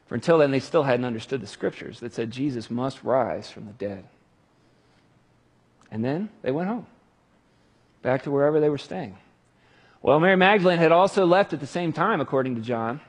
For 0.06 0.14
until 0.14 0.38
then, 0.38 0.50
they 0.50 0.60
still 0.60 0.82
hadn't 0.82 1.04
understood 1.04 1.40
the 1.40 1.46
scriptures 1.46 2.00
that 2.00 2.12
said 2.12 2.30
Jesus 2.30 2.70
must 2.70 3.02
rise 3.02 3.50
from 3.50 3.66
the 3.66 3.72
dead. 3.72 4.04
And 5.90 6.04
then 6.04 6.28
they 6.42 6.50
went 6.50 6.68
home, 6.68 6.86
back 8.02 8.22
to 8.24 8.30
wherever 8.30 8.60
they 8.60 8.68
were 8.68 8.78
staying. 8.78 9.16
Well, 10.02 10.20
Mary 10.20 10.36
Magdalene 10.36 10.78
had 10.78 10.92
also 10.92 11.24
left 11.24 11.52
at 11.52 11.60
the 11.60 11.66
same 11.66 11.92
time, 11.92 12.20
according 12.20 12.56
to 12.56 12.60
John. 12.60 13.00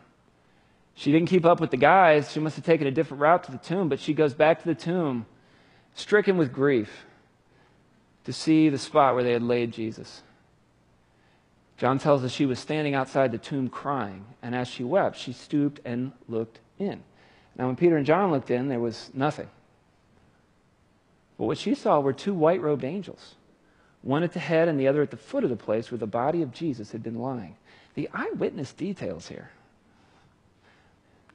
She 0.96 1.12
didn't 1.12 1.28
keep 1.28 1.46
up 1.46 1.60
with 1.60 1.72
the 1.72 1.78
guys. 1.78 2.32
She 2.32 2.40
must 2.40 2.56
have 2.56 2.66
taken 2.66 2.88
a 2.88 2.92
different 2.92 3.22
route 3.22 3.44
to 3.44 3.52
the 3.52 3.58
tomb, 3.58 3.90
but 3.90 4.00
she 4.00 4.14
goes 4.14 4.34
back 4.34 4.62
to 4.62 4.66
the 4.66 4.76
tomb, 4.76 5.26
stricken 5.94 6.38
with 6.38 6.54
grief, 6.54 7.06
to 8.24 8.34
see 8.34 8.70
the 8.70 8.78
spot 8.78 9.14
where 9.14 9.24
they 9.24 9.34
had 9.34 9.44
laid 9.44 9.74
Jesus. 9.74 10.24
John 11.78 12.00
tells 12.00 12.24
us 12.24 12.32
she 12.32 12.46
was 12.46 12.60
standing 12.60 12.96
outside 12.96 13.34
the 13.34 13.38
tomb 13.38 13.68
crying, 13.68 14.26
and 14.42 14.56
as 14.56 14.70
she 14.70 14.86
wept, 14.86 15.18
she 15.18 15.34
stooped 15.34 15.82
and 15.84 16.14
looked 16.30 16.60
in. 16.80 17.04
Now, 17.58 17.68
when 17.68 17.76
Peter 17.76 17.98
and 17.98 18.06
John 18.06 18.32
looked 18.32 18.50
in, 18.50 18.70
there 18.70 18.80
was 18.80 19.12
nothing. 19.14 19.50
But 21.38 21.46
what 21.46 21.58
she 21.58 21.76
saw 21.76 22.00
were 22.00 22.14
two 22.14 22.34
white 22.34 22.62
robed 22.62 22.86
angels, 22.86 23.36
one 24.02 24.24
at 24.24 24.32
the 24.32 24.40
head 24.40 24.70
and 24.70 24.80
the 24.80 24.88
other 24.88 25.02
at 25.02 25.12
the 25.12 25.18
foot 25.18 25.44
of 25.44 25.50
the 25.50 25.58
place 25.58 25.92
where 25.92 25.98
the 25.98 26.08
body 26.08 26.42
of 26.42 26.54
Jesus 26.54 26.94
had 26.94 27.04
been 27.04 27.20
lying. 27.20 27.58
The 27.96 28.10
eyewitness 28.14 28.72
details 28.72 29.28
here 29.28 29.52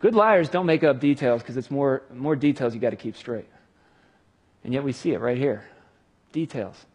Good 0.01 0.15
liars 0.15 0.49
don't 0.49 0.67
make 0.67 0.83
up 0.83 0.99
details 0.99 1.43
because 1.43 1.59
it's 1.59 1.71
more, 1.71 2.03
more 2.13 2.35
details 2.35 2.75
you 2.75 2.81
got 2.81 2.91
to 2.91 2.97
keep 2.97 3.17
straight. 3.17 3.49
And 4.65 4.73
yet 4.73 4.83
we 4.83 4.93
see 4.93 5.13
it 5.13 5.21
right 5.21 5.37
here. 5.37 5.69
Details. 6.33 6.87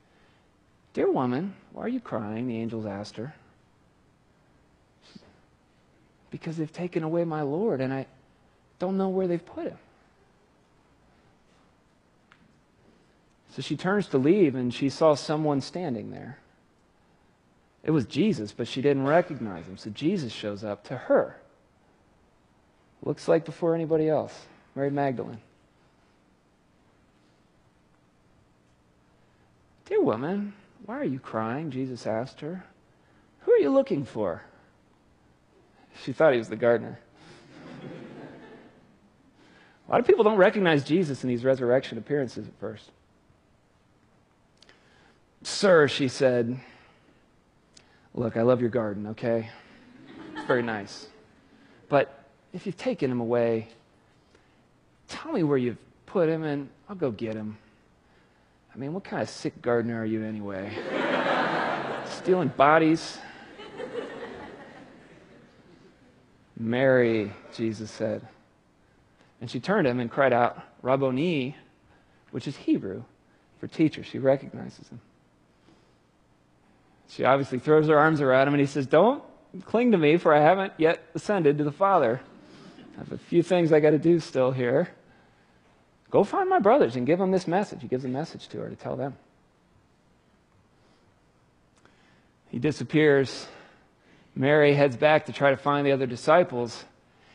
Dear 0.94 1.12
woman, 1.12 1.54
why 1.72 1.84
are 1.84 1.90
you 1.90 2.00
crying? 2.00 2.48
The 2.48 2.58
angels 2.58 2.86
asked 2.86 3.18
her. 3.18 3.36
Because 6.32 6.58
they've 6.58 6.72
taken 6.72 7.04
away 7.04 7.26
my 7.26 7.44
Lord 7.44 7.80
and 7.80 7.94
I 7.94 8.08
don't 8.80 8.98
know 8.98 9.10
where 9.10 9.28
they've 9.28 9.46
put 9.46 9.66
him. 9.66 9.78
So 13.52 13.62
she 13.62 13.78
turns 13.78 14.08
to 14.08 14.18
leave 14.18 14.56
and 14.56 14.74
she 14.74 14.90
saw 14.90 15.14
someone 15.14 15.62
standing 15.62 16.12
there. 16.12 16.40
It 17.84 17.92
was 17.92 18.06
Jesus, 18.06 18.52
but 18.52 18.68
she 18.68 18.82
didn't 18.82 19.06
recognize 19.06 19.66
him. 19.66 19.78
So 19.78 19.92
Jesus 19.92 20.34
shows 20.34 20.64
up 20.64 20.84
to 20.86 20.98
her. 20.98 21.38
Looks 23.06 23.28
like 23.28 23.46
before 23.46 23.76
anybody 23.76 24.10
else. 24.10 24.34
Mary 24.76 24.90
Magdalene. 24.90 25.40
Dear 29.86 30.02
woman, 30.02 30.54
why 30.86 31.00
are 31.00 31.06
you 31.06 31.20
crying? 31.20 31.70
Jesus 31.70 32.08
asked 32.08 32.42
her. 32.42 32.66
Who 33.42 33.52
are 33.52 33.60
you 33.60 33.70
looking 33.70 34.04
for? 34.04 34.42
She 36.04 36.12
thought 36.12 36.34
he 36.34 36.40
was 36.40 36.50
the 36.50 36.56
gardener. 36.56 37.00
A 39.88 39.92
lot 39.92 40.00
of 40.00 40.08
people 40.08 40.24
don't 40.24 40.38
recognize 40.38 40.84
Jesus 40.84 41.24
in 41.24 41.30
these 41.30 41.44
resurrection 41.44 42.00
appearances 42.00 42.48
at 42.48 42.60
first. 42.60 42.90
Sir, 45.44 45.88
she 45.88 46.08
said, 46.08 46.60
Look, 48.16 48.36
I 48.36 48.42
love 48.42 48.62
your 48.62 48.72
garden, 48.72 49.08
okay? 49.08 49.50
It's 50.36 50.48
very 50.48 50.64
nice. 50.64 51.08
But 51.88 52.25
if 52.56 52.66
you've 52.66 52.78
taken 52.78 53.12
him 53.12 53.20
away, 53.20 53.68
tell 55.10 55.34
me 55.34 55.44
where 55.44 55.58
you've 55.58 55.78
put 56.06 56.30
him 56.30 56.44
and 56.44 56.70
I'll 56.88 56.96
go 56.96 57.12
get 57.12 57.36
him. 57.36 57.58
I 58.74 58.78
mean, 58.78 58.94
what 58.94 59.04
kind 59.04 59.22
of 59.22 59.30
sick 59.30 59.62
gardener 59.62 60.02
are 60.02 60.06
you 60.06 60.24
anyway? 60.24 60.72
Stealing 62.06 62.48
bodies? 62.48 63.18
Mary, 66.58 67.34
Jesus 67.54 67.92
said. 67.92 68.26
And 69.42 69.52
she 69.52 69.60
turned 69.60 69.84
to 69.84 69.92
him 69.92 70.00
and 70.00 70.10
cried 70.10 70.32
out, 70.32 70.64
Rabboni, 70.82 71.58
which 72.32 72.48
is 72.48 72.56
Hebrew 72.56 73.04
for 73.60 73.68
teacher. 73.68 74.02
She 74.02 74.18
recognizes 74.18 74.88
him. 74.88 75.02
She 77.10 77.26
obviously 77.26 77.60
throws 77.60 77.88
her 77.90 78.00
arms 78.00 78.22
around 78.22 78.48
him 78.48 78.54
and 78.54 78.62
he 78.62 78.68
says, 78.68 78.88
Don't 78.88 79.22
cling 79.66 79.92
to 79.92 79.98
me, 79.98 80.16
for 80.16 80.34
I 80.34 80.40
haven't 80.40 80.72
yet 80.78 81.04
ascended 81.14 81.58
to 81.58 81.66
the 81.66 81.72
Father. 81.72 82.22
I 82.96 83.00
have 83.00 83.12
a 83.12 83.18
few 83.18 83.44
things 83.44 83.72
I 83.72 83.80
got 83.80 83.92
to 83.92 84.00
do 84.00 84.20
still 84.20 84.52
here. 84.52 84.90
Go 86.12 86.24
find 86.24 86.50
my 86.50 86.60
brothers 86.60 86.96
and 86.96 87.06
give 87.06 87.20
them 87.20 87.32
this 87.32 87.48
message. 87.48 87.82
He 87.82 87.88
gives 87.88 88.06
a 88.06 88.10
message 88.10 88.48
to 88.50 88.60
her 88.60 88.70
to 88.70 88.76
tell 88.76 88.96
them. 88.96 89.16
He 92.50 92.60
disappears. 92.60 93.48
Mary 94.34 94.74
heads 94.74 94.96
back 94.96 95.26
to 95.26 95.34
try 95.34 95.50
to 95.50 95.58
find 95.58 95.86
the 95.86 95.92
other 95.92 96.06
disciples. 96.06 96.86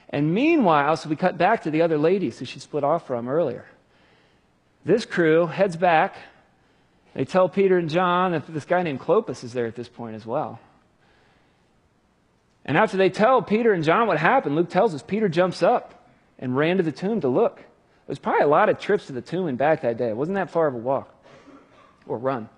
And 0.08 0.32
meanwhile, 0.34 0.96
so 0.96 1.08
we 1.08 1.16
cut 1.16 1.36
back 1.36 1.62
to 1.62 1.70
the 1.70 1.82
other 1.82 1.98
ladies 1.98 2.38
who 2.38 2.44
she 2.44 2.58
split 2.58 2.84
off 2.84 3.06
from 3.06 3.28
earlier. 3.28 3.66
This 4.84 5.04
crew 5.04 5.46
heads 5.46 5.76
back. 5.76 6.16
They 7.14 7.24
tell 7.24 7.48
Peter 7.48 7.76
and 7.76 7.90
John 7.90 8.32
that 8.32 8.46
this 8.46 8.64
guy 8.64 8.82
named 8.82 9.00
Cleopas 9.00 9.44
is 9.44 9.52
there 9.52 9.66
at 9.66 9.74
this 9.74 9.88
point 9.88 10.16
as 10.16 10.24
well. 10.24 10.58
And 12.70 12.78
after 12.78 12.96
they 12.96 13.10
tell 13.10 13.42
Peter 13.42 13.72
and 13.72 13.82
John 13.82 14.06
what 14.06 14.16
happened, 14.16 14.54
Luke 14.54 14.70
tells 14.70 14.94
us 14.94 15.02
Peter 15.02 15.28
jumps 15.28 15.60
up 15.60 16.08
and 16.38 16.56
ran 16.56 16.76
to 16.76 16.84
the 16.84 16.92
tomb 16.92 17.20
to 17.22 17.26
look. 17.26 17.58
It 17.58 18.08
was 18.08 18.20
probably 18.20 18.44
a 18.44 18.46
lot 18.46 18.68
of 18.68 18.78
trips 18.78 19.06
to 19.06 19.12
the 19.12 19.20
tomb 19.20 19.48
and 19.48 19.58
back 19.58 19.82
that 19.82 19.96
day. 19.96 20.08
It 20.08 20.16
wasn't 20.16 20.36
that 20.36 20.50
far 20.50 20.68
of 20.68 20.74
a 20.74 20.78
walk 20.78 21.12
or 22.06 22.16
run. 22.16 22.48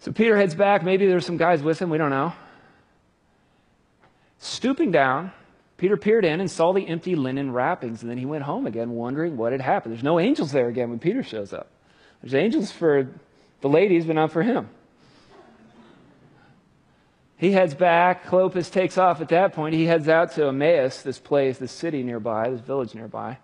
So 0.00 0.10
Peter 0.10 0.36
heads 0.36 0.56
back. 0.56 0.82
Maybe 0.82 1.06
there's 1.06 1.24
some 1.24 1.36
guys 1.36 1.62
with 1.62 1.78
him. 1.78 1.88
We 1.88 1.98
don't 1.98 2.10
know. 2.10 2.32
Stooping 4.38 4.90
down, 4.90 5.30
Peter 5.76 5.96
peered 5.96 6.24
in 6.24 6.40
and 6.40 6.50
saw 6.50 6.72
the 6.72 6.88
empty 6.88 7.14
linen 7.14 7.52
wrappings, 7.52 8.02
and 8.02 8.10
then 8.10 8.18
he 8.18 8.26
went 8.26 8.42
home 8.42 8.66
again, 8.66 8.90
wondering 8.90 9.36
what 9.36 9.52
had 9.52 9.60
happened. 9.60 9.94
There's 9.94 10.02
no 10.02 10.18
angels 10.18 10.50
there 10.50 10.66
again 10.66 10.90
when 10.90 10.98
Peter 10.98 11.22
shows 11.22 11.52
up. 11.52 11.68
There's 12.22 12.34
angels 12.34 12.72
for 12.72 13.06
the 13.60 13.68
ladies, 13.68 14.04
but 14.04 14.16
not 14.16 14.32
for 14.32 14.42
him. 14.42 14.68
He 17.40 17.52
heads 17.52 17.72
back. 17.72 18.26
Cleopas 18.26 18.70
takes 18.70 18.98
off 18.98 19.22
at 19.22 19.30
that 19.30 19.54
point. 19.54 19.74
He 19.74 19.86
heads 19.86 20.10
out 20.10 20.32
to 20.32 20.48
Emmaus, 20.48 21.00
this 21.00 21.18
place, 21.18 21.56
this 21.56 21.72
city 21.72 22.02
nearby, 22.02 22.50
this 22.50 22.60
village 22.60 22.94
nearby. 22.94 23.38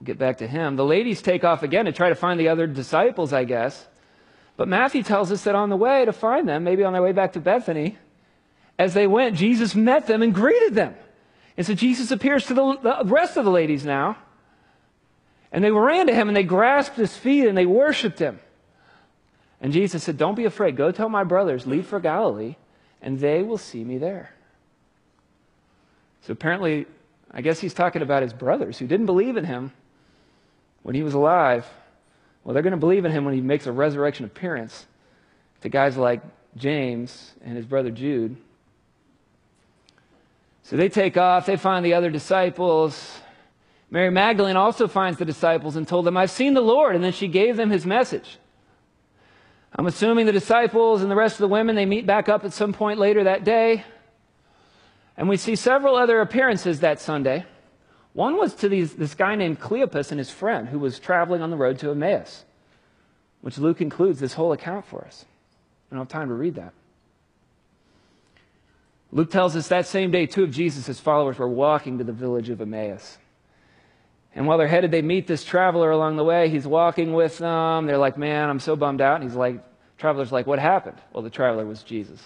We'll 0.00 0.06
get 0.06 0.18
back 0.18 0.38
to 0.38 0.46
him. 0.46 0.76
The 0.76 0.84
ladies 0.86 1.20
take 1.20 1.44
off 1.44 1.62
again 1.62 1.84
to 1.84 1.92
try 1.92 2.08
to 2.08 2.14
find 2.14 2.40
the 2.40 2.48
other 2.48 2.66
disciples, 2.66 3.34
I 3.34 3.44
guess. 3.44 3.86
But 4.56 4.66
Matthew 4.66 5.02
tells 5.02 5.30
us 5.30 5.44
that 5.44 5.54
on 5.54 5.68
the 5.68 5.76
way 5.76 6.06
to 6.06 6.12
find 6.14 6.48
them, 6.48 6.64
maybe 6.64 6.84
on 6.84 6.94
their 6.94 7.02
way 7.02 7.12
back 7.12 7.34
to 7.34 7.40
Bethany, 7.40 7.98
as 8.78 8.94
they 8.94 9.06
went, 9.06 9.36
Jesus 9.36 9.74
met 9.74 10.06
them 10.06 10.22
and 10.22 10.32
greeted 10.34 10.74
them. 10.74 10.94
And 11.58 11.66
so 11.66 11.74
Jesus 11.74 12.10
appears 12.12 12.46
to 12.46 12.54
the, 12.54 13.02
rest 13.04 13.36
of 13.36 13.44
the 13.44 13.50
ladies 13.50 13.84
now. 13.84 14.16
And 15.52 15.62
they 15.62 15.70
ran 15.70 16.06
to 16.06 16.14
him 16.14 16.28
and 16.28 16.36
they 16.36 16.44
grasped 16.44 16.96
his 16.96 17.14
feet 17.14 17.46
and 17.46 17.58
they 17.58 17.66
worshiped 17.66 18.18
him. 18.18 18.40
And 19.60 19.72
Jesus 19.72 20.04
said, 20.04 20.16
Don't 20.16 20.34
be 20.34 20.44
afraid. 20.44 20.76
Go 20.76 20.92
tell 20.92 21.08
my 21.08 21.24
brothers, 21.24 21.66
leave 21.66 21.86
for 21.86 22.00
Galilee, 22.00 22.56
and 23.00 23.18
they 23.18 23.42
will 23.42 23.58
see 23.58 23.84
me 23.84 23.98
there. 23.98 24.30
So 26.22 26.32
apparently, 26.32 26.86
I 27.30 27.40
guess 27.40 27.60
he's 27.60 27.74
talking 27.74 28.02
about 28.02 28.22
his 28.22 28.32
brothers 28.32 28.78
who 28.78 28.86
didn't 28.86 29.06
believe 29.06 29.36
in 29.36 29.44
him 29.44 29.72
when 30.82 30.94
he 30.94 31.02
was 31.02 31.14
alive. 31.14 31.66
Well, 32.42 32.54
they're 32.54 32.62
going 32.62 32.72
to 32.72 32.76
believe 32.76 33.04
in 33.04 33.12
him 33.12 33.24
when 33.24 33.34
he 33.34 33.40
makes 33.40 33.66
a 33.66 33.72
resurrection 33.72 34.24
appearance 34.24 34.86
to 35.62 35.68
guys 35.68 35.96
like 35.96 36.22
James 36.56 37.32
and 37.44 37.56
his 37.56 37.66
brother 37.66 37.90
Jude. 37.90 38.36
So 40.62 40.76
they 40.76 40.88
take 40.88 41.16
off, 41.16 41.46
they 41.46 41.56
find 41.56 41.84
the 41.84 41.94
other 41.94 42.10
disciples. 42.10 43.20
Mary 43.90 44.10
Magdalene 44.10 44.56
also 44.56 44.88
finds 44.88 45.18
the 45.18 45.24
disciples 45.24 45.76
and 45.76 45.86
told 45.86 46.04
them, 46.04 46.16
I've 46.16 46.30
seen 46.30 46.54
the 46.54 46.60
Lord. 46.60 46.96
And 46.96 47.04
then 47.04 47.12
she 47.12 47.28
gave 47.28 47.56
them 47.56 47.70
his 47.70 47.86
message. 47.86 48.38
I'm 49.78 49.86
assuming 49.86 50.24
the 50.24 50.32
disciples 50.32 51.02
and 51.02 51.10
the 51.10 51.16
rest 51.16 51.34
of 51.34 51.40
the 51.40 51.48
women, 51.48 51.76
they 51.76 51.84
meet 51.84 52.06
back 52.06 52.30
up 52.30 52.46
at 52.46 52.54
some 52.54 52.72
point 52.72 52.98
later 52.98 53.24
that 53.24 53.44
day. 53.44 53.84
And 55.18 55.28
we 55.28 55.36
see 55.36 55.54
several 55.54 55.96
other 55.96 56.20
appearances 56.22 56.80
that 56.80 56.98
Sunday. 56.98 57.44
One 58.14 58.38
was 58.38 58.54
to 58.56 58.70
these, 58.70 58.94
this 58.94 59.14
guy 59.14 59.34
named 59.34 59.60
Cleopas 59.60 60.10
and 60.10 60.18
his 60.18 60.30
friend 60.30 60.68
who 60.68 60.78
was 60.78 60.98
traveling 60.98 61.42
on 61.42 61.50
the 61.50 61.56
road 61.56 61.78
to 61.80 61.90
Emmaus, 61.90 62.46
which 63.42 63.58
Luke 63.58 63.82
includes 63.82 64.18
this 64.18 64.32
whole 64.32 64.52
account 64.52 64.86
for 64.86 65.04
us. 65.04 65.26
I 65.90 65.94
don't 65.94 66.00
have 66.00 66.08
time 66.08 66.28
to 66.28 66.34
read 66.34 66.54
that. 66.54 66.72
Luke 69.12 69.30
tells 69.30 69.54
us 69.56 69.68
that 69.68 69.86
same 69.86 70.10
day, 70.10 70.24
two 70.24 70.42
of 70.42 70.50
Jesus' 70.50 70.98
followers 70.98 71.38
were 71.38 71.48
walking 71.48 71.98
to 71.98 72.04
the 72.04 72.12
village 72.12 72.48
of 72.48 72.62
Emmaus. 72.62 73.18
And 74.36 74.46
while 74.46 74.58
they're 74.58 74.68
headed, 74.68 74.90
they 74.90 75.00
meet 75.00 75.26
this 75.26 75.44
traveler 75.44 75.90
along 75.90 76.16
the 76.16 76.24
way. 76.24 76.50
He's 76.50 76.66
walking 76.66 77.14
with 77.14 77.38
them. 77.38 77.86
They're 77.86 77.96
like, 77.96 78.18
man, 78.18 78.50
I'm 78.50 78.60
so 78.60 78.76
bummed 78.76 79.00
out. 79.00 79.14
And 79.14 79.24
he's 79.24 79.34
like, 79.34 79.64
traveler's 79.96 80.30
like, 80.30 80.46
what 80.46 80.58
happened? 80.58 80.98
Well, 81.12 81.22
the 81.22 81.30
traveler 81.30 81.64
was 81.64 81.82
Jesus. 81.82 82.20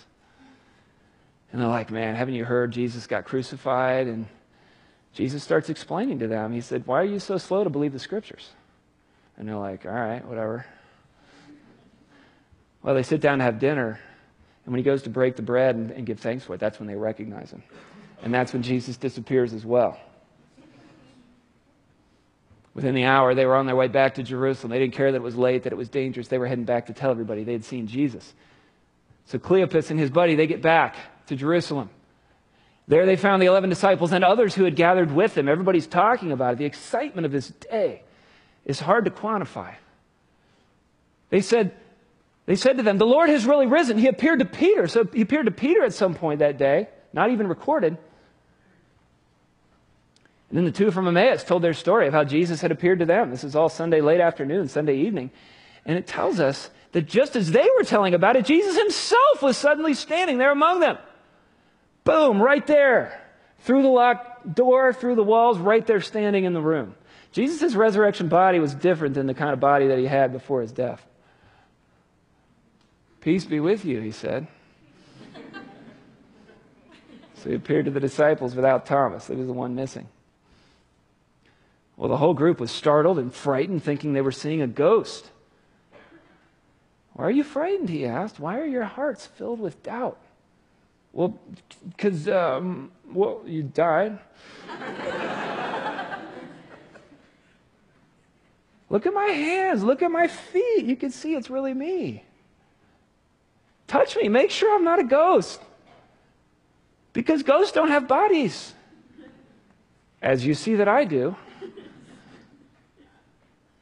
And 1.52 1.61
they're 1.61 1.68
like, 1.68 1.92
man, 1.92 2.16
haven't 2.16 2.34
you 2.34 2.44
heard 2.44 2.72
Jesus 2.72 3.06
got 3.06 3.26
crucified? 3.26 4.08
And 4.08 4.26
Jesus 5.14 5.44
starts 5.44 5.70
explaining 5.70 6.18
to 6.18 6.26
them. 6.26 6.52
He 6.52 6.61
said, 6.61 6.84
why 6.84 7.00
are 7.00 7.04
you 7.04 7.20
so 7.20 7.38
slow 7.38 7.62
to 7.62 7.70
believe 7.70 7.92
the 7.92 8.00
scriptures? 8.00 8.50
And 9.36 9.48
they're 9.48 9.56
like, 9.56 9.86
all 9.86 9.92
right, 9.92 10.24
whatever. 10.26 10.66
Well, 12.82 12.96
they 12.96 13.04
sit 13.04 13.20
down 13.20 13.38
to 13.38 13.44
have 13.44 13.61
dinner. 13.61 14.00
And 14.64 14.72
when 14.72 14.80
he 14.80 14.84
goes 14.84 15.02
to 15.02 15.11
break 15.11 15.36
the 15.36 15.42
bread 15.42 15.76
and, 15.76 15.92
and 15.92 16.06
give 16.06 16.18
thanks 16.18 16.44
for 16.44 16.54
it, 16.54 16.61
that's 16.61 16.80
when 16.80 16.88
they 16.88 16.96
recognize 16.96 17.52
him. 17.52 17.62
And 18.24 18.34
that's 18.34 18.52
when 18.52 18.62
Jesus 18.64 18.96
disappears 18.96 19.52
as 19.52 19.64
well. 19.64 19.96
Within 22.74 22.94
the 22.94 23.04
hour, 23.04 23.34
they 23.34 23.46
were 23.46 23.56
on 23.56 23.66
their 23.66 23.74
way 23.74 23.88
back 23.88 24.14
to 24.14 24.22
Jerusalem. 24.22 24.70
They 24.70 24.78
didn't 24.78 24.94
care 24.94 25.10
that 25.10 25.16
it 25.18 25.22
was 25.22 25.36
late, 25.36 25.64
that 25.64 25.72
it 25.72 25.76
was 25.76 25.88
dangerous. 25.88 26.28
They 26.28 26.38
were 26.38 26.46
heading 26.46 26.64
back 26.64 26.86
to 26.86 26.92
tell 26.92 27.10
everybody 27.10 27.42
they 27.42 27.52
had 27.52 27.64
seen 27.64 27.88
Jesus. 27.88 28.32
So 29.26 29.38
Cleopas 29.38 29.90
and 29.90 29.98
his 29.98 30.10
buddy, 30.10 30.36
they 30.36 30.46
get 30.46 30.62
back 30.62 30.96
to 31.26 31.36
Jerusalem. 31.36 31.90
There 32.86 33.06
they 33.06 33.16
found 33.16 33.40
the 33.40 33.46
11 33.46 33.70
disciples 33.70 34.12
and 34.12 34.24
others 34.24 34.54
who 34.54 34.64
had 34.64 34.76
gathered 34.76 35.12
with 35.12 35.34
them. 35.34 35.48
Everybody's 35.48 35.86
talking 35.86 36.32
about 36.32 36.54
it. 36.54 36.58
The 36.58 36.64
excitement 36.64 37.24
of 37.24 37.32
this 37.32 37.48
day 37.48 38.02
is 38.64 38.80
hard 38.80 39.04
to 39.04 39.10
quantify. 39.10 39.74
They 41.28 41.40
said, 41.40 41.72
they 42.46 42.56
said 42.56 42.78
to 42.78 42.82
them, 42.82 42.98
The 42.98 43.06
Lord 43.06 43.30
has 43.30 43.46
really 43.46 43.66
risen. 43.66 43.96
He 43.98 44.08
appeared 44.08 44.40
to 44.40 44.44
Peter. 44.44 44.88
So 44.88 45.04
he 45.04 45.20
appeared 45.20 45.46
to 45.46 45.52
Peter 45.52 45.84
at 45.84 45.94
some 45.94 46.14
point 46.14 46.40
that 46.40 46.58
day, 46.58 46.88
not 47.12 47.30
even 47.30 47.46
recorded. 47.46 47.96
And 50.51 50.59
then 50.59 50.64
the 50.64 50.72
two 50.72 50.90
from 50.90 51.07
Emmaus 51.07 51.44
told 51.44 51.62
their 51.62 51.72
story 51.72 52.09
of 52.09 52.12
how 52.12 52.24
Jesus 52.24 52.61
had 52.61 52.72
appeared 52.72 52.98
to 52.98 53.07
them. 53.07 53.30
This 53.30 53.44
is 53.44 53.55
all 53.55 53.68
Sunday 53.68 54.01
late 54.01 54.20
afternoon, 54.20 54.68
Sunday 54.68 54.96
evening. 54.96 55.30
And 55.86 55.96
it 55.96 56.09
tells 56.09 56.40
us 56.40 56.70
that 56.90 57.07
just 57.07 57.36
as 57.36 57.53
they 57.53 57.68
were 57.76 57.84
telling 57.84 58.14
about 58.14 58.34
it, 58.34 58.44
Jesus 58.44 58.76
himself 58.76 59.42
was 59.42 59.57
suddenly 59.57 59.94
standing 59.94 60.38
there 60.38 60.51
among 60.51 60.80
them. 60.80 60.98
Boom, 62.03 62.42
right 62.42 62.66
there. 62.66 63.22
Through 63.61 63.82
the 63.82 63.88
locked 63.88 64.55
door, 64.55 64.92
through 64.92 65.14
the 65.14 65.22
walls, 65.22 65.57
right 65.59 65.86
there 65.86 66.01
standing 66.01 66.44
in 66.44 66.53
the 66.53 66.61
room. 66.61 66.96
Jesus' 67.30 67.76
resurrection 67.76 68.28
body 68.28 68.59
was 68.59 68.74
different 68.74 69.14
than 69.14 69.28
the 69.28 69.34
kind 69.34 69.53
of 69.53 69.61
body 69.61 69.86
that 69.86 69.98
he 69.98 70.07
had 70.07 70.32
before 70.32 70.62
his 70.62 70.72
death. 70.72 71.07
Peace 73.20 73.44
be 73.44 73.61
with 73.61 73.84
you, 73.84 74.01
he 74.01 74.11
said. 74.11 74.48
so 77.34 77.51
he 77.51 77.55
appeared 77.55 77.84
to 77.84 77.90
the 77.92 78.01
disciples 78.01 78.57
without 78.57 78.86
Thomas. 78.86 79.28
He 79.28 79.36
was 79.36 79.46
the 79.46 79.53
one 79.53 79.76
missing. 79.76 80.09
Well, 82.01 82.09
the 82.09 82.16
whole 82.16 82.32
group 82.32 82.59
was 82.61 82.70
startled 82.70 83.18
and 83.18 83.30
frightened, 83.30 83.82
thinking 83.84 84.14
they 84.14 84.22
were 84.22 84.32
seeing 84.32 84.62
a 84.62 84.66
ghost. 84.66 85.30
Why 87.12 87.26
are 87.26 87.30
you 87.30 87.44
frightened? 87.44 87.90
He 87.90 88.07
asked. 88.07 88.40
Why 88.40 88.59
are 88.59 88.64
your 88.64 88.84
hearts 88.84 89.26
filled 89.26 89.61
with 89.61 89.82
doubt? 89.82 90.16
Well, 91.12 91.38
because, 91.90 92.26
um, 92.26 92.90
well, 93.12 93.42
you 93.44 93.64
died. 93.64 94.18
Look 98.88 99.05
at 99.05 99.12
my 99.12 99.26
hands. 99.26 99.82
Look 99.82 100.01
at 100.01 100.11
my 100.11 100.26
feet. 100.26 100.86
You 100.86 100.96
can 100.96 101.11
see 101.11 101.34
it's 101.34 101.51
really 101.51 101.74
me. 101.74 102.24
Touch 103.86 104.16
me. 104.16 104.30
Make 104.30 104.51
sure 104.51 104.74
I'm 104.74 104.84
not 104.84 105.01
a 105.01 105.05
ghost. 105.05 105.61
Because 107.12 107.42
ghosts 107.42 107.72
don't 107.72 107.90
have 107.90 108.09
bodies, 108.09 108.72
as 110.22 110.46
you 110.46 110.55
see 110.55 110.76
that 110.76 110.88
I 110.88 111.05
do. 111.05 111.36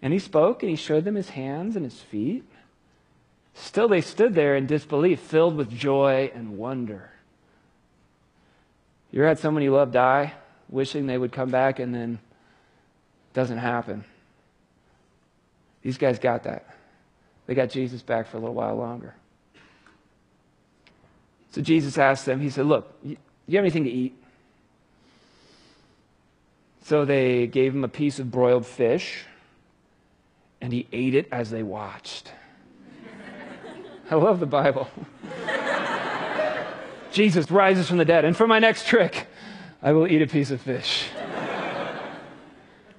And 0.00 0.12
he 0.12 0.18
spoke 0.18 0.62
and 0.62 0.70
he 0.70 0.76
showed 0.76 1.04
them 1.04 1.16
his 1.16 1.30
hands 1.30 1.76
and 1.76 1.84
his 1.84 2.00
feet. 2.00 2.44
Still, 3.54 3.88
they 3.88 4.00
stood 4.00 4.34
there 4.34 4.54
in 4.54 4.66
disbelief, 4.66 5.18
filled 5.20 5.56
with 5.56 5.70
joy 5.70 6.30
and 6.34 6.56
wonder. 6.56 7.10
You 9.10 9.20
ever 9.20 9.28
had 9.28 9.38
someone 9.38 9.64
you 9.64 9.72
love 9.72 9.90
die, 9.90 10.34
wishing 10.68 11.06
they 11.06 11.18
would 11.18 11.32
come 11.32 11.50
back, 11.50 11.80
and 11.80 11.92
then 11.92 12.20
it 13.30 13.34
doesn't 13.34 13.58
happen? 13.58 14.04
These 15.82 15.98
guys 15.98 16.18
got 16.18 16.44
that. 16.44 16.66
They 17.46 17.54
got 17.54 17.70
Jesus 17.70 18.02
back 18.02 18.28
for 18.28 18.36
a 18.36 18.40
little 18.40 18.54
while 18.54 18.76
longer. 18.76 19.14
So 21.50 21.62
Jesus 21.62 21.98
asked 21.98 22.26
them, 22.26 22.40
He 22.40 22.50
said, 22.50 22.66
Look, 22.66 22.94
you 23.02 23.16
have 23.48 23.64
anything 23.64 23.84
to 23.84 23.90
eat? 23.90 24.14
So 26.84 27.04
they 27.04 27.46
gave 27.46 27.74
him 27.74 27.84
a 27.84 27.88
piece 27.88 28.18
of 28.18 28.30
broiled 28.30 28.66
fish 28.66 29.24
and 30.60 30.72
he 30.72 30.86
ate 30.92 31.14
it 31.14 31.28
as 31.30 31.50
they 31.50 31.62
watched. 31.62 32.32
I 34.10 34.14
love 34.14 34.40
the 34.40 34.46
Bible. 34.46 34.88
Jesus 37.12 37.50
rises 37.50 37.88
from 37.88 37.98
the 37.98 38.04
dead. 38.04 38.24
And 38.24 38.36
for 38.36 38.46
my 38.46 38.58
next 38.58 38.86
trick, 38.86 39.26
I 39.82 39.92
will 39.92 40.06
eat 40.06 40.22
a 40.22 40.26
piece 40.26 40.50
of 40.50 40.60
fish. 40.60 41.08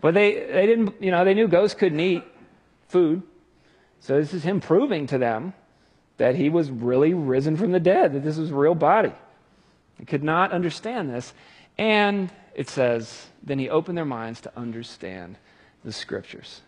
but 0.02 0.14
they, 0.14 0.46
they 0.52 0.66
didn't, 0.66 1.02
you 1.02 1.12
know, 1.12 1.26
they 1.26 1.34
knew 1.34 1.48
ghosts 1.48 1.78
couldn't 1.78 2.00
eat 2.00 2.24
food. 2.88 3.24
So 4.00 4.20
this 4.20 4.34
is 4.34 4.44
him 4.44 4.62
proving 4.62 5.08
to 5.08 5.18
them 5.18 5.54
that 6.18 6.36
he 6.36 6.50
was 6.50 6.70
really 6.70 7.14
risen 7.14 7.58
from 7.58 7.72
the 7.72 7.80
dead, 7.80 8.14
that 8.14 8.24
this 8.24 8.38
was 8.38 8.52
a 8.52 8.56
real 8.56 8.76
body. 8.76 9.14
They 9.98 10.06
could 10.06 10.24
not 10.24 10.52
understand 10.52 11.10
this. 11.10 11.34
And 11.78 12.30
it 12.56 12.70
says, 12.70 13.28
then 13.42 13.58
he 13.60 13.70
opened 13.70 13.98
their 13.98 14.06
minds 14.06 14.42
to 14.42 14.58
understand 14.58 15.38
the 15.84 15.94
scriptures, 15.94 16.62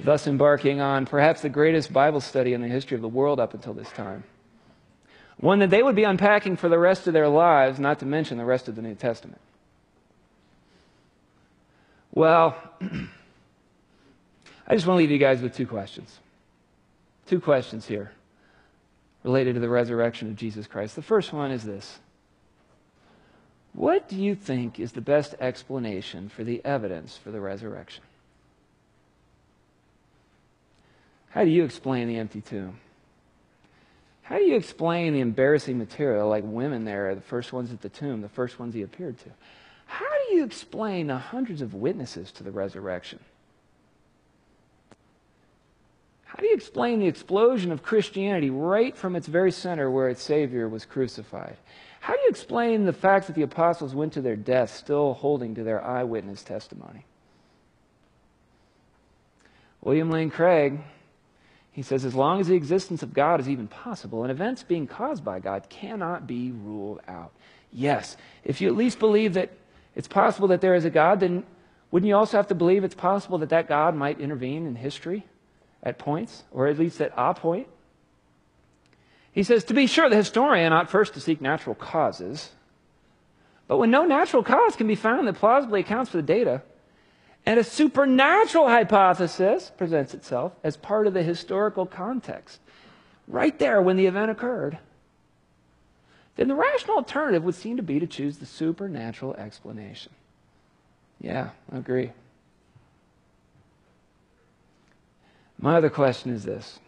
thus 0.00 0.26
embarking 0.26 0.80
on 0.80 1.06
perhaps 1.06 1.42
the 1.42 1.48
greatest 1.48 1.92
Bible 1.92 2.20
study 2.20 2.52
in 2.52 2.62
the 2.62 2.68
history 2.68 2.94
of 2.94 3.02
the 3.02 3.08
world 3.08 3.38
up 3.38 3.54
until 3.54 3.74
this 3.74 3.90
time. 3.90 4.24
One 5.38 5.58
that 5.58 5.70
they 5.70 5.82
would 5.82 5.96
be 5.96 6.04
unpacking 6.04 6.56
for 6.56 6.68
the 6.68 6.78
rest 6.78 7.06
of 7.06 7.12
their 7.12 7.28
lives, 7.28 7.78
not 7.78 7.98
to 8.00 8.06
mention 8.06 8.38
the 8.38 8.44
rest 8.44 8.68
of 8.68 8.76
the 8.76 8.82
New 8.82 8.94
Testament. 8.94 9.40
Well, 12.12 12.56
I 14.66 14.74
just 14.74 14.86
want 14.86 14.98
to 14.98 15.02
leave 15.02 15.10
you 15.10 15.18
guys 15.18 15.40
with 15.42 15.54
two 15.54 15.66
questions. 15.66 16.20
Two 17.26 17.40
questions 17.40 17.86
here 17.86 18.12
related 19.24 19.54
to 19.54 19.60
the 19.60 19.68
resurrection 19.68 20.28
of 20.28 20.36
Jesus 20.36 20.66
Christ. 20.66 20.96
The 20.96 21.02
first 21.02 21.32
one 21.32 21.50
is 21.50 21.64
this 21.64 21.98
What 23.72 24.08
do 24.08 24.16
you 24.16 24.34
think 24.34 24.78
is 24.78 24.92
the 24.92 25.00
best 25.00 25.34
explanation 25.40 26.28
for 26.28 26.44
the 26.44 26.64
evidence 26.64 27.16
for 27.16 27.30
the 27.30 27.40
resurrection? 27.40 28.04
How 31.32 31.44
do 31.44 31.50
you 31.50 31.64
explain 31.64 32.08
the 32.08 32.18
empty 32.18 32.42
tomb? 32.42 32.78
How 34.22 34.36
do 34.36 34.44
you 34.44 34.54
explain 34.54 35.14
the 35.14 35.20
embarrassing 35.20 35.78
material 35.78 36.28
like 36.28 36.44
women 36.46 36.84
there, 36.84 37.10
are 37.10 37.14
the 37.14 37.22
first 37.22 37.52
ones 37.52 37.72
at 37.72 37.80
the 37.80 37.88
tomb, 37.88 38.20
the 38.20 38.28
first 38.28 38.58
ones 38.58 38.74
he 38.74 38.82
appeared 38.82 39.18
to? 39.18 39.30
How 39.86 40.06
do 40.28 40.36
you 40.36 40.44
explain 40.44 41.06
the 41.06 41.16
hundreds 41.16 41.62
of 41.62 41.74
witnesses 41.74 42.32
to 42.32 42.42
the 42.42 42.50
resurrection? 42.50 43.18
How 46.24 46.36
do 46.36 46.46
you 46.46 46.54
explain 46.54 47.00
the 47.00 47.08
explosion 47.08 47.72
of 47.72 47.82
Christianity 47.82 48.50
right 48.50 48.96
from 48.96 49.16
its 49.16 49.26
very 49.26 49.52
center 49.52 49.90
where 49.90 50.08
its 50.08 50.22
Savior 50.22 50.68
was 50.68 50.84
crucified? 50.84 51.56
How 52.00 52.14
do 52.14 52.20
you 52.20 52.28
explain 52.28 52.84
the 52.84 52.92
fact 52.92 53.26
that 53.26 53.36
the 53.36 53.42
apostles 53.42 53.94
went 53.94 54.14
to 54.14 54.22
their 54.22 54.36
death 54.36 54.74
still 54.74 55.14
holding 55.14 55.54
to 55.54 55.62
their 55.62 55.82
eyewitness 55.82 56.42
testimony? 56.42 57.04
William 59.82 60.10
Lane 60.10 60.30
Craig, 60.30 60.80
he 61.72 61.82
says, 61.82 62.04
as 62.04 62.14
long 62.14 62.40
as 62.40 62.48
the 62.48 62.54
existence 62.54 63.02
of 63.02 63.14
God 63.14 63.40
is 63.40 63.48
even 63.48 63.66
possible, 63.66 64.22
and 64.22 64.30
events 64.30 64.62
being 64.62 64.86
caused 64.86 65.24
by 65.24 65.40
God 65.40 65.68
cannot 65.68 66.26
be 66.26 66.52
ruled 66.52 67.00
out. 67.08 67.32
Yes, 67.72 68.16
if 68.44 68.60
you 68.60 68.68
at 68.68 68.76
least 68.76 68.98
believe 68.98 69.34
that 69.34 69.50
it's 69.94 70.08
possible 70.08 70.48
that 70.48 70.60
there 70.60 70.74
is 70.74 70.84
a 70.84 70.90
God, 70.90 71.20
then 71.20 71.44
wouldn't 71.90 72.08
you 72.08 72.16
also 72.16 72.36
have 72.36 72.48
to 72.48 72.54
believe 72.54 72.84
it's 72.84 72.94
possible 72.94 73.38
that 73.38 73.48
that 73.48 73.68
God 73.68 73.94
might 73.94 74.20
intervene 74.20 74.66
in 74.66 74.76
history? 74.76 75.24
at 75.82 75.98
points, 75.98 76.44
or 76.52 76.68
at 76.68 76.78
least 76.78 77.00
at 77.00 77.12
a 77.16 77.34
point. 77.34 77.66
He 79.32 79.42
says, 79.42 79.64
To 79.64 79.74
be 79.74 79.86
sure, 79.86 80.08
the 80.08 80.16
historian 80.16 80.72
ought 80.72 80.90
first 80.90 81.14
to 81.14 81.20
seek 81.20 81.40
natural 81.40 81.74
causes. 81.74 82.50
But 83.66 83.78
when 83.78 83.90
no 83.90 84.04
natural 84.04 84.42
cause 84.42 84.76
can 84.76 84.86
be 84.86 84.94
found 84.94 85.26
that 85.26 85.34
plausibly 85.34 85.80
accounts 85.80 86.10
for 86.10 86.18
the 86.18 86.22
data, 86.22 86.62
and 87.44 87.58
a 87.58 87.64
supernatural 87.64 88.68
hypothesis 88.68 89.72
presents 89.76 90.14
itself 90.14 90.52
as 90.62 90.76
part 90.76 91.06
of 91.06 91.14
the 91.14 91.22
historical 91.22 91.86
context, 91.86 92.60
right 93.26 93.58
there 93.58 93.82
when 93.82 93.96
the 93.96 94.06
event 94.06 94.30
occurred, 94.30 94.78
then 96.36 96.48
the 96.48 96.54
rational 96.54 96.96
alternative 96.96 97.44
would 97.44 97.54
seem 97.54 97.76
to 97.76 97.82
be 97.82 98.00
to 98.00 98.06
choose 98.06 98.38
the 98.38 98.46
supernatural 98.46 99.34
explanation. 99.34 100.12
Yeah, 101.20 101.50
I 101.72 101.78
agree. 101.78 102.12
My 105.58 105.76
other 105.76 105.90
question 105.90 106.32
is 106.32 106.44
this 106.44 106.78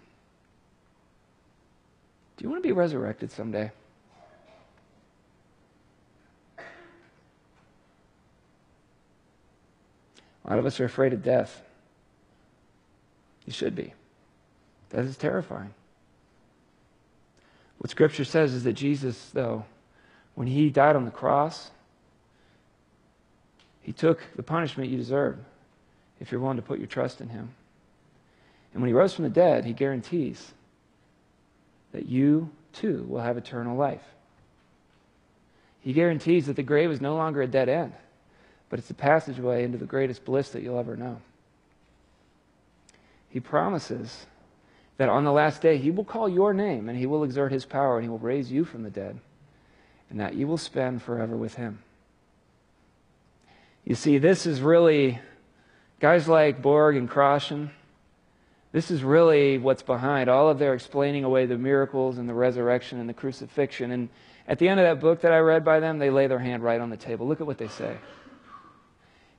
Do 2.36 2.44
you 2.44 2.50
want 2.50 2.62
to 2.62 2.66
be 2.66 2.72
resurrected 2.72 3.30
someday? 3.30 3.70
A 10.44 10.50
lot 10.50 10.58
of 10.58 10.66
us 10.66 10.78
are 10.80 10.84
afraid 10.84 11.12
of 11.12 11.22
death. 11.22 11.62
You 13.46 13.52
should 13.52 13.74
be. 13.74 13.92
Death 14.90 15.06
is 15.06 15.16
terrifying. 15.16 15.72
What 17.78 17.90
Scripture 17.90 18.24
says 18.24 18.54
is 18.54 18.64
that 18.64 18.74
Jesus, 18.74 19.30
though, 19.32 19.64
when 20.34 20.46
he 20.46 20.70
died 20.70 20.96
on 20.96 21.04
the 21.04 21.10
cross, 21.10 21.70
he 23.82 23.92
took 23.92 24.20
the 24.36 24.42
punishment 24.42 24.90
you 24.90 24.96
deserve 24.96 25.36
if 26.20 26.32
you're 26.32 26.40
willing 26.40 26.56
to 26.56 26.62
put 26.62 26.78
your 26.78 26.86
trust 26.86 27.20
in 27.20 27.28
him. 27.28 27.50
And 28.72 28.82
when 28.82 28.88
he 28.88 28.94
rose 28.94 29.14
from 29.14 29.24
the 29.24 29.30
dead, 29.30 29.64
he 29.64 29.72
guarantees 29.72 30.52
that 31.92 32.06
you 32.06 32.50
too 32.72 33.04
will 33.08 33.20
have 33.20 33.36
eternal 33.36 33.76
life. 33.76 34.02
He 35.80 35.92
guarantees 35.92 36.46
that 36.46 36.56
the 36.56 36.62
grave 36.62 36.90
is 36.90 37.00
no 37.00 37.14
longer 37.14 37.42
a 37.42 37.46
dead 37.46 37.68
end, 37.68 37.92
but 38.74 38.80
it's 38.80 38.90
a 38.90 38.94
passageway 38.94 39.62
into 39.62 39.78
the 39.78 39.84
greatest 39.84 40.24
bliss 40.24 40.48
that 40.48 40.60
you'll 40.60 40.80
ever 40.80 40.96
know. 40.96 41.20
He 43.28 43.38
promises 43.38 44.26
that 44.96 45.08
on 45.08 45.22
the 45.22 45.30
last 45.30 45.62
day 45.62 45.78
he 45.78 45.92
will 45.92 46.02
call 46.02 46.28
your 46.28 46.52
name 46.52 46.88
and 46.88 46.98
he 46.98 47.06
will 47.06 47.22
exert 47.22 47.52
his 47.52 47.64
power 47.64 47.98
and 47.98 48.04
he 48.04 48.08
will 48.10 48.18
raise 48.18 48.50
you 48.50 48.64
from 48.64 48.82
the 48.82 48.90
dead, 48.90 49.20
and 50.10 50.18
that 50.18 50.34
you 50.34 50.48
will 50.48 50.58
spend 50.58 51.04
forever 51.04 51.36
with 51.36 51.54
him. 51.54 51.84
You 53.84 53.94
see, 53.94 54.18
this 54.18 54.44
is 54.44 54.60
really 54.60 55.20
guys 56.00 56.26
like 56.26 56.60
Borg 56.60 56.96
and 56.96 57.08
Crossan 57.08 57.70
this 58.74 58.90
is 58.90 59.04
really 59.04 59.56
what's 59.56 59.84
behind 59.84 60.28
all 60.28 60.48
of 60.48 60.58
their 60.58 60.74
explaining 60.74 61.22
away 61.22 61.46
the 61.46 61.56
miracles 61.56 62.18
and 62.18 62.28
the 62.28 62.34
resurrection 62.34 62.98
and 62.98 63.08
the 63.08 63.14
crucifixion. 63.14 63.92
And 63.92 64.08
at 64.48 64.58
the 64.58 64.68
end 64.68 64.80
of 64.80 64.84
that 64.84 65.00
book 65.00 65.20
that 65.20 65.30
I 65.30 65.38
read 65.38 65.64
by 65.64 65.78
them, 65.78 66.00
they 66.00 66.10
lay 66.10 66.26
their 66.26 66.40
hand 66.40 66.64
right 66.64 66.80
on 66.80 66.90
the 66.90 66.96
table. 66.96 67.28
Look 67.28 67.40
at 67.40 67.46
what 67.46 67.56
they 67.56 67.68
say. 67.68 67.98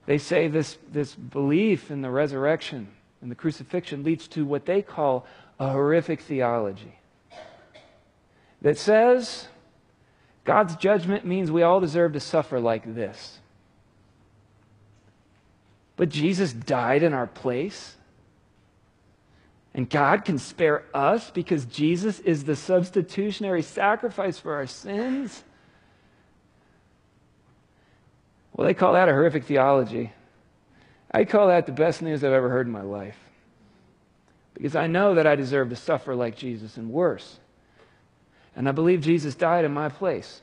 They 0.06 0.18
say 0.18 0.48
this, 0.48 0.78
this 0.92 1.16
belief 1.16 1.90
in 1.90 2.02
the 2.02 2.10
resurrection 2.10 2.90
and 3.22 3.32
the 3.32 3.36
crucifixion 3.36 4.04
leads 4.04 4.28
to 4.30 4.46
what 4.46 4.66
they 4.66 4.82
call 4.82 5.26
a 5.60 5.72
horrific 5.72 6.22
theology 6.22 7.00
that 8.62 8.78
says 8.78 9.48
God's 10.44 10.76
judgment 10.76 11.26
means 11.26 11.52
we 11.52 11.64
all 11.64 11.80
deserve 11.80 12.14
to 12.14 12.20
suffer 12.20 12.60
like 12.60 12.96
this. 12.96 13.40
But 15.98 16.10
Jesus 16.10 16.54
died 16.54 17.04
in 17.04 17.14
our 17.14 17.28
place. 17.28 17.96
And 19.74 19.90
God 19.90 20.24
can 20.24 20.38
spare 20.38 20.86
us 20.94 21.30
because 21.32 21.66
Jesus 21.66 22.20
is 22.20 22.46
the 22.46 22.56
substitutionary 22.56 23.62
sacrifice 23.62 24.40
for 24.40 24.54
our 24.54 24.68
sins. 24.68 25.44
Well, 28.56 28.66
they 28.66 28.74
call 28.74 28.94
that 28.94 29.10
a 29.10 29.12
horrific 29.12 29.44
theology. 29.44 30.14
I 31.12 31.26
call 31.26 31.50
that 31.50 31.66
the 31.66 31.74
best 31.74 32.02
news 32.02 32.24
I've 32.24 32.32
ever 32.32 32.50
heard 32.50 32.68
in 32.68 32.72
my 32.72 32.82
life. 32.82 33.18
Because 34.54 34.78
I 34.78 34.88
know 34.88 35.16
that 35.16 35.28
I 35.28 35.36
deserve 35.36 35.70
to 35.70 35.76
suffer 35.76 36.16
like 36.16 36.38
Jesus 36.38 36.78
and 36.78 36.90
worse. 36.90 37.38
And 38.56 38.70
I 38.70 38.72
believe 38.72 39.02
Jesus 39.02 39.36
died 39.36 39.66
in 39.66 39.74
my 39.74 39.90
place. 39.90 40.42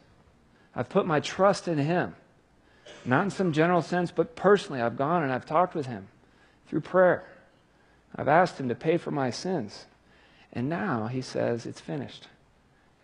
I've 0.77 0.91
put 0.91 1.07
my 1.07 1.21
trust 1.21 1.69
in 1.69 1.79
him. 1.79 2.15
Not 3.07 3.25
in 3.25 3.31
some 3.31 3.53
general 3.53 3.81
sense, 3.81 4.11
but 4.11 4.37
personally, 4.37 4.83
I've 4.83 4.99
gone 4.99 5.23
and 5.23 5.33
I've 5.33 5.47
talked 5.47 5.75
with 5.75 5.87
him 5.87 6.09
through 6.69 6.83
prayer. 6.83 7.25
I've 8.15 8.29
asked 8.29 8.61
him 8.61 8.69
to 8.69 8.75
pay 8.75 8.99
for 8.99 9.11
my 9.11 9.31
sins. 9.31 9.87
And 10.53 10.69
now 10.69 11.07
he 11.07 11.23
says, 11.23 11.65
It's 11.65 11.81
finished. 11.81 12.29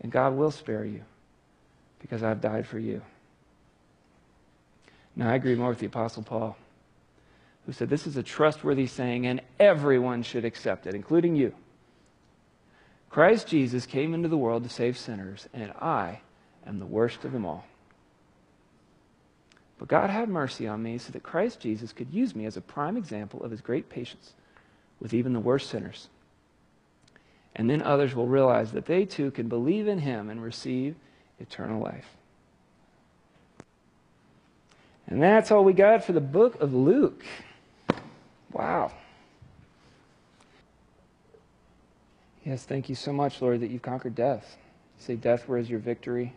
And 0.03 0.13
God 0.13 0.35
will 0.37 0.51
spare 0.51 0.85
you 0.85 1.03
because 1.99 2.23
I've 2.23 2.43
died 2.43 2.67
for 2.67 2.79
you. 2.79 3.01
Now, 5.19 5.31
I 5.31 5.35
agree 5.35 5.57
more 5.57 5.71
with 5.71 5.81
the 5.81 5.87
Apostle 5.87 6.23
Paul, 6.23 6.57
who 7.67 7.73
said, 7.73 7.91
This 7.91 8.07
is 8.07 8.17
a 8.17 8.23
trustworthy 8.23 8.87
saying, 8.87 9.27
and 9.27 9.43
everyone 9.59 10.23
should 10.23 10.45
accept 10.45 10.87
it, 10.87 10.95
including 10.95 11.35
you. 11.35 11.53
Christ 13.11 13.49
Jesus 13.49 13.85
came 13.85 14.15
into 14.15 14.29
the 14.29 14.37
world 14.37 14.63
to 14.63 14.69
save 14.69 14.97
sinners, 14.97 15.49
and 15.53 15.73
I 15.73 16.21
am 16.65 16.79
the 16.79 16.87
worst 16.87 17.25
of 17.25 17.33
them 17.33 17.45
all. 17.45 17.65
But 19.77 19.89
God 19.89 20.09
had 20.09 20.29
mercy 20.29 20.69
on 20.69 20.85
me 20.85 20.99
so 20.99 21.11
that 21.11 21.25
Christ 21.25 21.59
Jesus 21.59 21.93
could 21.93 22.13
use 22.13 22.37
me 22.37 22.47
as 22.47 22.57
a 22.57 22.61
prime 22.61 22.97
example 22.97 23.43
of 23.43 23.51
his 23.51 23.61
great 23.61 23.89
patience 23.89 24.35
with 25.01 25.13
even 25.13 25.33
the 25.33 25.41
worst 25.41 25.69
sinners. 25.69 26.09
And 27.57 27.69
then 27.69 27.83
others 27.83 28.15
will 28.15 28.29
realize 28.29 28.71
that 28.71 28.87
they 28.87 29.05
too 29.05 29.33
can 29.33 29.49
believe 29.49 29.89
in 29.89 29.99
him 29.99 30.31
and 30.31 30.41
receive 30.41 30.95
eternal 31.41 31.83
life. 31.83 32.18
And 35.09 35.23
that's 35.23 35.51
all 35.51 35.65
we 35.65 35.73
got 35.73 36.05
for 36.05 36.13
the 36.13 36.21
book 36.21 36.61
of 36.61 36.75
Luke. 36.75 37.25
Wow. 38.53 38.93
Yes, 42.45 42.65
thank 42.65 42.89
you 42.89 42.95
so 42.95 43.13
much, 43.13 43.41
Lord, 43.41 43.61
that 43.61 43.71
you've 43.71 43.83
conquered 43.83 44.15
death. 44.15 44.57
You 44.99 45.05
say, 45.05 45.17
Death, 45.17 45.49
where 45.49 45.59
is 45.59 45.69
your 45.69 45.81
victory? 45.81 46.35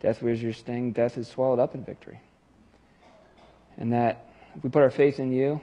Death, 0.00 0.22
where 0.22 0.32
is 0.32 0.42
your 0.42 0.52
sting? 0.52 0.92
Death 0.92 1.16
is 1.16 1.28
swallowed 1.28 1.58
up 1.58 1.74
in 1.74 1.84
victory. 1.84 2.20
And 3.76 3.92
that 3.92 4.26
if 4.56 4.64
we 4.64 4.70
put 4.70 4.82
our 4.82 4.90
faith 4.90 5.20
in 5.20 5.32
you, 5.32 5.60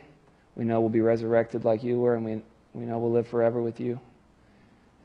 we 0.55 0.65
know 0.65 0.79
we'll 0.81 0.89
be 0.89 1.01
resurrected 1.01 1.65
like 1.65 1.83
you 1.83 1.99
were, 1.99 2.15
and 2.15 2.25
we, 2.25 2.41
we 2.73 2.85
know 2.85 2.97
we'll 2.99 3.11
live 3.11 3.27
forever 3.27 3.61
with 3.61 3.79
you. 3.79 3.99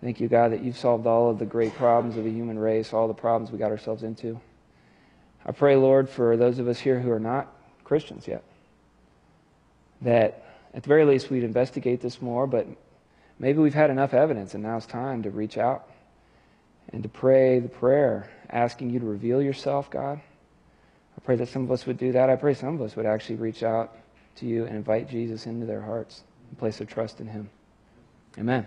Thank 0.02 0.20
you, 0.20 0.28
God, 0.28 0.52
that 0.52 0.62
you've 0.62 0.76
solved 0.76 1.06
all 1.06 1.30
of 1.30 1.38
the 1.38 1.46
great 1.46 1.74
problems 1.74 2.16
of 2.16 2.24
the 2.24 2.30
human 2.30 2.58
race, 2.58 2.92
all 2.92 3.08
the 3.08 3.14
problems 3.14 3.50
we 3.50 3.58
got 3.58 3.70
ourselves 3.70 4.02
into. 4.02 4.40
I 5.46 5.52
pray, 5.52 5.76
Lord, 5.76 6.08
for 6.08 6.36
those 6.36 6.58
of 6.58 6.68
us 6.68 6.78
here 6.78 6.98
who 6.98 7.10
are 7.10 7.20
not 7.20 7.52
Christians 7.84 8.26
yet, 8.26 8.42
that 10.00 10.44
at 10.72 10.82
the 10.82 10.88
very 10.88 11.04
least 11.04 11.30
we'd 11.30 11.44
investigate 11.44 12.00
this 12.00 12.20
more, 12.20 12.46
but 12.46 12.66
maybe 13.38 13.58
we've 13.58 13.74
had 13.74 13.90
enough 13.90 14.14
evidence 14.14 14.54
and 14.54 14.62
now 14.62 14.76
it's 14.76 14.86
time 14.86 15.22
to 15.22 15.30
reach 15.30 15.58
out 15.58 15.88
and 16.92 17.02
to 17.02 17.08
pray 17.08 17.58
the 17.58 17.68
prayer 17.68 18.30
asking 18.50 18.90
you 18.90 18.98
to 19.00 19.06
reveal 19.06 19.42
yourself, 19.42 19.90
God. 19.90 20.20
I 21.16 21.20
pray 21.24 21.36
that 21.36 21.48
some 21.48 21.62
of 21.62 21.70
us 21.70 21.86
would 21.86 21.98
do 21.98 22.12
that. 22.12 22.30
I 22.30 22.36
pray 22.36 22.54
some 22.54 22.74
of 22.74 22.82
us 22.82 22.96
would 22.96 23.06
actually 23.06 23.36
reach 23.36 23.62
out 23.62 23.96
to 24.36 24.46
you 24.46 24.64
and 24.64 24.76
invite 24.76 25.08
Jesus 25.08 25.46
into 25.46 25.66
their 25.66 25.80
hearts 25.80 26.22
and 26.48 26.58
place 26.58 26.78
their 26.78 26.86
trust 26.86 27.20
in 27.20 27.26
him. 27.26 27.48
Amen. 28.38 28.66